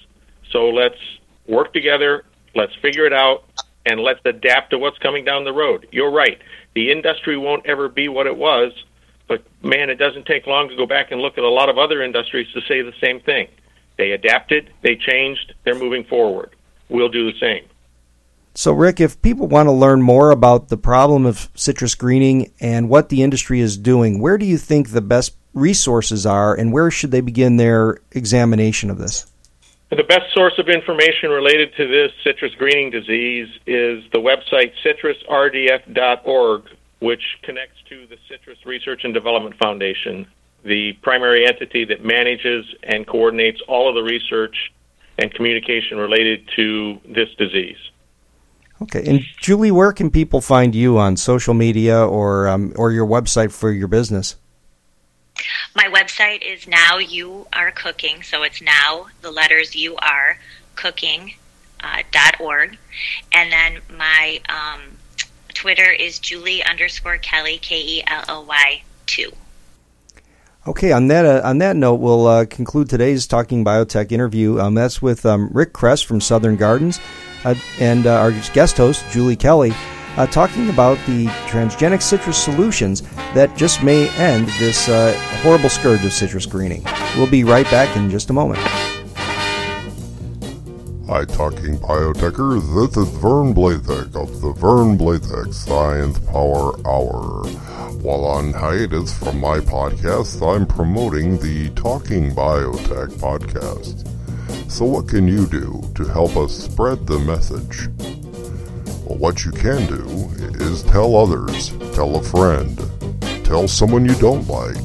So 0.51 0.71
let's 0.71 0.99
work 1.47 1.73
together, 1.73 2.25
let's 2.55 2.75
figure 2.77 3.05
it 3.05 3.12
out, 3.12 3.45
and 3.85 4.01
let's 4.01 4.21
adapt 4.25 4.71
to 4.71 4.79
what's 4.79 4.99
coming 4.99 5.25
down 5.25 5.45
the 5.45 5.53
road. 5.53 5.89
You're 5.91 6.11
right. 6.11 6.39
The 6.75 6.91
industry 6.91 7.37
won't 7.37 7.66
ever 7.66 7.89
be 7.89 8.09
what 8.09 8.27
it 8.27 8.37
was, 8.37 8.73
but 9.31 9.45
man, 9.62 9.91
it 9.91 9.95
doesn't 9.95 10.26
take 10.26 10.49
long 10.49 10.68
to 10.68 10.76
go 10.76 10.87
back 10.87 11.12
and 11.12 11.20
look 11.20 11.39
at 11.39 11.45
a 11.45 11.49
lot 11.49 11.68
of 11.68 11.78
other 11.78 12.03
industries 12.03 12.49
to 12.53 12.61
say 12.62 12.83
the 12.83 12.93
same 13.01 13.20
thing. 13.20 13.47
They 13.97 14.11
adapted, 14.11 14.72
they 14.83 14.97
changed, 14.97 15.55
they're 15.62 15.78
moving 15.78 16.03
forward. 16.03 16.57
We'll 16.89 17.09
do 17.09 17.31
the 17.31 17.39
same. 17.39 17.64
So, 18.55 18.72
Rick, 18.72 18.99
if 18.99 19.22
people 19.22 19.47
want 19.47 19.68
to 19.68 19.72
learn 19.72 20.03
more 20.03 20.33
about 20.33 20.68
the 20.68 20.76
problem 20.76 21.26
of 21.26 21.49
citrus 21.55 21.95
greening 21.95 22.53
and 22.59 22.89
what 22.89 23.09
the 23.09 23.22
industry 23.22 23.61
is 23.61 23.76
doing, 23.76 24.18
where 24.18 24.37
do 24.37 24.45
you 24.45 24.59
think 24.59 24.89
the 24.91 25.01
best 25.01 25.37
resources 25.55 26.26
are 26.26 26.53
and 26.53 26.72
where 26.72 26.91
should 26.91 27.12
they 27.12 27.20
begin 27.20 27.57
their 27.57 27.99
examination 28.11 28.91
of 28.91 28.99
this? 28.99 29.31
The 29.91 30.03
best 30.03 30.35
source 30.35 30.59
of 30.59 30.68
information 30.68 31.31
related 31.31 31.72
to 31.76 31.87
this 31.87 32.11
citrus 32.24 32.55
greening 32.57 32.91
disease 32.91 33.49
is 33.64 34.03
the 34.12 34.18
website 34.18 34.72
citrusrdf.org, 34.85 36.62
which 37.01 37.38
connects 37.42 37.76
to 37.88 38.07
the 38.07 38.16
Citrus 38.28 38.64
Research 38.64 39.05
and 39.05 39.12
Development 39.12 39.57
Foundation, 39.57 40.26
the 40.64 40.92
primary 41.03 41.46
entity 41.46 41.84
that 41.86 42.05
manages 42.05 42.66
and 42.82 43.07
coordinates 43.07 43.61
all 43.66 43.88
of 43.88 43.94
the 43.94 44.03
research 44.03 44.72
and 45.18 45.32
communication 45.34 45.98
related 45.98 46.48
to 46.57 47.01
this 47.07 47.28
disease. 47.36 47.78
Okay, 48.82 49.05
and 49.07 49.20
Julie, 49.38 49.70
where 49.70 49.92
can 49.92 50.11
people 50.11 50.40
find 50.40 50.74
you 50.74 50.98
on 50.98 51.16
social 51.16 51.53
media 51.53 52.03
or 52.03 52.48
um, 52.48 52.72
or 52.76 52.92
your 52.92 53.07
website 53.07 53.53
for 53.53 53.70
your 53.70 53.88
business? 53.88 54.36
My 55.74 55.84
website 55.84 56.42
is 56.42 56.66
now 56.66 56.98
you 56.98 57.46
are 57.53 57.70
cooking, 57.72 58.22
so 58.22 58.42
it's 58.42 58.62
now 58.62 59.07
the 59.20 59.30
letters 59.30 59.74
you 59.74 59.96
are 59.96 60.38
cooking 60.76 61.34
uh, 61.82 62.03
dot 62.11 62.40
org, 62.40 62.78
and 63.32 63.53
then 63.53 63.80
my 63.96 64.40
um, 64.48 64.80
Twitter 65.61 65.90
is 65.90 66.18
Julie 66.18 66.64
underscore 66.64 67.18
Kelly 67.18 67.58
K 67.58 67.78
E 67.82 68.02
L 68.06 68.24
L 68.28 68.44
Y 68.46 68.82
two. 69.04 69.30
Okay, 70.66 70.90
on 70.90 71.08
that 71.08 71.26
uh, 71.26 71.46
on 71.46 71.58
that 71.58 71.76
note, 71.76 71.96
we'll 71.96 72.26
uh, 72.26 72.46
conclude 72.46 72.88
today's 72.88 73.26
talking 73.26 73.62
biotech 73.62 74.11
interview. 74.11 74.58
Um, 74.58 74.72
that's 74.72 75.02
with 75.02 75.26
um, 75.26 75.50
Rick 75.52 75.74
Kress 75.74 76.00
from 76.00 76.18
Southern 76.18 76.56
Gardens 76.56 76.98
uh, 77.44 77.54
and 77.78 78.06
uh, 78.06 78.14
our 78.14 78.30
guest 78.54 78.78
host, 78.78 79.04
Julie 79.11 79.36
Kelly, 79.36 79.72
uh, 80.16 80.26
talking 80.28 80.70
about 80.70 80.96
the 81.06 81.26
transgenic 81.46 82.00
citrus 82.00 82.42
solutions 82.42 83.02
that 83.34 83.54
just 83.54 83.82
may 83.82 84.08
end 84.16 84.46
this 84.58 84.88
uh, 84.88 85.12
horrible 85.42 85.68
scourge 85.68 86.02
of 86.06 86.14
citrus 86.14 86.46
greening. 86.46 86.82
We'll 87.18 87.30
be 87.30 87.44
right 87.44 87.66
back 87.66 87.94
in 87.98 88.08
just 88.08 88.30
a 88.30 88.32
moment. 88.32 88.61
Hi, 91.11 91.24
Talking 91.24 91.76
Biotechers. 91.76 92.72
This 92.72 92.96
is 92.96 93.08
Vern 93.16 93.52
Blazek 93.52 94.14
of 94.14 94.40
the 94.40 94.52
Vern 94.52 94.96
Blazek 94.96 95.52
Science 95.52 96.20
Power 96.20 96.78
Hour. 96.86 97.48
While 98.00 98.24
on 98.24 98.52
hiatus 98.52 99.12
from 99.18 99.40
my 99.40 99.58
podcast, 99.58 100.40
I'm 100.40 100.66
promoting 100.66 101.36
the 101.38 101.70
Talking 101.70 102.30
Biotech 102.30 103.08
podcast. 103.14 104.06
So, 104.70 104.84
what 104.84 105.08
can 105.08 105.26
you 105.26 105.48
do 105.48 105.82
to 105.96 106.04
help 106.04 106.36
us 106.36 106.56
spread 106.56 107.08
the 107.08 107.18
message? 107.18 107.88
Well, 109.04 109.18
what 109.18 109.44
you 109.44 109.50
can 109.50 109.88
do 109.88 110.04
is 110.64 110.84
tell 110.84 111.16
others, 111.16 111.70
tell 111.92 112.14
a 112.14 112.22
friend, 112.22 112.78
tell 113.44 113.66
someone 113.66 114.04
you 114.04 114.14
don't 114.20 114.46
like. 114.46 114.76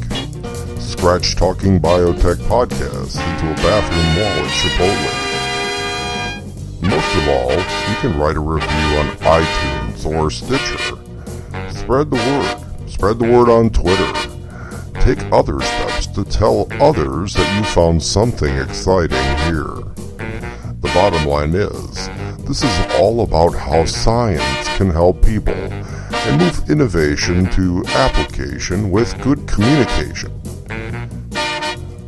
Scratch 0.81 1.35
Talking 1.35 1.79
Biotech 1.79 2.37
podcast 2.49 3.13
into 3.13 3.51
a 3.51 3.55
bathroom 3.57 4.15
wall 4.15 4.43
at 4.43 4.51
Chipotle. 4.53 5.24
Of 7.15 7.29
all, 7.29 7.51
you 7.51 7.95
can 8.01 8.19
write 8.19 8.35
a 8.35 8.41
review 8.41 8.67
on 8.99 9.07
iTunes 9.17 10.05
or 10.05 10.29
Stitcher. 10.29 10.97
Spread 11.71 12.11
the 12.11 12.17
word. 12.17 12.89
Spread 12.89 13.19
the 13.19 13.31
word 13.31 13.49
on 13.49 13.69
Twitter. 13.69 14.11
Take 15.01 15.19
other 15.31 15.59
steps 15.61 16.07
to 16.07 16.25
tell 16.25 16.67
others 16.81 17.33
that 17.33 17.57
you 17.57 17.63
found 17.63 18.03
something 18.03 18.53
exciting 18.57 19.17
here. 19.45 19.81
The 20.81 20.91
bottom 20.93 21.25
line 21.25 21.55
is, 21.55 22.09
this 22.45 22.63
is 22.63 22.95
all 22.99 23.21
about 23.21 23.55
how 23.55 23.85
science 23.85 24.67
can 24.77 24.89
help 24.89 25.25
people 25.25 25.53
and 25.53 26.41
move 26.41 26.69
innovation 26.69 27.49
to 27.51 27.83
application 27.87 28.91
with 28.91 29.19
good 29.21 29.47
communication. 29.47 30.31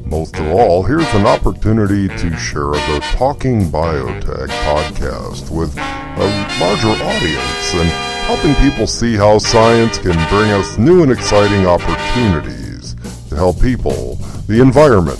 Most 0.10 0.40
of 0.40 0.48
all, 0.48 0.84
here's 0.84 1.14
an 1.16 1.26
opportunity 1.26 2.08
to 2.08 2.38
share 2.38 2.72
the 2.72 3.06
Talking 3.12 3.64
Biotech 3.64 4.48
podcast 4.64 5.50
with 5.50 5.78
a 5.78 6.48
larger 6.62 7.04
audience 7.04 7.74
and 7.74 7.90
helping 8.26 8.56
people 8.56 8.88
see 8.88 9.18
how 9.18 9.38
science 9.38 9.98
can 9.98 10.16
bring 10.30 10.50
us 10.52 10.78
new 10.78 11.04
and 11.04 11.12
exciting 11.12 11.66
opportunities 11.66 12.96
to 13.28 13.36
help 13.36 13.62
people, 13.62 14.16
the 14.48 14.62
environment, 14.62 15.20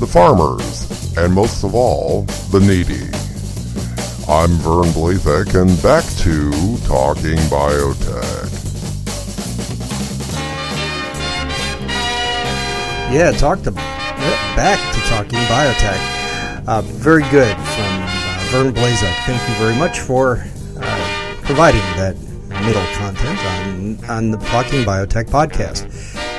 the 0.00 0.06
farmers, 0.06 1.16
and 1.16 1.32
most 1.32 1.62
of 1.62 1.76
all, 1.76 2.22
the 2.50 2.58
needy. 2.58 3.04
I'm 4.28 4.50
Vern 4.58 4.90
Blazek, 4.94 5.54
and 5.54 5.80
back 5.80 6.04
to 6.24 6.50
Talking 6.88 7.38
Biotech. 7.48 8.48
Yeah, 13.10 13.30
talk 13.30 13.62
to 13.62 13.97
back 14.58 14.92
to 14.92 15.00
talking 15.02 15.38
biotech. 15.46 16.66
Uh, 16.66 16.82
very 16.82 17.22
good 17.30 17.56
from 17.56 18.02
uh, 18.02 18.48
Vern 18.50 18.74
Blazek. 18.74 19.14
Thank 19.24 19.40
you 19.48 19.54
very 19.54 19.76
much 19.76 20.00
for 20.00 20.44
uh, 20.80 21.36
providing 21.44 21.78
that 21.94 22.16
middle 22.66 22.84
content 22.94 23.38
on 23.38 24.10
on 24.10 24.30
the 24.32 24.38
Talking 24.38 24.82
Biotech 24.82 25.26
podcast. 25.30 25.86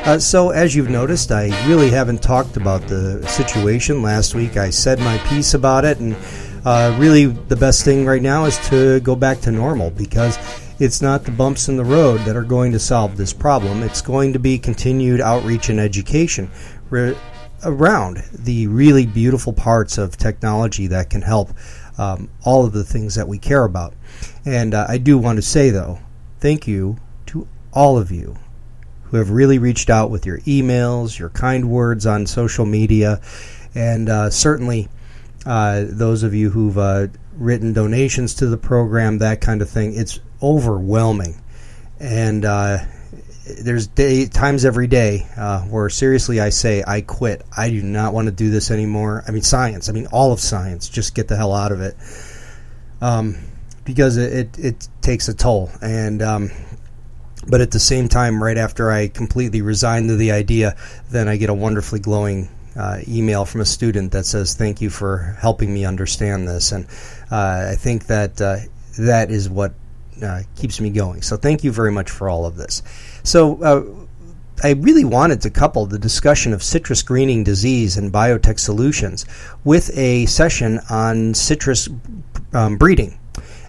Uh, 0.05 0.19
so, 0.19 0.49
as 0.49 0.75
you've 0.75 0.89
noticed, 0.89 1.31
I 1.31 1.45
really 1.65 1.89
haven't 1.89 2.21
talked 2.21 2.57
about 2.57 2.85
the 2.89 3.25
situation. 3.25 4.01
Last 4.01 4.35
week, 4.35 4.57
I 4.57 4.69
said 4.69 4.99
my 4.99 5.17
piece 5.29 5.53
about 5.53 5.85
it, 5.85 5.99
and 5.99 6.13
uh, 6.65 6.93
really, 6.99 7.27
the 7.27 7.55
best 7.55 7.85
thing 7.85 8.05
right 8.05 8.21
now 8.21 8.43
is 8.43 8.57
to 8.67 8.99
go 8.99 9.15
back 9.15 9.39
to 9.41 9.51
normal 9.51 9.91
because 9.91 10.37
it's 10.77 11.01
not 11.01 11.23
the 11.23 11.31
bumps 11.31 11.69
in 11.69 11.77
the 11.77 11.85
road 11.85 12.19
that 12.25 12.35
are 12.35 12.43
going 12.43 12.73
to 12.73 12.79
solve 12.79 13.15
this 13.15 13.31
problem. 13.31 13.81
It's 13.81 14.01
going 14.01 14.33
to 14.33 14.39
be 14.39 14.59
continued 14.59 15.21
outreach 15.21 15.69
and 15.69 15.79
education 15.79 16.51
around 17.63 18.23
the 18.33 18.67
really 18.67 19.05
beautiful 19.05 19.53
parts 19.53 19.97
of 19.97 20.17
technology 20.17 20.87
that 20.87 21.09
can 21.09 21.21
help 21.21 21.51
um, 21.97 22.29
all 22.43 22.65
of 22.65 22.71
the 22.71 22.83
things 22.83 23.15
that 23.15 23.27
we 23.27 23.37
care 23.37 23.65
about. 23.65 23.93
And 24.45 24.73
uh, 24.73 24.85
I 24.87 24.97
do 24.97 25.17
want 25.17 25.37
to 25.37 25.41
say, 25.41 25.69
though, 25.69 25.99
thank 26.39 26.67
you 26.67 26.97
to 27.27 27.47
all 27.73 27.97
of 27.97 28.11
you 28.11 28.37
who 29.03 29.17
have 29.17 29.29
really 29.29 29.59
reached 29.59 29.89
out 29.89 30.09
with 30.09 30.25
your 30.25 30.39
emails, 30.39 31.17
your 31.17 31.29
kind 31.29 31.69
words 31.69 32.05
on 32.05 32.25
social 32.25 32.65
media, 32.65 33.19
and 33.75 34.07
uh, 34.07 34.29
certainly 34.29 34.87
uh, 35.45 35.85
those 35.87 36.23
of 36.23 36.33
you 36.33 36.49
who've 36.51 36.77
uh, 36.77 37.07
written 37.33 37.73
donations 37.73 38.33
to 38.35 38.47
the 38.47 38.57
program, 38.57 39.17
that 39.17 39.41
kind 39.41 39.61
of 39.61 39.69
thing. 39.69 39.95
It's 39.95 40.19
overwhelming. 40.41 41.41
And 41.99 42.45
uh, 42.45 42.79
there's 43.61 43.87
day, 43.87 44.25
times 44.27 44.65
every 44.65 44.87
day 44.87 45.27
uh, 45.37 45.61
where 45.61 45.89
seriously 45.89 46.39
I 46.39 46.49
say, 46.49 46.83
I 46.85 47.01
quit. 47.01 47.43
I 47.55 47.69
do 47.69 47.81
not 47.81 48.13
want 48.13 48.27
to 48.27 48.31
do 48.31 48.49
this 48.49 48.71
anymore. 48.71 49.23
I 49.27 49.31
mean, 49.31 49.41
science. 49.41 49.89
I 49.89 49.91
mean, 49.91 50.07
all 50.07 50.31
of 50.31 50.39
science. 50.39 50.89
Just 50.89 51.15
get 51.15 51.27
the 51.27 51.35
hell 51.35 51.53
out 51.53 51.71
of 51.71 51.81
it. 51.81 51.95
Um, 53.01 53.37
because 53.85 54.17
it, 54.17 54.33
it, 54.33 54.59
it, 54.59 54.87
takes 55.01 55.27
a 55.29 55.33
toll. 55.33 55.71
And 55.81 56.21
um, 56.21 56.51
but 57.47 57.61
at 57.61 57.71
the 57.71 57.79
same 57.79 58.07
time, 58.09 58.43
right 58.43 58.57
after 58.57 58.91
I 58.91 59.07
completely 59.07 59.61
resign 59.61 60.07
to 60.07 60.15
the 60.15 60.31
idea, 60.31 60.75
then 61.09 61.27
I 61.27 61.37
get 61.37 61.49
a 61.49 61.53
wonderfully 61.53 61.99
glowing 61.99 62.49
uh, 62.77 62.99
email 63.07 63.45
from 63.45 63.61
a 63.61 63.65
student 63.65 64.11
that 64.11 64.25
says, 64.25 64.53
"Thank 64.53 64.81
you 64.81 64.89
for 64.89 65.37
helping 65.39 65.73
me 65.73 65.85
understand 65.85 66.47
this." 66.47 66.71
And 66.71 66.85
uh, 67.31 67.69
I 67.71 67.75
think 67.75 68.07
that 68.07 68.39
uh, 68.39 68.57
that 68.99 69.31
is 69.31 69.49
what 69.49 69.73
uh, 70.21 70.41
keeps 70.55 70.79
me 70.79 70.89
going. 70.89 71.21
So 71.21 71.37
thank 71.37 71.63
you 71.63 71.71
very 71.71 71.91
much 71.91 72.09
for 72.09 72.29
all 72.29 72.45
of 72.45 72.55
this. 72.55 72.81
So. 73.23 73.61
Uh, 73.61 74.05
I 74.61 74.71
really 74.71 75.05
wanted 75.05 75.39
to 75.43 75.49
couple 75.49 75.85
the 75.85 75.97
discussion 75.97 76.51
of 76.51 76.61
citrus 76.61 77.01
greening 77.01 77.45
disease 77.45 77.95
and 77.95 78.11
biotech 78.11 78.59
solutions 78.59 79.25
with 79.63 79.89
a 79.97 80.25
session 80.25 80.81
on 80.89 81.33
citrus 81.33 81.87
um, 82.51 82.75
breeding. 82.75 83.17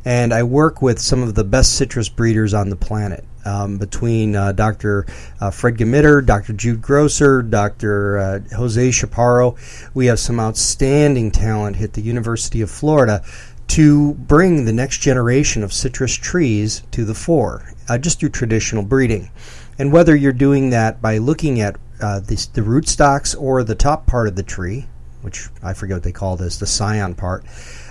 And 0.04 0.34
I 0.34 0.42
work 0.42 0.82
with 0.82 0.98
some 0.98 1.22
of 1.22 1.36
the 1.36 1.44
best 1.44 1.76
citrus 1.76 2.08
breeders 2.08 2.54
on 2.54 2.70
the 2.70 2.76
planet 2.76 3.24
um, 3.44 3.78
between 3.78 4.36
uh, 4.36 4.52
Dr. 4.52 5.06
Uh, 5.40 5.50
Fred 5.50 5.76
Gmitter, 5.76 6.24
Dr. 6.24 6.52
Jude 6.52 6.82
Grosser, 6.82 7.42
Dr. 7.42 8.18
Uh, 8.18 8.38
Jose 8.56 8.90
Chaparro. 8.90 9.56
We 9.94 10.06
have 10.06 10.18
some 10.18 10.40
outstanding 10.40 11.30
talent 11.30 11.80
at 11.80 11.92
the 11.92 12.02
University 12.02 12.60
of 12.62 12.70
Florida 12.70 13.22
to 13.70 14.14
bring 14.14 14.64
the 14.64 14.72
next 14.72 14.98
generation 14.98 15.62
of 15.62 15.72
citrus 15.72 16.14
trees 16.14 16.82
to 16.90 17.04
the 17.04 17.14
fore, 17.14 17.72
uh, 17.88 17.96
just 17.96 18.18
through 18.18 18.28
traditional 18.28 18.82
breeding. 18.82 19.30
And 19.78 19.92
whether 19.92 20.16
you're 20.16 20.32
doing 20.32 20.70
that 20.70 21.00
by 21.00 21.18
looking 21.18 21.60
at 21.60 21.76
uh, 22.02 22.18
the, 22.18 22.34
the 22.54 22.62
rootstocks 22.62 23.40
or 23.40 23.62
the 23.62 23.76
top 23.76 24.06
part 24.06 24.26
of 24.26 24.34
the 24.34 24.42
tree, 24.42 24.86
which 25.22 25.48
I 25.62 25.74
forget 25.74 25.96
what 25.96 26.02
they 26.02 26.10
call 26.10 26.36
this, 26.36 26.58
the 26.58 26.66
scion 26.66 27.14
part, 27.14 27.44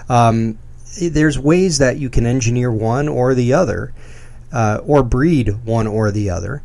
um, 0.09 0.59
there's 1.01 1.39
ways 1.39 1.77
that 1.77 1.97
you 1.97 2.09
can 2.09 2.25
engineer 2.25 2.73
one 2.73 3.07
or 3.07 3.33
the 3.33 3.53
other 3.53 3.93
uh, 4.51 4.81
or 4.85 5.01
breed 5.01 5.63
one 5.63 5.87
or 5.87 6.11
the 6.11 6.29
other 6.29 6.61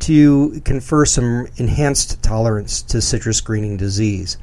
to 0.00 0.60
confer 0.66 1.06
some 1.06 1.48
enhanced 1.56 2.22
tolerance 2.22 2.82
to 2.82 3.00
citrus 3.00 3.40
greening 3.40 3.78
disease. 3.78 4.36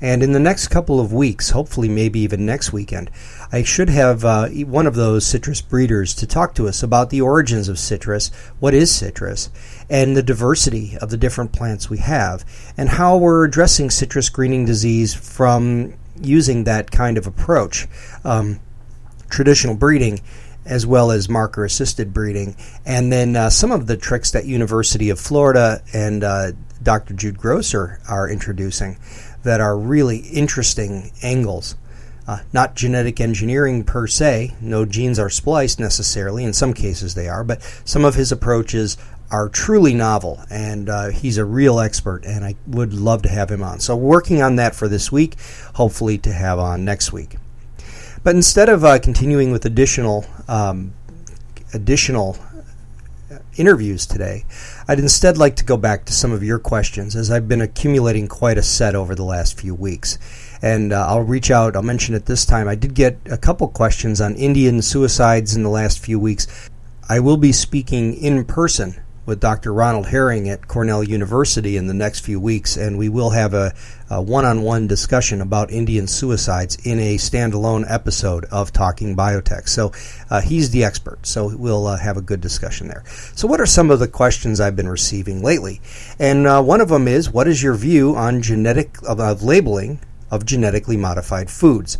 And 0.00 0.22
in 0.22 0.32
the 0.32 0.40
next 0.40 0.68
couple 0.68 0.98
of 0.98 1.12
weeks, 1.12 1.50
hopefully 1.50 1.88
maybe 1.88 2.20
even 2.20 2.46
next 2.46 2.72
weekend, 2.72 3.10
I 3.52 3.62
should 3.62 3.90
have 3.90 4.24
uh, 4.24 4.48
one 4.48 4.86
of 4.86 4.94
those 4.94 5.26
citrus 5.26 5.60
breeders 5.60 6.14
to 6.16 6.26
talk 6.26 6.54
to 6.54 6.68
us 6.68 6.82
about 6.82 7.10
the 7.10 7.20
origins 7.20 7.68
of 7.68 7.78
citrus, 7.78 8.30
what 8.60 8.72
is 8.72 8.90
citrus, 8.90 9.50
and 9.90 10.16
the 10.16 10.22
diversity 10.22 10.96
of 11.00 11.10
the 11.10 11.16
different 11.16 11.52
plants 11.52 11.90
we 11.90 11.98
have, 11.98 12.44
and 12.76 12.88
how 12.88 13.16
we're 13.18 13.44
addressing 13.44 13.90
citrus 13.90 14.30
greening 14.30 14.64
disease 14.64 15.12
from 15.12 15.94
using 16.20 16.64
that 16.64 16.90
kind 16.90 17.18
of 17.18 17.26
approach. 17.26 17.86
Um, 18.24 18.60
traditional 19.28 19.76
breeding 19.76 20.20
as 20.66 20.86
well 20.86 21.10
as 21.10 21.28
marker 21.28 21.64
assisted 21.64 22.12
breeding. 22.12 22.54
And 22.84 23.12
then 23.12 23.34
uh, 23.34 23.50
some 23.50 23.72
of 23.72 23.86
the 23.86 23.96
tricks 23.96 24.30
that 24.32 24.44
University 24.44 25.08
of 25.10 25.18
Florida 25.18 25.82
and 25.92 26.22
uh, 26.22 26.52
Dr. 26.82 27.14
Jude 27.14 27.38
Grosser 27.38 28.00
are 28.08 28.28
introducing 28.28 28.98
that 29.42 29.60
are 29.60 29.76
really 29.76 30.18
interesting 30.18 31.12
angles. 31.22 31.76
Uh, 32.26 32.40
not 32.52 32.76
genetic 32.76 33.20
engineering 33.20 33.82
per 33.82 34.06
se, 34.06 34.54
no 34.60 34.84
genes 34.84 35.18
are 35.18 35.30
spliced 35.30 35.80
necessarily, 35.80 36.44
in 36.44 36.52
some 36.52 36.72
cases 36.72 37.14
they 37.14 37.28
are, 37.28 37.42
but 37.42 37.60
some 37.84 38.04
of 38.04 38.14
his 38.14 38.30
approaches 38.30 38.96
are 39.30 39.48
truly 39.48 39.94
novel, 39.94 40.40
and 40.50 40.88
uh, 40.88 41.08
he's 41.08 41.38
a 41.38 41.44
real 41.44 41.80
expert, 41.80 42.24
and 42.24 42.44
I 42.44 42.56
would 42.66 42.92
love 42.92 43.22
to 43.22 43.28
have 43.28 43.50
him 43.50 43.62
on. 43.62 43.80
So, 43.80 43.96
working 43.96 44.42
on 44.42 44.56
that 44.56 44.74
for 44.74 44.88
this 44.88 45.10
week, 45.10 45.36
hopefully 45.74 46.18
to 46.18 46.32
have 46.32 46.58
on 46.58 46.84
next 46.84 47.12
week. 47.12 47.36
But 48.22 48.34
instead 48.34 48.68
of 48.68 48.84
uh, 48.84 48.98
continuing 48.98 49.50
with 49.50 49.64
additional 49.64 50.26
um, 50.46 50.92
additional 51.72 52.36
interviews 53.56 54.06
today, 54.06 54.44
I'd 54.88 54.98
instead 54.98 55.38
like 55.38 55.56
to 55.56 55.64
go 55.64 55.76
back 55.76 56.04
to 56.04 56.12
some 56.12 56.32
of 56.32 56.42
your 56.42 56.58
questions, 56.58 57.16
as 57.16 57.30
I've 57.30 57.48
been 57.48 57.60
accumulating 57.60 58.28
quite 58.28 58.58
a 58.58 58.62
set 58.62 58.94
over 58.94 59.14
the 59.14 59.24
last 59.24 59.58
few 59.58 59.74
weeks. 59.74 60.18
And 60.62 60.92
uh, 60.92 61.06
I'll 61.06 61.22
reach 61.22 61.50
out. 61.50 61.76
I'll 61.76 61.82
mention 61.82 62.14
it 62.14 62.26
this 62.26 62.44
time. 62.44 62.68
I 62.68 62.74
did 62.74 62.94
get 62.94 63.18
a 63.30 63.38
couple 63.38 63.68
questions 63.68 64.20
on 64.20 64.34
Indian 64.36 64.82
suicides 64.82 65.56
in 65.56 65.62
the 65.62 65.70
last 65.70 65.98
few 65.98 66.18
weeks. 66.18 66.46
I 67.08 67.20
will 67.20 67.36
be 67.36 67.52
speaking 67.52 68.14
in 68.14 68.44
person 68.44 69.00
with 69.30 69.38
Dr. 69.38 69.72
Ronald 69.72 70.08
Herring 70.08 70.48
at 70.48 70.66
Cornell 70.66 71.04
University 71.04 71.76
in 71.76 71.86
the 71.86 71.94
next 71.94 72.24
few 72.24 72.40
weeks, 72.40 72.76
and 72.76 72.98
we 72.98 73.08
will 73.08 73.30
have 73.30 73.54
a, 73.54 73.72
one 74.08 74.44
on 74.44 74.62
one 74.62 74.88
discussion 74.88 75.40
about 75.40 75.70
Indian 75.70 76.08
suicides 76.08 76.76
in 76.84 76.98
a 76.98 77.14
standalone 77.14 77.88
episode 77.88 78.44
of 78.46 78.72
Talking 78.72 79.14
Biotech. 79.14 79.68
So 79.68 79.92
uh, 80.30 80.40
he's 80.40 80.70
the 80.70 80.82
expert, 80.82 81.24
so 81.28 81.56
we'll 81.56 81.86
uh, 81.86 81.96
have 81.96 82.16
a 82.16 82.20
good 82.20 82.40
discussion 82.40 82.88
there. 82.88 83.04
So, 83.36 83.46
what 83.46 83.60
are 83.60 83.66
some 83.66 83.92
of 83.92 84.00
the 84.00 84.08
questions 84.08 84.60
I've 84.60 84.74
been 84.74 84.88
receiving 84.88 85.44
lately? 85.44 85.80
And 86.18 86.48
uh, 86.48 86.60
one 86.60 86.80
of 86.80 86.88
them 86.88 87.06
is 87.06 87.30
what 87.30 87.46
is 87.46 87.62
your 87.62 87.74
view 87.74 88.16
on 88.16 88.42
genetic 88.42 88.96
of, 89.06 89.20
of 89.20 89.44
labeling 89.44 90.00
of 90.32 90.44
genetically 90.44 90.96
modified 90.96 91.50
foods? 91.50 91.98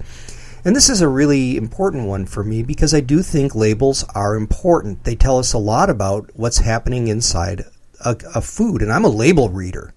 And 0.64 0.76
this 0.76 0.90
is 0.90 1.00
a 1.00 1.08
really 1.08 1.56
important 1.56 2.06
one 2.06 2.26
for 2.26 2.44
me 2.44 2.62
because 2.62 2.92
I 2.92 3.00
do 3.00 3.22
think 3.22 3.54
labels 3.54 4.04
are 4.14 4.34
important. 4.34 5.04
They 5.04 5.14
tell 5.14 5.38
us 5.38 5.52
a 5.52 5.58
lot 5.58 5.88
about 5.88 6.30
what's 6.34 6.58
happening 6.58 7.08
inside 7.08 7.64
a, 8.04 8.16
a 8.34 8.42
food, 8.42 8.82
and 8.82 8.92
I'm 8.92 9.04
a 9.04 9.08
label 9.08 9.48
reader. 9.48 9.94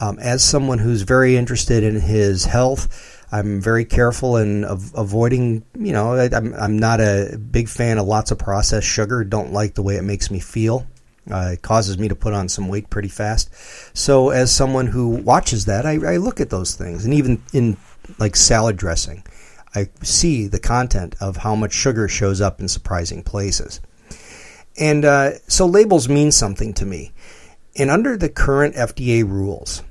Um, 0.00 0.18
as 0.18 0.44
someone 0.44 0.78
who's 0.78 1.02
very 1.02 1.36
interested 1.36 1.82
in 1.82 2.00
his 2.00 2.44
health, 2.44 3.24
I'm 3.32 3.60
very 3.60 3.84
careful 3.84 4.36
in 4.36 4.64
av- 4.64 4.92
avoiding, 4.94 5.64
you 5.78 5.92
know, 5.92 6.14
I, 6.14 6.28
I'm, 6.32 6.54
I'm 6.54 6.78
not 6.78 7.00
a 7.00 7.38
big 7.38 7.68
fan 7.68 7.98
of 7.98 8.06
lots 8.06 8.30
of 8.30 8.38
processed 8.38 8.86
sugar. 8.86 9.24
Don't 9.24 9.52
like 9.52 9.74
the 9.74 9.82
way 9.82 9.96
it 9.96 10.02
makes 10.02 10.30
me 10.30 10.38
feel. 10.38 10.86
Uh, 11.30 11.50
it 11.54 11.62
causes 11.62 11.98
me 11.98 12.08
to 12.08 12.14
put 12.14 12.34
on 12.34 12.48
some 12.48 12.68
weight 12.68 12.88
pretty 12.88 13.08
fast. 13.08 13.50
So, 13.96 14.30
as 14.30 14.54
someone 14.54 14.86
who 14.86 15.08
watches 15.08 15.64
that, 15.64 15.84
I, 15.84 15.94
I 15.94 16.16
look 16.18 16.40
at 16.40 16.50
those 16.50 16.74
things, 16.74 17.04
and 17.04 17.12
even 17.14 17.42
in 17.52 17.76
like 18.18 18.36
salad 18.36 18.76
dressing, 18.76 19.24
I 19.74 19.88
see 20.02 20.46
the 20.46 20.60
content 20.60 21.14
of 21.20 21.38
how 21.38 21.54
much 21.54 21.72
sugar 21.72 22.08
shows 22.08 22.40
up 22.40 22.60
in 22.60 22.68
surprising 22.68 23.22
places. 23.22 23.80
And 24.78 25.04
uh, 25.04 25.38
so 25.48 25.66
labels 25.66 26.08
mean 26.08 26.32
something 26.32 26.74
to 26.74 26.86
me. 26.86 27.12
And 27.76 27.90
under 27.90 28.16
the 28.16 28.28
current 28.28 28.74
FDA 28.74 29.22
rules, 29.28 29.82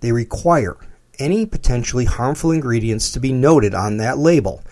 they 0.00 0.12
require 0.12 0.76
any 1.18 1.46
potentially 1.46 2.06
harmful 2.06 2.50
ingredients 2.50 3.10
to 3.12 3.20
be 3.20 3.32
noted 3.32 3.74
on 3.74 3.98
that 3.98 4.18
label. 4.18 4.62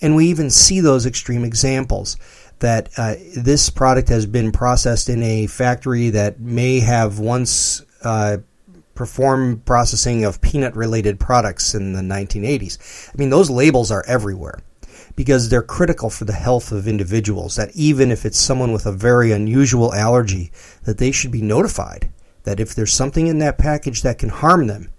And 0.00 0.14
we 0.14 0.26
even 0.26 0.50
see 0.50 0.80
those 0.80 1.06
extreme 1.06 1.44
examples 1.44 2.16
that 2.60 2.88
uh, 2.96 3.14
this 3.36 3.70
product 3.70 4.08
has 4.08 4.26
been 4.26 4.52
processed 4.52 5.08
in 5.08 5.22
a 5.22 5.46
factory 5.46 6.10
that 6.10 6.40
may 6.40 6.80
have 6.80 7.18
once 7.18 7.82
uh, 8.02 8.38
perform 8.98 9.60
processing 9.60 10.24
of 10.24 10.40
peanut 10.40 10.74
related 10.74 11.20
products 11.20 11.72
in 11.72 11.92
the 11.92 12.02
1980s. 12.02 13.08
I 13.08 13.16
mean, 13.16 13.30
those 13.30 13.48
labels 13.48 13.92
are 13.92 14.04
everywhere 14.08 14.58
because 15.14 15.48
they're 15.48 15.62
critical 15.62 16.10
for 16.10 16.24
the 16.24 16.32
health 16.32 16.72
of 16.72 16.88
individuals 16.88 17.54
that 17.54 17.70
even 17.76 18.10
if 18.10 18.26
it's 18.26 18.40
someone 18.40 18.72
with 18.72 18.86
a 18.86 18.92
very 18.92 19.30
unusual 19.30 19.94
allergy 19.94 20.50
that 20.82 20.98
they 20.98 21.12
should 21.12 21.30
be 21.30 21.40
notified 21.40 22.10
that 22.42 22.58
if 22.58 22.74
there's 22.74 22.92
something 22.92 23.28
in 23.28 23.38
that 23.38 23.56
package 23.56 24.02
that 24.02 24.18
can 24.18 24.30
harm 24.30 24.66
them 24.66 24.90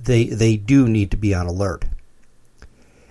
they 0.00 0.24
they 0.24 0.56
do 0.56 0.88
need 0.88 1.10
to 1.10 1.16
be 1.16 1.34
on 1.34 1.46
alert 1.46 1.84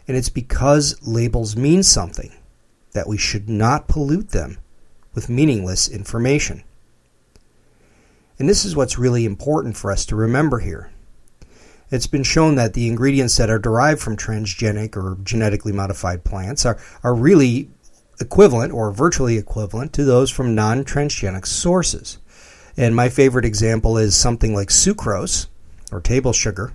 and 0.08 0.18
it's 0.18 0.30
because 0.30 0.98
labels 1.04 1.56
mean 1.56 1.84
something 1.84 2.34
that 2.94 3.08
we 3.08 3.18
should 3.18 3.48
not 3.48 3.88
pollute 3.88 4.30
them 4.30 4.58
with 5.14 5.30
meaningless 5.30 5.88
information 5.88 6.64
And 8.42 8.50
this 8.50 8.66
is 8.66 8.76
what's 8.76 8.98
really 8.98 9.24
important 9.26 9.78
for 9.78 9.92
us 9.92 10.04
to 10.08 10.16
remember 10.16 10.58
here. 10.58 10.90
It's 11.92 12.08
been 12.08 12.24
shown 12.24 12.56
that 12.56 12.74
the 12.74 12.88
ingredients 12.88 13.38
that 13.38 13.52
are 13.52 13.60
derived 13.60 14.02
from 14.02 14.18
transgenic 14.18 14.98
or 14.98 15.20
genetically 15.24 15.72
modified 15.72 16.24
plants 16.24 16.66
are, 16.66 16.80
are 17.04 17.14
really 17.14 17.70
equivalent 18.20 18.74
or 18.74 18.92
virtually 18.92 19.38
equivalent 19.38 19.94
to 19.94 20.04
those 20.04 20.32
from 20.32 20.56
non 20.56 20.84
transgenic 20.84 21.46
sources. 21.46 22.18
And 22.76 22.96
my 22.96 23.10
favorite 23.10 23.46
example 23.46 23.96
is 23.96 24.16
something 24.16 24.56
like 24.56 24.70
sucrose 24.70 25.46
or 25.92 26.02
table 26.02 26.34
sugar 26.34 26.74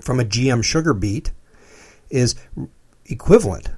from 0.00 0.20
a 0.20 0.24
GM 0.24 0.64
sugar 0.64 0.94
beet 0.94 1.32
is 2.08 2.34
equivalent 3.04 3.68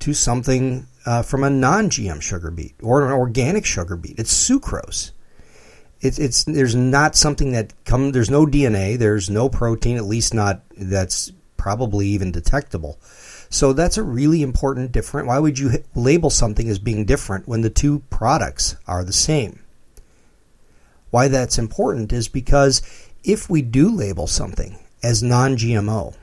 to 0.00 0.12
something 0.12 0.88
uh, 1.06 1.22
from 1.22 1.42
a 1.42 1.48
non-GM 1.48 2.20
sugar 2.20 2.50
beet 2.50 2.74
or 2.82 3.06
an 3.06 3.12
organic 3.14 3.64
sugar 3.64 3.96
beet. 3.96 4.18
It's 4.18 4.34
sucrose. 4.34 5.12
It's 6.00 6.18
it's 6.18 6.44
there's 6.44 6.76
not 6.76 7.16
something 7.16 7.52
that 7.52 7.72
come. 7.84 8.12
There's 8.12 8.30
no 8.30 8.46
DNA. 8.46 8.96
There's 8.96 9.28
no 9.28 9.48
protein. 9.48 9.96
At 9.96 10.04
least 10.04 10.32
not 10.32 10.62
that's 10.76 11.32
probably 11.56 12.06
even 12.08 12.30
detectable. 12.30 12.98
So 13.50 13.72
that's 13.72 13.96
a 13.96 14.02
really 14.02 14.42
important 14.42 14.92
different. 14.92 15.26
Why 15.26 15.38
would 15.38 15.58
you 15.58 15.82
label 15.94 16.30
something 16.30 16.68
as 16.68 16.78
being 16.78 17.04
different 17.04 17.48
when 17.48 17.62
the 17.62 17.70
two 17.70 18.00
products 18.10 18.76
are 18.86 19.04
the 19.04 19.12
same? 19.12 19.60
Why 21.10 21.28
that's 21.28 21.58
important 21.58 22.12
is 22.12 22.28
because 22.28 22.82
if 23.24 23.48
we 23.48 23.62
do 23.62 23.90
label 23.90 24.26
something 24.26 24.78
as 25.02 25.22
non-GMO, 25.22 26.14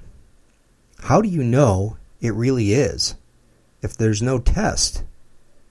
how 0.99 1.21
do 1.21 1.27
you 1.27 1.43
know 1.43 1.97
it 2.21 2.33
really 2.33 2.73
is 2.73 3.15
if 3.81 3.97
there's 3.97 4.21
no 4.21 4.39
test 4.39 5.03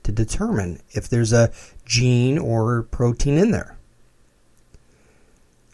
to 0.03 0.13
determine 0.13 0.81
if 0.91 1.09
there's 1.09 1.33
a 1.33 1.53
gene 1.85 2.37
or 2.39 2.83
protein 2.83 3.39
in 3.39 3.53
there? 3.53 3.74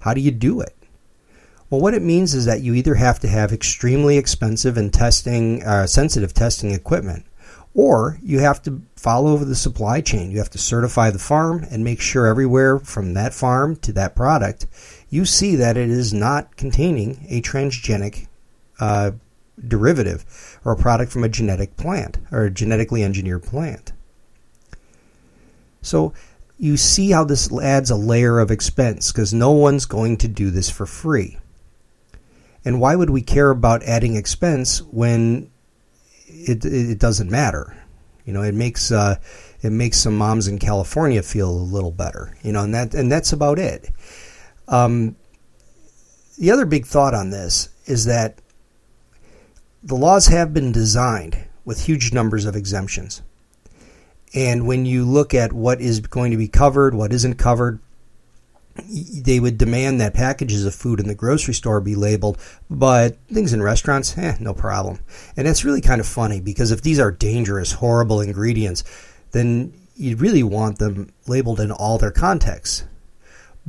How 0.01 0.15
do 0.15 0.21
you 0.21 0.31
do 0.31 0.61
it? 0.61 0.75
Well, 1.71 1.81
what 1.81 1.95
it 1.95 2.03
means 2.03 2.35
is 2.35 2.47
that 2.47 2.63
you 2.63 2.75
either 2.75 2.97
have 2.97 3.21
to 3.21 3.29
have 3.29 3.53
extremely 3.53 4.19
expensive 4.19 4.77
and 4.77 4.93
testing 4.93 5.63
uh, 5.63 5.87
sensitive 5.87 6.35
testing 6.35 6.73
equipment, 6.73 7.25
or 7.75 8.19
you 8.23 8.41
have 8.41 8.61
to 8.63 8.83
follow 8.97 9.37
the 9.37 9.55
supply 9.55 10.01
chain. 10.01 10.33
You 10.33 10.39
have 10.39 10.51
to 10.51 10.59
certify 10.59 11.11
the 11.11 11.21
farm 11.21 11.65
and 11.71 11.85
make 11.85 12.01
sure 12.01 12.27
everywhere 12.27 12.81
from 12.81 13.15
that 13.15 13.33
farm 13.33 13.77
to 13.77 13.93
that 13.93 14.17
product, 14.17 14.67
you 15.09 15.25
see 15.25 15.55
that 15.57 15.77
it 15.77 15.89
is 15.89 16.13
not 16.13 16.57
containing 16.57 17.25
a 17.29 17.41
transgenic 17.41 18.27
uh, 18.81 19.13
derivative 19.67 20.59
or 20.65 20.73
a 20.73 20.77
product 20.77 21.13
from 21.13 21.23
a 21.23 21.29
genetic 21.29 21.77
plant 21.77 22.19
or 22.33 22.45
a 22.45 22.51
genetically 22.51 23.05
engineered 23.05 23.45
plant. 23.45 23.93
So 25.83 26.13
you 26.61 26.77
see 26.77 27.11
how 27.11 27.25
this 27.25 27.51
adds 27.59 27.91
a 27.91 27.97
layer 27.97 28.39
of 28.39 28.51
expense 28.51 29.11
because 29.11 29.33
no 29.33 29.51
one's 29.51 29.87
going 29.87 30.19
to 30.19 30.29
do 30.29 30.51
this 30.51 30.69
for 30.69 30.85
free. 30.85 31.39
And 32.67 32.79
why 32.79 32.95
would 32.95 33.09
we 33.09 33.23
care 33.23 33.49
about 33.49 33.83
adding 33.85 34.15
expense 34.15 34.83
when 34.83 35.51
it, 36.27 36.63
it 36.67 36.99
doesn't 36.99 37.31
matter? 37.31 37.83
You 38.27 38.35
know, 38.35 38.43
it 38.43 38.55
makes 38.55 38.93
uh, 38.93 39.17
it 39.63 39.73
makes 39.73 39.97
some 39.97 40.19
moms 40.19 40.49
in 40.49 40.59
California 40.59 41.23
feel 41.23 41.49
a 41.49 41.51
little 41.51 41.91
better. 41.91 42.37
You 42.43 42.53
know, 42.53 42.63
and 42.63 42.75
that 42.75 42.93
and 42.93 43.11
that's 43.11 43.33
about 43.33 43.59
it. 43.59 43.89
Um, 44.69 45.17
the 46.39 46.51
other 46.51 46.67
big 46.67 46.85
thought 46.85 47.15
on 47.15 47.31
this 47.31 47.71
is 47.87 48.05
that 48.05 48.39
the 49.83 49.97
laws 49.97 50.27
have 50.27 50.53
been 50.53 50.73
designed 50.73 51.39
with 51.65 51.87
huge 51.87 52.13
numbers 52.13 52.45
of 52.45 52.55
exemptions. 52.55 53.23
And 54.35 54.67
when 54.67 54.87
you 54.87 55.05
look 55.05 55.35
at 55.35 55.53
what 55.53 55.81
is 55.81 56.01
going 56.01 56.31
to 56.31 56.37
be 56.37 56.49
covered, 56.49 56.95
what 56.95 57.13
isn't 57.13 57.35
covered, 57.35 57.81
they 58.89 59.41
would 59.41 59.59
demand 59.59 60.01
that 60.01 60.15
packages 60.15 60.65
of 60.65 60.75
food 60.75 61.01
in 61.01 61.09
the 61.09 61.15
grocery 61.15 61.55
store 61.55 61.81
be 61.81 61.95
labeled, 61.95 62.39
but 62.69 63.17
things 63.33 63.53
in 63.53 63.63
restaurants, 63.63 64.17
eh, 64.17 64.37
no 64.41 64.55
problem. 64.55 65.01
And 65.37 65.47
that's 65.47 65.65
really 65.65 65.81
kind 65.81 66.01
of 66.01 66.07
funny 66.07 66.41
because 66.41 66.71
if 66.71 66.83
these 66.83 67.01
are 67.01 67.11
dangerous, 67.11 67.73
horrible 67.73 68.21
ingredients, 68.21 68.85
then 69.33 69.73
you 69.97 70.17
really 70.17 70.43
want 70.43 70.79
them 70.79 71.13
labeled 71.27 71.61
in 71.61 71.71
all 71.73 71.99
their 71.99 72.11
contexts. 72.11 72.85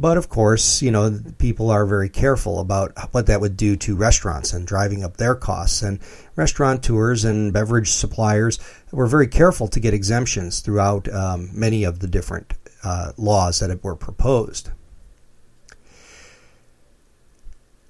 But 0.01 0.17
of 0.17 0.29
course, 0.29 0.81
you 0.81 0.89
know, 0.89 1.19
people 1.37 1.69
are 1.69 1.85
very 1.85 2.09
careful 2.09 2.59
about 2.59 3.13
what 3.13 3.27
that 3.27 3.39
would 3.39 3.55
do 3.55 3.75
to 3.75 3.95
restaurants 3.95 4.51
and 4.51 4.65
driving 4.65 5.03
up 5.03 5.17
their 5.17 5.35
costs. 5.35 5.83
And 5.83 5.99
restaurateurs 6.35 7.23
and 7.23 7.53
beverage 7.53 7.91
suppliers 7.91 8.57
were 8.91 9.05
very 9.05 9.27
careful 9.27 9.67
to 9.67 9.79
get 9.79 9.93
exemptions 9.93 10.61
throughout 10.61 11.07
um, 11.13 11.51
many 11.53 11.83
of 11.83 11.99
the 11.99 12.07
different 12.07 12.55
uh, 12.83 13.11
laws 13.15 13.59
that 13.59 13.83
were 13.83 13.95
proposed. 13.95 14.71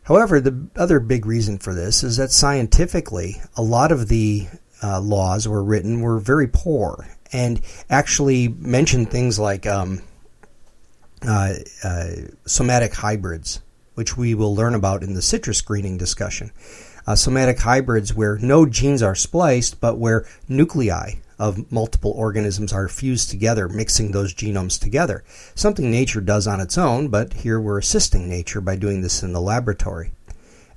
However, 0.04 0.42
the 0.42 0.68
other 0.76 1.00
big 1.00 1.26
reason 1.26 1.60
for 1.60 1.74
this 1.74 2.04
is 2.04 2.18
that 2.18 2.34
scientifically, 2.34 3.42
a 3.56 3.62
lot 3.62 3.94
of 3.94 4.10
the 4.10 4.50
uh, 4.84 5.00
laws 5.00 5.48
were 5.48 5.64
written 5.64 6.02
were 6.02 6.20
very 6.20 6.50
poor 6.50 7.08
and 7.32 7.62
actually 7.90 8.50
mentioned 8.50 9.10
things 9.10 9.40
like 9.40 9.66
um, 9.66 10.02
uh, 11.28 11.54
uh, 11.84 12.12
somatic 12.46 12.94
hybrids, 12.96 13.62
which 13.96 14.18
we 14.18 14.34
will 14.34 14.56
learn 14.56 14.76
about 14.76 15.04
in 15.04 15.14
the 15.14 15.22
citrus 15.22 15.62
greening 15.62 15.98
discussion. 15.98 16.52
Uh, 17.08 17.16
somatic 17.16 17.60
hybrids 17.60 18.14
where 18.14 18.38
no 18.38 18.66
genes 18.66 19.02
are 19.02 19.16
spliced, 19.16 19.80
but 19.82 19.98
where 19.98 20.26
nuclei 20.48 21.14
of 21.40 21.72
multiple 21.72 22.12
organisms 22.12 22.72
are 22.72 22.88
fused 22.88 23.32
together, 23.32 23.68
mixing 23.68 24.12
those 24.12 24.34
genomes 24.34 24.80
together. 24.80 25.24
Something 25.56 25.90
nature 25.90 26.22
does 26.22 26.46
on 26.46 26.60
its 26.60 26.78
own, 26.78 27.08
but 27.08 27.34
here 27.34 27.60
we're 27.60 27.80
assisting 27.80 28.30
nature 28.30 28.62
by 28.62 28.76
doing 28.76 29.02
this 29.02 29.24
in 29.24 29.34
the 29.34 29.42
laboratory. 29.42 30.12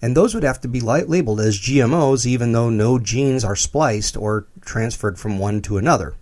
And 0.00 0.16
those 0.16 0.34
would 0.34 0.42
have 0.42 0.60
to 0.62 0.68
be 0.68 0.80
labeled 0.80 1.40
as 1.40 1.60
GMOs 1.60 2.24
even 2.24 2.52
though 2.52 2.70
no 2.70 2.98
genes 2.98 3.44
are 3.44 3.56
spliced 3.56 4.16
or 4.16 4.46
transferred 4.62 5.18
from 5.18 5.38
one 5.38 5.60
to 5.62 5.76
another. 5.76 6.14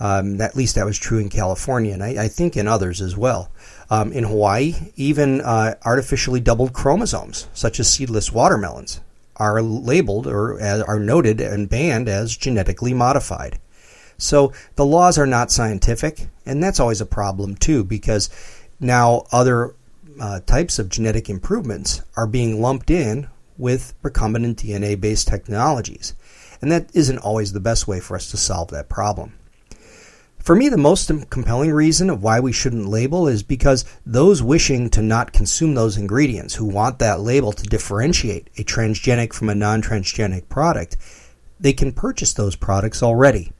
Um, 0.00 0.40
at 0.40 0.56
least 0.56 0.76
that 0.76 0.86
was 0.86 0.98
true 0.98 1.18
in 1.18 1.28
California, 1.28 1.92
and 1.92 2.02
I, 2.02 2.24
I 2.24 2.28
think 2.28 2.56
in 2.56 2.66
others 2.66 3.02
as 3.02 3.16
well. 3.16 3.52
Um, 3.90 4.12
in 4.12 4.24
Hawaii, 4.24 4.74
even 4.96 5.42
uh, 5.42 5.74
artificially 5.84 6.40
doubled 6.40 6.72
chromosomes, 6.72 7.48
such 7.52 7.78
as 7.78 7.90
seedless 7.90 8.32
watermelons, 8.32 9.00
are 9.36 9.60
labeled 9.60 10.26
or 10.26 10.60
are 10.86 10.98
noted 10.98 11.40
and 11.40 11.68
banned 11.68 12.08
as 12.08 12.36
genetically 12.36 12.94
modified. 12.94 13.58
So 14.16 14.52
the 14.76 14.84
laws 14.84 15.18
are 15.18 15.26
not 15.26 15.50
scientific, 15.50 16.28
and 16.44 16.62
that's 16.62 16.80
always 16.80 17.00
a 17.00 17.06
problem 17.06 17.56
too, 17.56 17.84
because 17.84 18.28
now 18.78 19.26
other 19.32 19.74
uh, 20.20 20.40
types 20.40 20.78
of 20.78 20.90
genetic 20.90 21.30
improvements 21.30 22.02
are 22.16 22.26
being 22.26 22.60
lumped 22.60 22.90
in 22.90 23.28
with 23.56 23.94
recombinant 24.02 24.56
DNA 24.56 25.00
based 25.00 25.28
technologies. 25.28 26.14
And 26.60 26.70
that 26.70 26.94
isn't 26.94 27.18
always 27.18 27.52
the 27.52 27.60
best 27.60 27.88
way 27.88 28.00
for 28.00 28.14
us 28.14 28.30
to 28.30 28.36
solve 28.36 28.70
that 28.70 28.88
problem. 28.88 29.32
For 30.40 30.56
me, 30.56 30.70
the 30.70 30.78
most 30.78 31.10
compelling 31.28 31.70
reason 31.70 32.08
of 32.08 32.22
why 32.22 32.40
we 32.40 32.50
shouldn't 32.50 32.88
label 32.88 33.28
is 33.28 33.42
because 33.42 33.84
those 34.06 34.42
wishing 34.42 34.88
to 34.90 35.02
not 35.02 35.32
consume 35.32 35.74
those 35.74 35.98
ingredients, 35.98 36.54
who 36.54 36.64
want 36.64 36.98
that 36.98 37.20
label 37.20 37.52
to 37.52 37.62
differentiate 37.64 38.48
a 38.56 38.64
transgenic 38.64 39.34
from 39.34 39.50
a 39.50 39.54
non 39.54 39.82
transgenic 39.82 40.48
product, 40.48 40.96
they 41.60 41.74
can 41.74 41.92
purchase 41.92 42.32
those 42.32 42.56
products 42.56 43.02
already. 43.02 43.52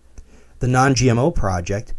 The 0.60 0.68
Non 0.68 0.94
GMO 0.94 1.34
Project 1.34 1.92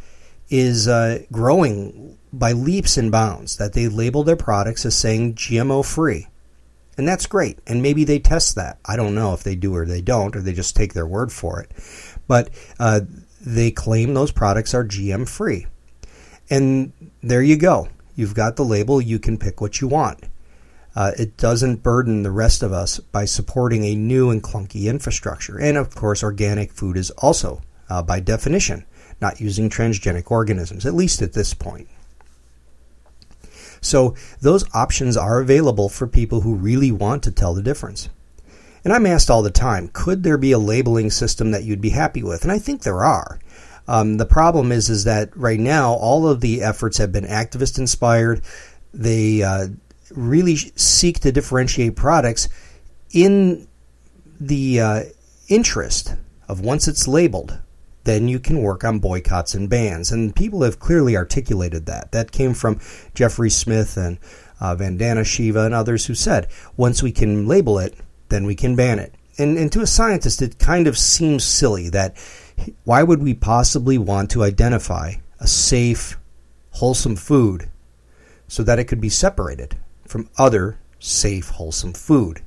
is 0.50 0.88
uh, 0.88 1.24
growing 1.32 2.18
by 2.34 2.52
leaps 2.52 2.98
and 2.98 3.12
bounds 3.12 3.58
that 3.58 3.74
they 3.74 3.88
label 3.88 4.24
their 4.24 4.36
products 4.36 4.86
as 4.86 4.96
saying 4.96 5.36
GMO 5.36 5.86
free. 5.86 6.28
And 6.98 7.08
that's 7.08 7.26
great. 7.26 7.60
And 7.68 7.82
maybe 7.82 8.04
they 8.04 8.20
test 8.20 8.56
that. 8.56 8.80
I 8.86 8.96
don't 8.96 9.16
know 9.16 9.34
if 9.34 9.44
they 9.44 9.56
do 9.56 9.76
or 9.76 9.86
they 9.86 10.02
don't, 10.02 10.36
or 10.36 10.42
they 10.42 10.54
just 10.54 10.76
take 10.76 10.94
their 10.94 11.08
word 11.08 11.32
for 11.32 11.62
it. 11.62 11.72
But 12.28 12.50
uh, 12.80 13.02
they 13.46 13.72
claim 13.72 14.14
those 14.14 14.32
products 14.32 14.74
are 14.74 14.86
GM 14.86 15.28
free. 15.28 15.68
And 16.50 16.94
there 17.22 17.42
you 17.42 17.58
go. 17.58 17.90
You've 18.16 18.36
got 18.36 18.56
the 18.56 18.66
label. 18.66 19.02
You 19.02 19.20
can 19.20 19.38
pick 19.38 19.62
what 19.62 19.82
you 19.82 19.88
want. 19.88 20.24
Uh, 20.96 21.12
it 21.18 21.38
doesn't 21.38 21.84
burden 21.84 22.24
the 22.24 22.32
rest 22.32 22.62
of 22.62 22.74
us 22.74 23.00
by 23.00 23.26
supporting 23.26 23.86
a 23.86 23.96
new 23.96 24.30
and 24.30 24.44
clunky 24.44 24.90
infrastructure. 24.90 25.58
And 25.58 25.78
of 25.78 25.96
course, 25.96 26.22
organic 26.24 26.72
food 26.72 26.98
is 26.98 27.12
also, 27.12 27.62
uh, 27.90 28.04
by 28.04 28.20
definition, 28.20 28.86
not 29.22 29.40
using 29.40 29.70
transgenic 29.70 30.30
organisms, 30.30 30.86
at 30.86 30.94
least 30.94 31.22
at 31.22 31.34
this 31.34 31.54
point. 31.54 31.88
So, 33.80 34.16
those 34.42 34.64
options 34.76 35.18
are 35.18 35.40
available 35.40 35.90
for 35.90 36.06
people 36.06 36.42
who 36.42 36.56
really 36.56 36.92
want 36.92 37.24
to 37.24 37.32
tell 37.32 37.54
the 37.54 37.64
difference. 37.64 38.10
And 38.84 38.94
I'm 38.94 39.06
asked 39.06 39.30
all 39.30 39.44
the 39.44 39.52
time, 39.52 39.90
could 39.94 40.24
there 40.24 40.38
be 40.38 40.52
a 40.52 40.60
labeling 40.60 41.12
system 41.12 41.52
that 41.52 41.64
you'd 41.64 41.82
be 41.82 41.90
happy 41.90 42.24
with? 42.24 42.44
And 42.44 42.52
I 42.52 42.60
think 42.60 42.82
there 42.82 43.04
are. 43.04 43.40
Um, 43.88 44.18
the 44.18 44.26
problem 44.26 44.72
is, 44.72 44.90
is 44.90 45.04
that 45.04 45.36
right 45.36 45.60
now 45.60 45.94
all 45.94 46.28
of 46.28 46.42
the 46.42 46.62
efforts 46.62 46.98
have 46.98 47.12
been 47.12 47.26
activist 47.26 47.78
inspired. 47.78 48.42
They 48.94 49.44
uh, 49.44 49.68
really 50.12 50.56
seek 50.56 51.20
to 51.20 51.32
differentiate 51.32 51.96
products 51.96 52.48
in 53.12 53.68
the 54.40 54.80
uh, 54.80 55.04
interest 55.48 56.16
of 56.48 56.62
once 56.62 56.88
it's 56.88 57.08
labeled, 57.08 57.60
then 58.04 58.28
you 58.28 58.40
can 58.40 58.62
work 58.62 58.84
on 58.84 59.00
boycotts 59.00 59.54
and 59.54 59.70
bans. 59.70 60.12
And 60.12 60.36
people 60.36 60.64
have 60.64 60.80
clearly 60.80 61.16
articulated 61.16 61.86
that. 61.86 62.12
That 62.12 62.32
came 62.32 62.54
from 62.54 62.80
Jeffrey 63.14 63.50
Smith 63.50 63.96
and 63.98 64.18
uh, 64.60 64.76
Vandana 64.76 65.26
Shiva 65.26 65.66
and 65.66 65.74
others 65.74 66.06
who 66.06 66.16
said 66.16 66.48
once 66.78 67.04
we 67.04 67.12
can 67.12 67.48
label 67.48 67.78
it, 67.80 67.96
then 68.32 68.46
we 68.46 68.56
can 68.56 68.76
ban 68.76 68.98
it. 68.98 69.14
And, 69.38 69.58
and 69.58 69.72
to 69.72 69.82
a 69.82 69.88
scientist, 69.88 70.42
it 70.42 70.58
kind 70.58 70.88
of 70.88 70.98
seems 70.98 71.44
silly 71.44 71.90
that 71.90 72.18
why 72.84 73.04
would 73.04 73.22
we 73.22 73.34
possibly 73.34 73.98
want 73.98 74.32
to 74.32 74.44
identify 74.44 75.14
a 75.40 75.48
safe, 75.48 76.18
wholesome 76.72 77.16
food 77.16 77.70
so 78.48 78.64
that 78.64 78.80
it 78.80 78.86
could 78.86 79.02
be 79.02 79.10
separated 79.10 79.78
from 80.06 80.30
other 80.38 80.80
safe, 81.00 81.50
wholesome 81.50 81.94
food? 81.94 82.42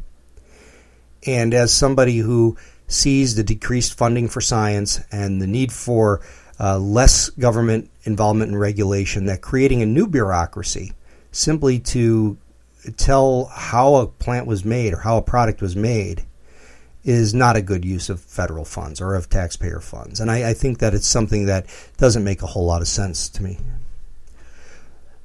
And 1.27 1.55
as 1.55 1.73
somebody 1.73 2.19
who 2.19 2.57
sees 2.87 3.35
the 3.35 3.43
decreased 3.43 3.97
funding 3.97 4.29
for 4.29 4.41
science 4.41 5.01
and 5.11 5.41
the 5.41 5.47
need 5.47 5.73
for 5.73 6.21
uh, 6.61 6.79
less 6.79 7.31
government 7.31 7.91
involvement 8.05 8.51
and 8.51 8.61
regulation, 8.61 9.25
that 9.27 9.41
creating 9.41 9.83
a 9.83 9.87
new 9.87 10.07
bureaucracy 10.07 10.93
simply 11.33 11.79
to 11.81 12.37
tell 12.93 13.47
how 13.47 13.97
a 13.97 14.07
plant 14.07 14.47
was 14.47 14.65
made 14.65 14.93
or 14.93 14.99
how 14.99 15.17
a 15.17 15.23
product 15.23 15.61
was 15.61 15.77
made 15.77 16.25
is 17.05 17.35
not 17.35 17.57
a 17.57 17.63
good 17.63 17.85
use 17.85 18.09
of 18.09 18.21
federal 18.21 18.65
funds 18.65 19.01
or 19.01 19.15
of 19.15 19.29
taxpayer 19.29 19.81
funds. 19.81 20.21
And 20.21 20.31
I, 20.31 20.51
I, 20.51 20.55
think 20.55 20.79
that 20.79 20.95
it's 20.95 21.07
something 21.07 21.47
that 21.47 21.67
doesn't 21.99 22.25
make 22.25 22.43
a 22.43 22.47
whole 22.47 22.65
lot 22.65 22.81
of 22.81 22.89
sense 22.89 23.29
to 23.31 23.43
me. 23.43 23.59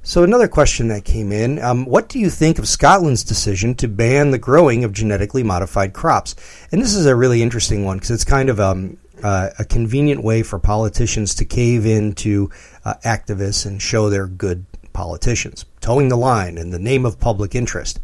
So, 0.01 0.23
another 0.23 0.47
question 0.47 0.87
that 0.89 1.05
came 1.05 1.31
in 1.31 1.59
um, 1.59 1.85
What 1.85 2.09
do 2.09 2.19
you 2.19 2.29
think 2.29 2.59
of 2.59 2.67
Scotland's 2.67 3.23
decision 3.23 3.75
to 3.75 3.87
ban 3.87 4.31
the 4.31 4.37
growing 4.37 4.83
of 4.83 4.91
genetically 4.91 5.43
modified 5.43 5.93
crops? 5.93 6.35
And 6.71 6.81
this 6.81 6.95
is 6.95 7.05
a 7.05 7.15
really 7.15 7.41
interesting 7.41 7.85
one 7.85 7.97
because 7.97 8.11
it's 8.11 8.23
kind 8.23 8.49
of 8.49 8.59
um, 8.59 8.97
uh, 9.23 9.49
a 9.59 9.65
convenient 9.65 10.23
way 10.23 10.43
for 10.43 10.59
politicians 10.59 11.35
to 11.35 11.45
cave 11.45 11.85
into 11.85 12.49
uh, 12.85 12.95
activists 13.05 13.65
and 13.65 13.81
show 13.81 14.09
they're 14.09 14.27
good 14.27 14.65
politicians, 14.93 15.65
toeing 15.81 16.09
the 16.09 16.17
line 16.17 16.57
in 16.57 16.71
the 16.71 16.79
name 16.79 17.05
of 17.05 17.19
public 17.19 17.55
interest. 17.55 17.99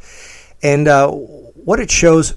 And 0.62 0.88
uh, 0.88 1.10
what 1.12 1.80
it 1.80 1.92
shows, 1.92 2.34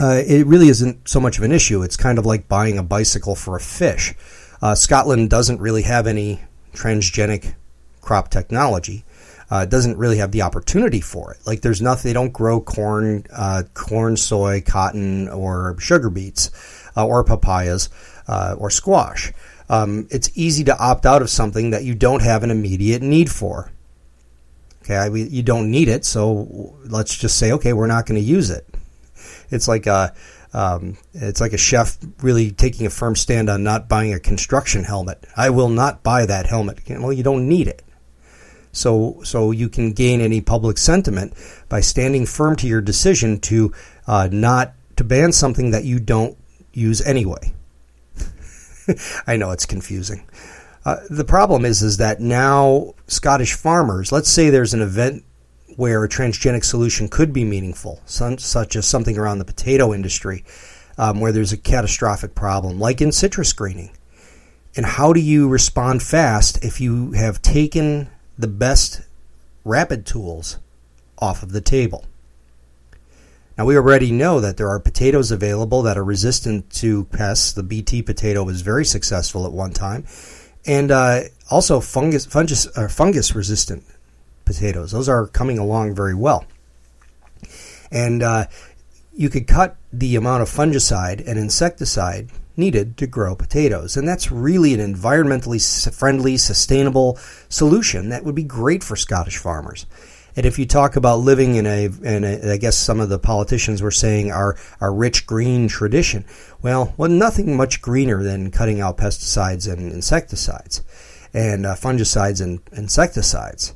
uh, 0.00 0.22
it 0.26 0.46
really 0.46 0.68
isn't 0.68 1.08
so 1.08 1.20
much 1.20 1.38
of 1.38 1.44
an 1.44 1.52
issue. 1.52 1.82
It's 1.82 1.96
kind 1.96 2.18
of 2.18 2.26
like 2.26 2.48
buying 2.48 2.78
a 2.78 2.82
bicycle 2.82 3.34
for 3.34 3.56
a 3.56 3.60
fish. 3.60 4.14
Uh, 4.62 4.74
Scotland 4.74 5.30
doesn't 5.30 5.60
really 5.60 5.82
have 5.82 6.06
any 6.06 6.40
transgenic 6.72 7.54
crop 8.00 8.30
technology. 8.30 9.04
Uh, 9.50 9.66
doesn't 9.66 9.98
really 9.98 10.16
have 10.16 10.32
the 10.32 10.42
opportunity 10.42 11.00
for 11.00 11.32
it. 11.32 11.38
Like 11.46 11.60
there's 11.60 11.82
nothing. 11.82 12.08
They 12.08 12.14
don't 12.14 12.32
grow 12.32 12.60
corn, 12.60 13.24
uh, 13.32 13.64
corn, 13.74 14.16
soy, 14.16 14.62
cotton, 14.62 15.28
or 15.28 15.76
sugar 15.78 16.10
beets, 16.10 16.50
uh, 16.96 17.06
or 17.06 17.22
papayas, 17.24 17.90
uh, 18.26 18.56
or 18.58 18.70
squash. 18.70 19.32
Um, 19.74 20.06
it's 20.10 20.30
easy 20.34 20.64
to 20.64 20.78
opt 20.78 21.04
out 21.04 21.22
of 21.22 21.30
something 21.30 21.70
that 21.70 21.84
you 21.84 21.94
don't 21.94 22.22
have 22.22 22.44
an 22.44 22.50
immediate 22.50 23.02
need 23.02 23.30
for. 23.30 23.72
Okay, 24.82 24.96
I, 24.96 25.06
you 25.06 25.42
don't 25.42 25.70
need 25.70 25.88
it, 25.88 26.04
so 26.04 26.76
let's 26.84 27.16
just 27.16 27.38
say, 27.38 27.52
okay, 27.52 27.72
we're 27.72 27.86
not 27.86 28.06
going 28.06 28.20
to 28.20 28.26
use 28.26 28.50
it. 28.50 28.66
It's 29.50 29.66
like 29.66 29.86
a, 29.86 30.14
um, 30.52 30.96
it's 31.12 31.40
like 31.40 31.54
a 31.54 31.58
chef 31.58 31.96
really 32.20 32.50
taking 32.50 32.86
a 32.86 32.90
firm 32.90 33.16
stand 33.16 33.48
on 33.48 33.64
not 33.64 33.88
buying 33.88 34.12
a 34.12 34.20
construction 34.20 34.84
helmet. 34.84 35.24
I 35.36 35.50
will 35.50 35.70
not 35.70 36.02
buy 36.02 36.26
that 36.26 36.46
helmet. 36.46 36.80
Well, 36.88 37.12
you 37.12 37.22
don't 37.22 37.48
need 37.48 37.66
it. 37.66 37.82
So, 38.72 39.20
so 39.24 39.52
you 39.52 39.68
can 39.68 39.92
gain 39.92 40.20
any 40.20 40.40
public 40.40 40.78
sentiment 40.78 41.32
by 41.68 41.80
standing 41.80 42.26
firm 42.26 42.56
to 42.56 42.66
your 42.66 42.80
decision 42.80 43.40
to 43.40 43.72
uh, 44.06 44.28
not 44.30 44.74
to 44.96 45.04
ban 45.04 45.32
something 45.32 45.70
that 45.70 45.84
you 45.84 45.98
don't 45.98 46.36
use 46.72 47.00
anyway. 47.02 47.54
I 49.26 49.36
know 49.36 49.50
it's 49.50 49.66
confusing. 49.66 50.28
Uh, 50.84 50.96
the 51.08 51.24
problem 51.24 51.64
is, 51.64 51.82
is 51.82 51.96
that 51.96 52.20
now 52.20 52.94
Scottish 53.06 53.54
farmers, 53.54 54.12
let's 54.12 54.28
say 54.28 54.50
there's 54.50 54.74
an 54.74 54.82
event 54.82 55.24
where 55.76 56.04
a 56.04 56.08
transgenic 56.08 56.64
solution 56.64 57.08
could 57.08 57.32
be 57.32 57.44
meaningful, 57.44 58.00
some, 58.04 58.38
such 58.38 58.76
as 58.76 58.86
something 58.86 59.18
around 59.18 59.38
the 59.38 59.44
potato 59.44 59.94
industry, 59.94 60.44
um, 60.98 61.20
where 61.20 61.32
there's 61.32 61.52
a 61.52 61.56
catastrophic 61.56 62.34
problem, 62.34 62.78
like 62.78 63.00
in 63.00 63.10
citrus 63.10 63.52
greening. 63.52 63.90
And 64.76 64.84
how 64.84 65.12
do 65.12 65.20
you 65.20 65.48
respond 65.48 66.02
fast 66.02 66.64
if 66.64 66.80
you 66.80 67.12
have 67.12 67.40
taken 67.42 68.08
the 68.38 68.48
best 68.48 69.02
rapid 69.64 70.04
tools 70.06 70.58
off 71.18 71.42
of 71.42 71.52
the 71.52 71.60
table. 71.60 72.04
Now, 73.56 73.64
we 73.64 73.76
already 73.76 74.10
know 74.10 74.40
that 74.40 74.56
there 74.56 74.68
are 74.68 74.80
potatoes 74.80 75.30
available 75.30 75.82
that 75.82 75.96
are 75.96 76.04
resistant 76.04 76.70
to 76.74 77.04
pests. 77.04 77.52
The 77.52 77.62
BT 77.62 78.02
potato 78.02 78.42
was 78.42 78.62
very 78.62 78.84
successful 78.84 79.46
at 79.46 79.52
one 79.52 79.72
time. 79.72 80.06
And 80.66 80.90
uh, 80.90 81.20
also 81.50 81.80
fungus, 81.80 82.26
fungus, 82.26 82.66
uh, 82.76 82.88
fungus 82.88 83.34
resistant 83.34 83.84
potatoes. 84.44 84.92
Those 84.92 85.08
are 85.08 85.26
coming 85.28 85.58
along 85.58 85.94
very 85.94 86.14
well. 86.14 86.46
And 87.92 88.22
uh, 88.22 88.46
you 89.12 89.28
could 89.28 89.46
cut 89.46 89.76
the 89.92 90.16
amount 90.16 90.42
of 90.42 90.48
fungicide 90.48 91.22
and 91.26 91.38
insecticide 91.38 92.30
needed 92.56 92.96
to 92.96 93.06
grow 93.06 93.34
potatoes. 93.34 93.96
And 93.96 94.06
that's 94.06 94.32
really 94.32 94.74
an 94.74 94.94
environmentally 94.94 95.92
friendly, 95.92 96.36
sustainable 96.36 97.18
solution 97.48 98.08
that 98.08 98.24
would 98.24 98.34
be 98.34 98.44
great 98.44 98.82
for 98.82 98.96
Scottish 98.96 99.38
farmers. 99.38 99.86
And 100.36 100.46
if 100.46 100.58
you 100.58 100.66
talk 100.66 100.96
about 100.96 101.20
living 101.20 101.54
in 101.54 101.66
a, 101.66 101.84
in 101.84 102.24
a 102.24 102.52
I 102.52 102.56
guess 102.56 102.76
some 102.76 103.00
of 103.00 103.08
the 103.08 103.18
politicians 103.18 103.82
were 103.82 103.90
saying 103.90 104.32
our, 104.32 104.56
our 104.80 104.92
rich 104.92 105.26
green 105.26 105.68
tradition, 105.68 106.24
well, 106.60 106.94
well, 106.96 107.10
nothing 107.10 107.56
much 107.56 107.80
greener 107.80 108.22
than 108.22 108.50
cutting 108.50 108.80
out 108.80 108.98
pesticides 108.98 109.72
and 109.72 109.92
insecticides, 109.92 110.82
and 111.32 111.66
uh, 111.66 111.74
fungicides 111.74 112.42
and 112.42 112.60
insecticides. 112.72 113.74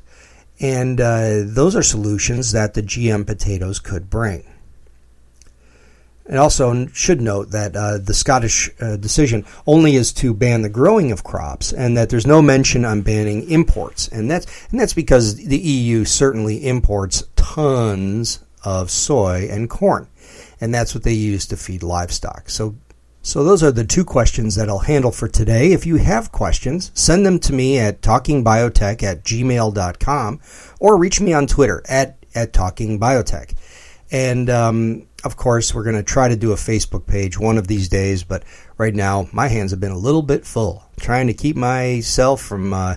And 0.60 1.00
uh, 1.00 1.42
those 1.44 1.76
are 1.76 1.82
solutions 1.82 2.52
that 2.52 2.74
the 2.74 2.82
GM 2.82 3.26
potatoes 3.26 3.78
could 3.78 4.10
bring. 4.10 4.44
And 6.28 6.38
also 6.38 6.86
should 6.88 7.22
note 7.22 7.52
that 7.52 7.74
uh, 7.74 7.96
the 7.96 8.12
Scottish 8.12 8.70
uh, 8.80 8.96
decision 8.96 9.46
only 9.66 9.96
is 9.96 10.12
to 10.14 10.34
ban 10.34 10.60
the 10.60 10.68
growing 10.68 11.10
of 11.10 11.24
crops, 11.24 11.72
and 11.72 11.96
that 11.96 12.10
there's 12.10 12.26
no 12.26 12.42
mention 12.42 12.84
on 12.84 13.00
banning 13.00 13.50
imports, 13.50 14.08
and 14.08 14.30
that's 14.30 14.46
and 14.70 14.78
that's 14.78 14.92
because 14.92 15.36
the 15.36 15.58
EU 15.58 16.04
certainly 16.04 16.66
imports 16.66 17.24
tons 17.34 18.40
of 18.62 18.90
soy 18.90 19.48
and 19.50 19.70
corn, 19.70 20.06
and 20.60 20.74
that's 20.74 20.94
what 20.94 21.02
they 21.02 21.14
use 21.14 21.46
to 21.46 21.56
feed 21.56 21.82
livestock. 21.82 22.50
So. 22.50 22.76
So 23.20 23.44
those 23.44 23.62
are 23.62 23.72
the 23.72 23.84
two 23.84 24.04
questions 24.04 24.54
that 24.54 24.70
I'll 24.70 24.78
handle 24.78 25.10
for 25.10 25.28
today. 25.28 25.72
If 25.72 25.84
you 25.84 25.96
have 25.96 26.32
questions, 26.32 26.92
send 26.94 27.26
them 27.26 27.38
to 27.40 27.52
me 27.52 27.78
at 27.78 28.00
talkingbiotech 28.00 29.02
at 29.02 29.22
gmail.com 29.22 30.40
or 30.80 30.96
reach 30.96 31.20
me 31.20 31.34
on 31.34 31.46
Twitter 31.46 31.82
at, 31.88 32.16
at 32.34 32.54
talkingbiotech. 32.54 33.54
And 34.10 34.48
um, 34.48 35.07
of 35.24 35.36
course, 35.36 35.74
we're 35.74 35.84
going 35.84 35.96
to 35.96 36.02
try 36.02 36.28
to 36.28 36.36
do 36.36 36.52
a 36.52 36.56
Facebook 36.56 37.06
page 37.06 37.38
one 37.38 37.58
of 37.58 37.66
these 37.66 37.88
days, 37.88 38.22
but 38.22 38.44
right 38.76 38.94
now 38.94 39.28
my 39.32 39.48
hands 39.48 39.72
have 39.72 39.80
been 39.80 39.90
a 39.90 39.98
little 39.98 40.22
bit 40.22 40.46
full 40.46 40.84
trying 41.00 41.26
to 41.26 41.34
keep 41.34 41.56
myself 41.56 42.40
from 42.40 42.72
uh, 42.72 42.96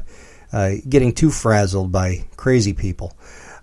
uh, 0.53 0.71
getting 0.87 1.13
too 1.13 1.31
frazzled 1.31 1.91
by 1.91 2.25
crazy 2.35 2.73
people. 2.73 3.17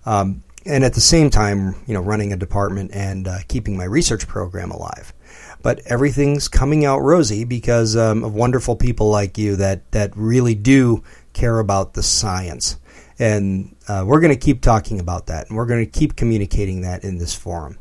Um, 0.05 0.43
and 0.65 0.83
at 0.83 0.93
the 0.93 1.01
same 1.01 1.29
time, 1.29 1.75
you 1.87 1.93
know, 1.93 2.01
running 2.01 2.33
a 2.33 2.37
department 2.37 2.91
and 2.93 3.27
uh, 3.27 3.37
keeping 3.47 3.77
my 3.77 3.85
research 3.85 4.27
program 4.27 4.71
alive. 4.71 5.13
But 5.61 5.79
everything's 5.85 6.47
coming 6.47 6.85
out 6.85 6.99
rosy 6.99 7.43
because 7.43 7.95
um, 7.95 8.23
of 8.23 8.33
wonderful 8.33 8.75
people 8.75 9.09
like 9.09 9.37
you 9.37 9.55
that, 9.57 9.89
that 9.91 10.15
really 10.15 10.55
do 10.55 11.03
care 11.33 11.59
about 11.59 11.93
the 11.93 12.03
science. 12.03 12.77
And 13.17 13.75
uh, 13.87 14.03
we're 14.05 14.21
going 14.21 14.33
to 14.33 14.39
keep 14.39 14.61
talking 14.61 14.99
about 14.99 15.27
that, 15.27 15.49
and 15.49 15.57
we're 15.57 15.65
going 15.65 15.85
to 15.85 15.91
keep 15.91 16.15
communicating 16.15 16.81
that 16.81 17.03
in 17.03 17.17
this 17.17 17.35
forum. 17.35 17.77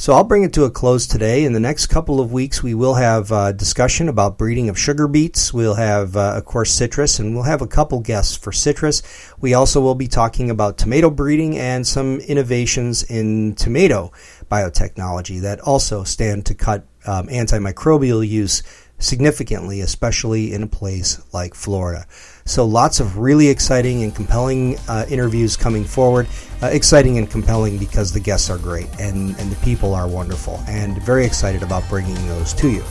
So 0.00 0.12
I'll 0.12 0.22
bring 0.22 0.44
it 0.44 0.52
to 0.52 0.62
a 0.62 0.70
close 0.70 1.08
today. 1.08 1.44
In 1.44 1.54
the 1.54 1.58
next 1.58 1.88
couple 1.88 2.20
of 2.20 2.30
weeks, 2.30 2.62
we 2.62 2.72
will 2.72 2.94
have 2.94 3.32
a 3.32 3.34
uh, 3.34 3.52
discussion 3.52 4.08
about 4.08 4.38
breeding 4.38 4.68
of 4.68 4.78
sugar 4.78 5.08
beets. 5.08 5.52
We'll 5.52 5.74
have, 5.74 6.16
uh, 6.16 6.34
of 6.36 6.44
course, 6.44 6.70
citrus, 6.70 7.18
and 7.18 7.34
we'll 7.34 7.42
have 7.42 7.62
a 7.62 7.66
couple 7.66 7.98
guests 7.98 8.36
for 8.36 8.52
citrus. 8.52 9.02
We 9.40 9.54
also 9.54 9.80
will 9.80 9.96
be 9.96 10.06
talking 10.06 10.50
about 10.50 10.78
tomato 10.78 11.10
breeding 11.10 11.58
and 11.58 11.84
some 11.84 12.20
innovations 12.20 13.02
in 13.02 13.56
tomato 13.56 14.12
biotechnology 14.48 15.40
that 15.40 15.58
also 15.62 16.04
stand 16.04 16.46
to 16.46 16.54
cut 16.54 16.86
um, 17.04 17.26
antimicrobial 17.26 18.26
use 18.26 18.62
significantly, 18.98 19.80
especially 19.80 20.52
in 20.52 20.62
a 20.62 20.66
place 20.66 21.22
like 21.32 21.54
Florida. 21.54 22.06
So, 22.44 22.64
lots 22.64 23.00
of 23.00 23.18
really 23.18 23.48
exciting 23.48 24.02
and 24.02 24.14
compelling 24.14 24.78
uh, 24.88 25.06
interviews 25.08 25.56
coming 25.56 25.84
forward. 25.84 26.26
Uh, 26.62 26.66
exciting 26.66 27.18
and 27.18 27.30
compelling 27.30 27.78
because 27.78 28.12
the 28.12 28.20
guests 28.20 28.50
are 28.50 28.58
great 28.58 28.88
and, 28.98 29.38
and 29.38 29.52
the 29.52 29.56
people 29.64 29.94
are 29.94 30.08
wonderful, 30.08 30.60
and 30.66 31.00
very 31.02 31.24
excited 31.24 31.62
about 31.62 31.88
bringing 31.88 32.16
those 32.26 32.52
to 32.54 32.70
you. 32.70 32.82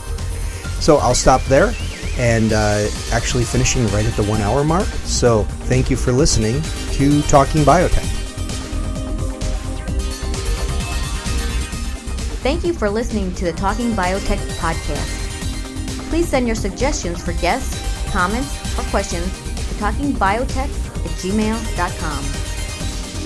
So, 0.80 0.96
I'll 0.98 1.14
stop 1.14 1.42
there 1.44 1.72
and 2.18 2.52
uh, 2.52 2.88
actually 3.12 3.44
finishing 3.44 3.86
right 3.88 4.06
at 4.06 4.14
the 4.14 4.24
one 4.24 4.40
hour 4.40 4.64
mark. 4.64 4.86
So, 5.04 5.44
thank 5.66 5.90
you 5.90 5.96
for 5.96 6.12
listening 6.12 6.62
to 6.92 7.22
Talking 7.22 7.62
Biotech. 7.62 8.14
Thank 12.40 12.64
you 12.64 12.72
for 12.72 12.88
listening 12.88 13.34
to 13.34 13.44
the 13.44 13.52
Talking 13.52 13.90
Biotech 13.92 14.38
podcast. 14.58 15.27
Please 16.08 16.26
send 16.26 16.46
your 16.46 16.56
suggestions 16.56 17.22
for 17.22 17.34
guests, 17.34 18.10
comments, 18.10 18.78
or 18.78 18.82
questions 18.84 19.26
to 19.26 19.74
talkingbiotech 19.74 20.56
at 20.56 21.12
gmail.com. 21.20 22.24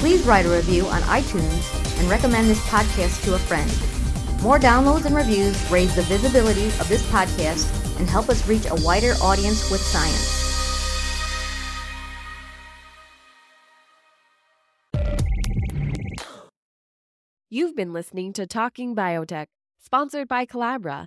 Please 0.00 0.24
write 0.24 0.46
a 0.46 0.50
review 0.50 0.86
on 0.86 1.00
iTunes 1.02 2.00
and 2.00 2.10
recommend 2.10 2.50
this 2.50 2.60
podcast 2.66 3.22
to 3.24 3.34
a 3.34 3.38
friend. 3.38 3.70
More 4.42 4.58
downloads 4.58 5.04
and 5.06 5.14
reviews 5.14 5.70
raise 5.70 5.94
the 5.94 6.02
visibility 6.02 6.66
of 6.66 6.88
this 6.88 7.08
podcast 7.12 7.70
and 8.00 8.08
help 8.10 8.28
us 8.28 8.48
reach 8.48 8.66
a 8.66 8.74
wider 8.82 9.12
audience 9.22 9.70
with 9.70 9.80
science. 9.80 10.40
You've 17.48 17.76
been 17.76 17.92
listening 17.92 18.32
to 18.32 18.46
Talking 18.46 18.96
Biotech, 18.96 19.46
sponsored 19.78 20.26
by 20.26 20.46
Collabra, 20.46 21.06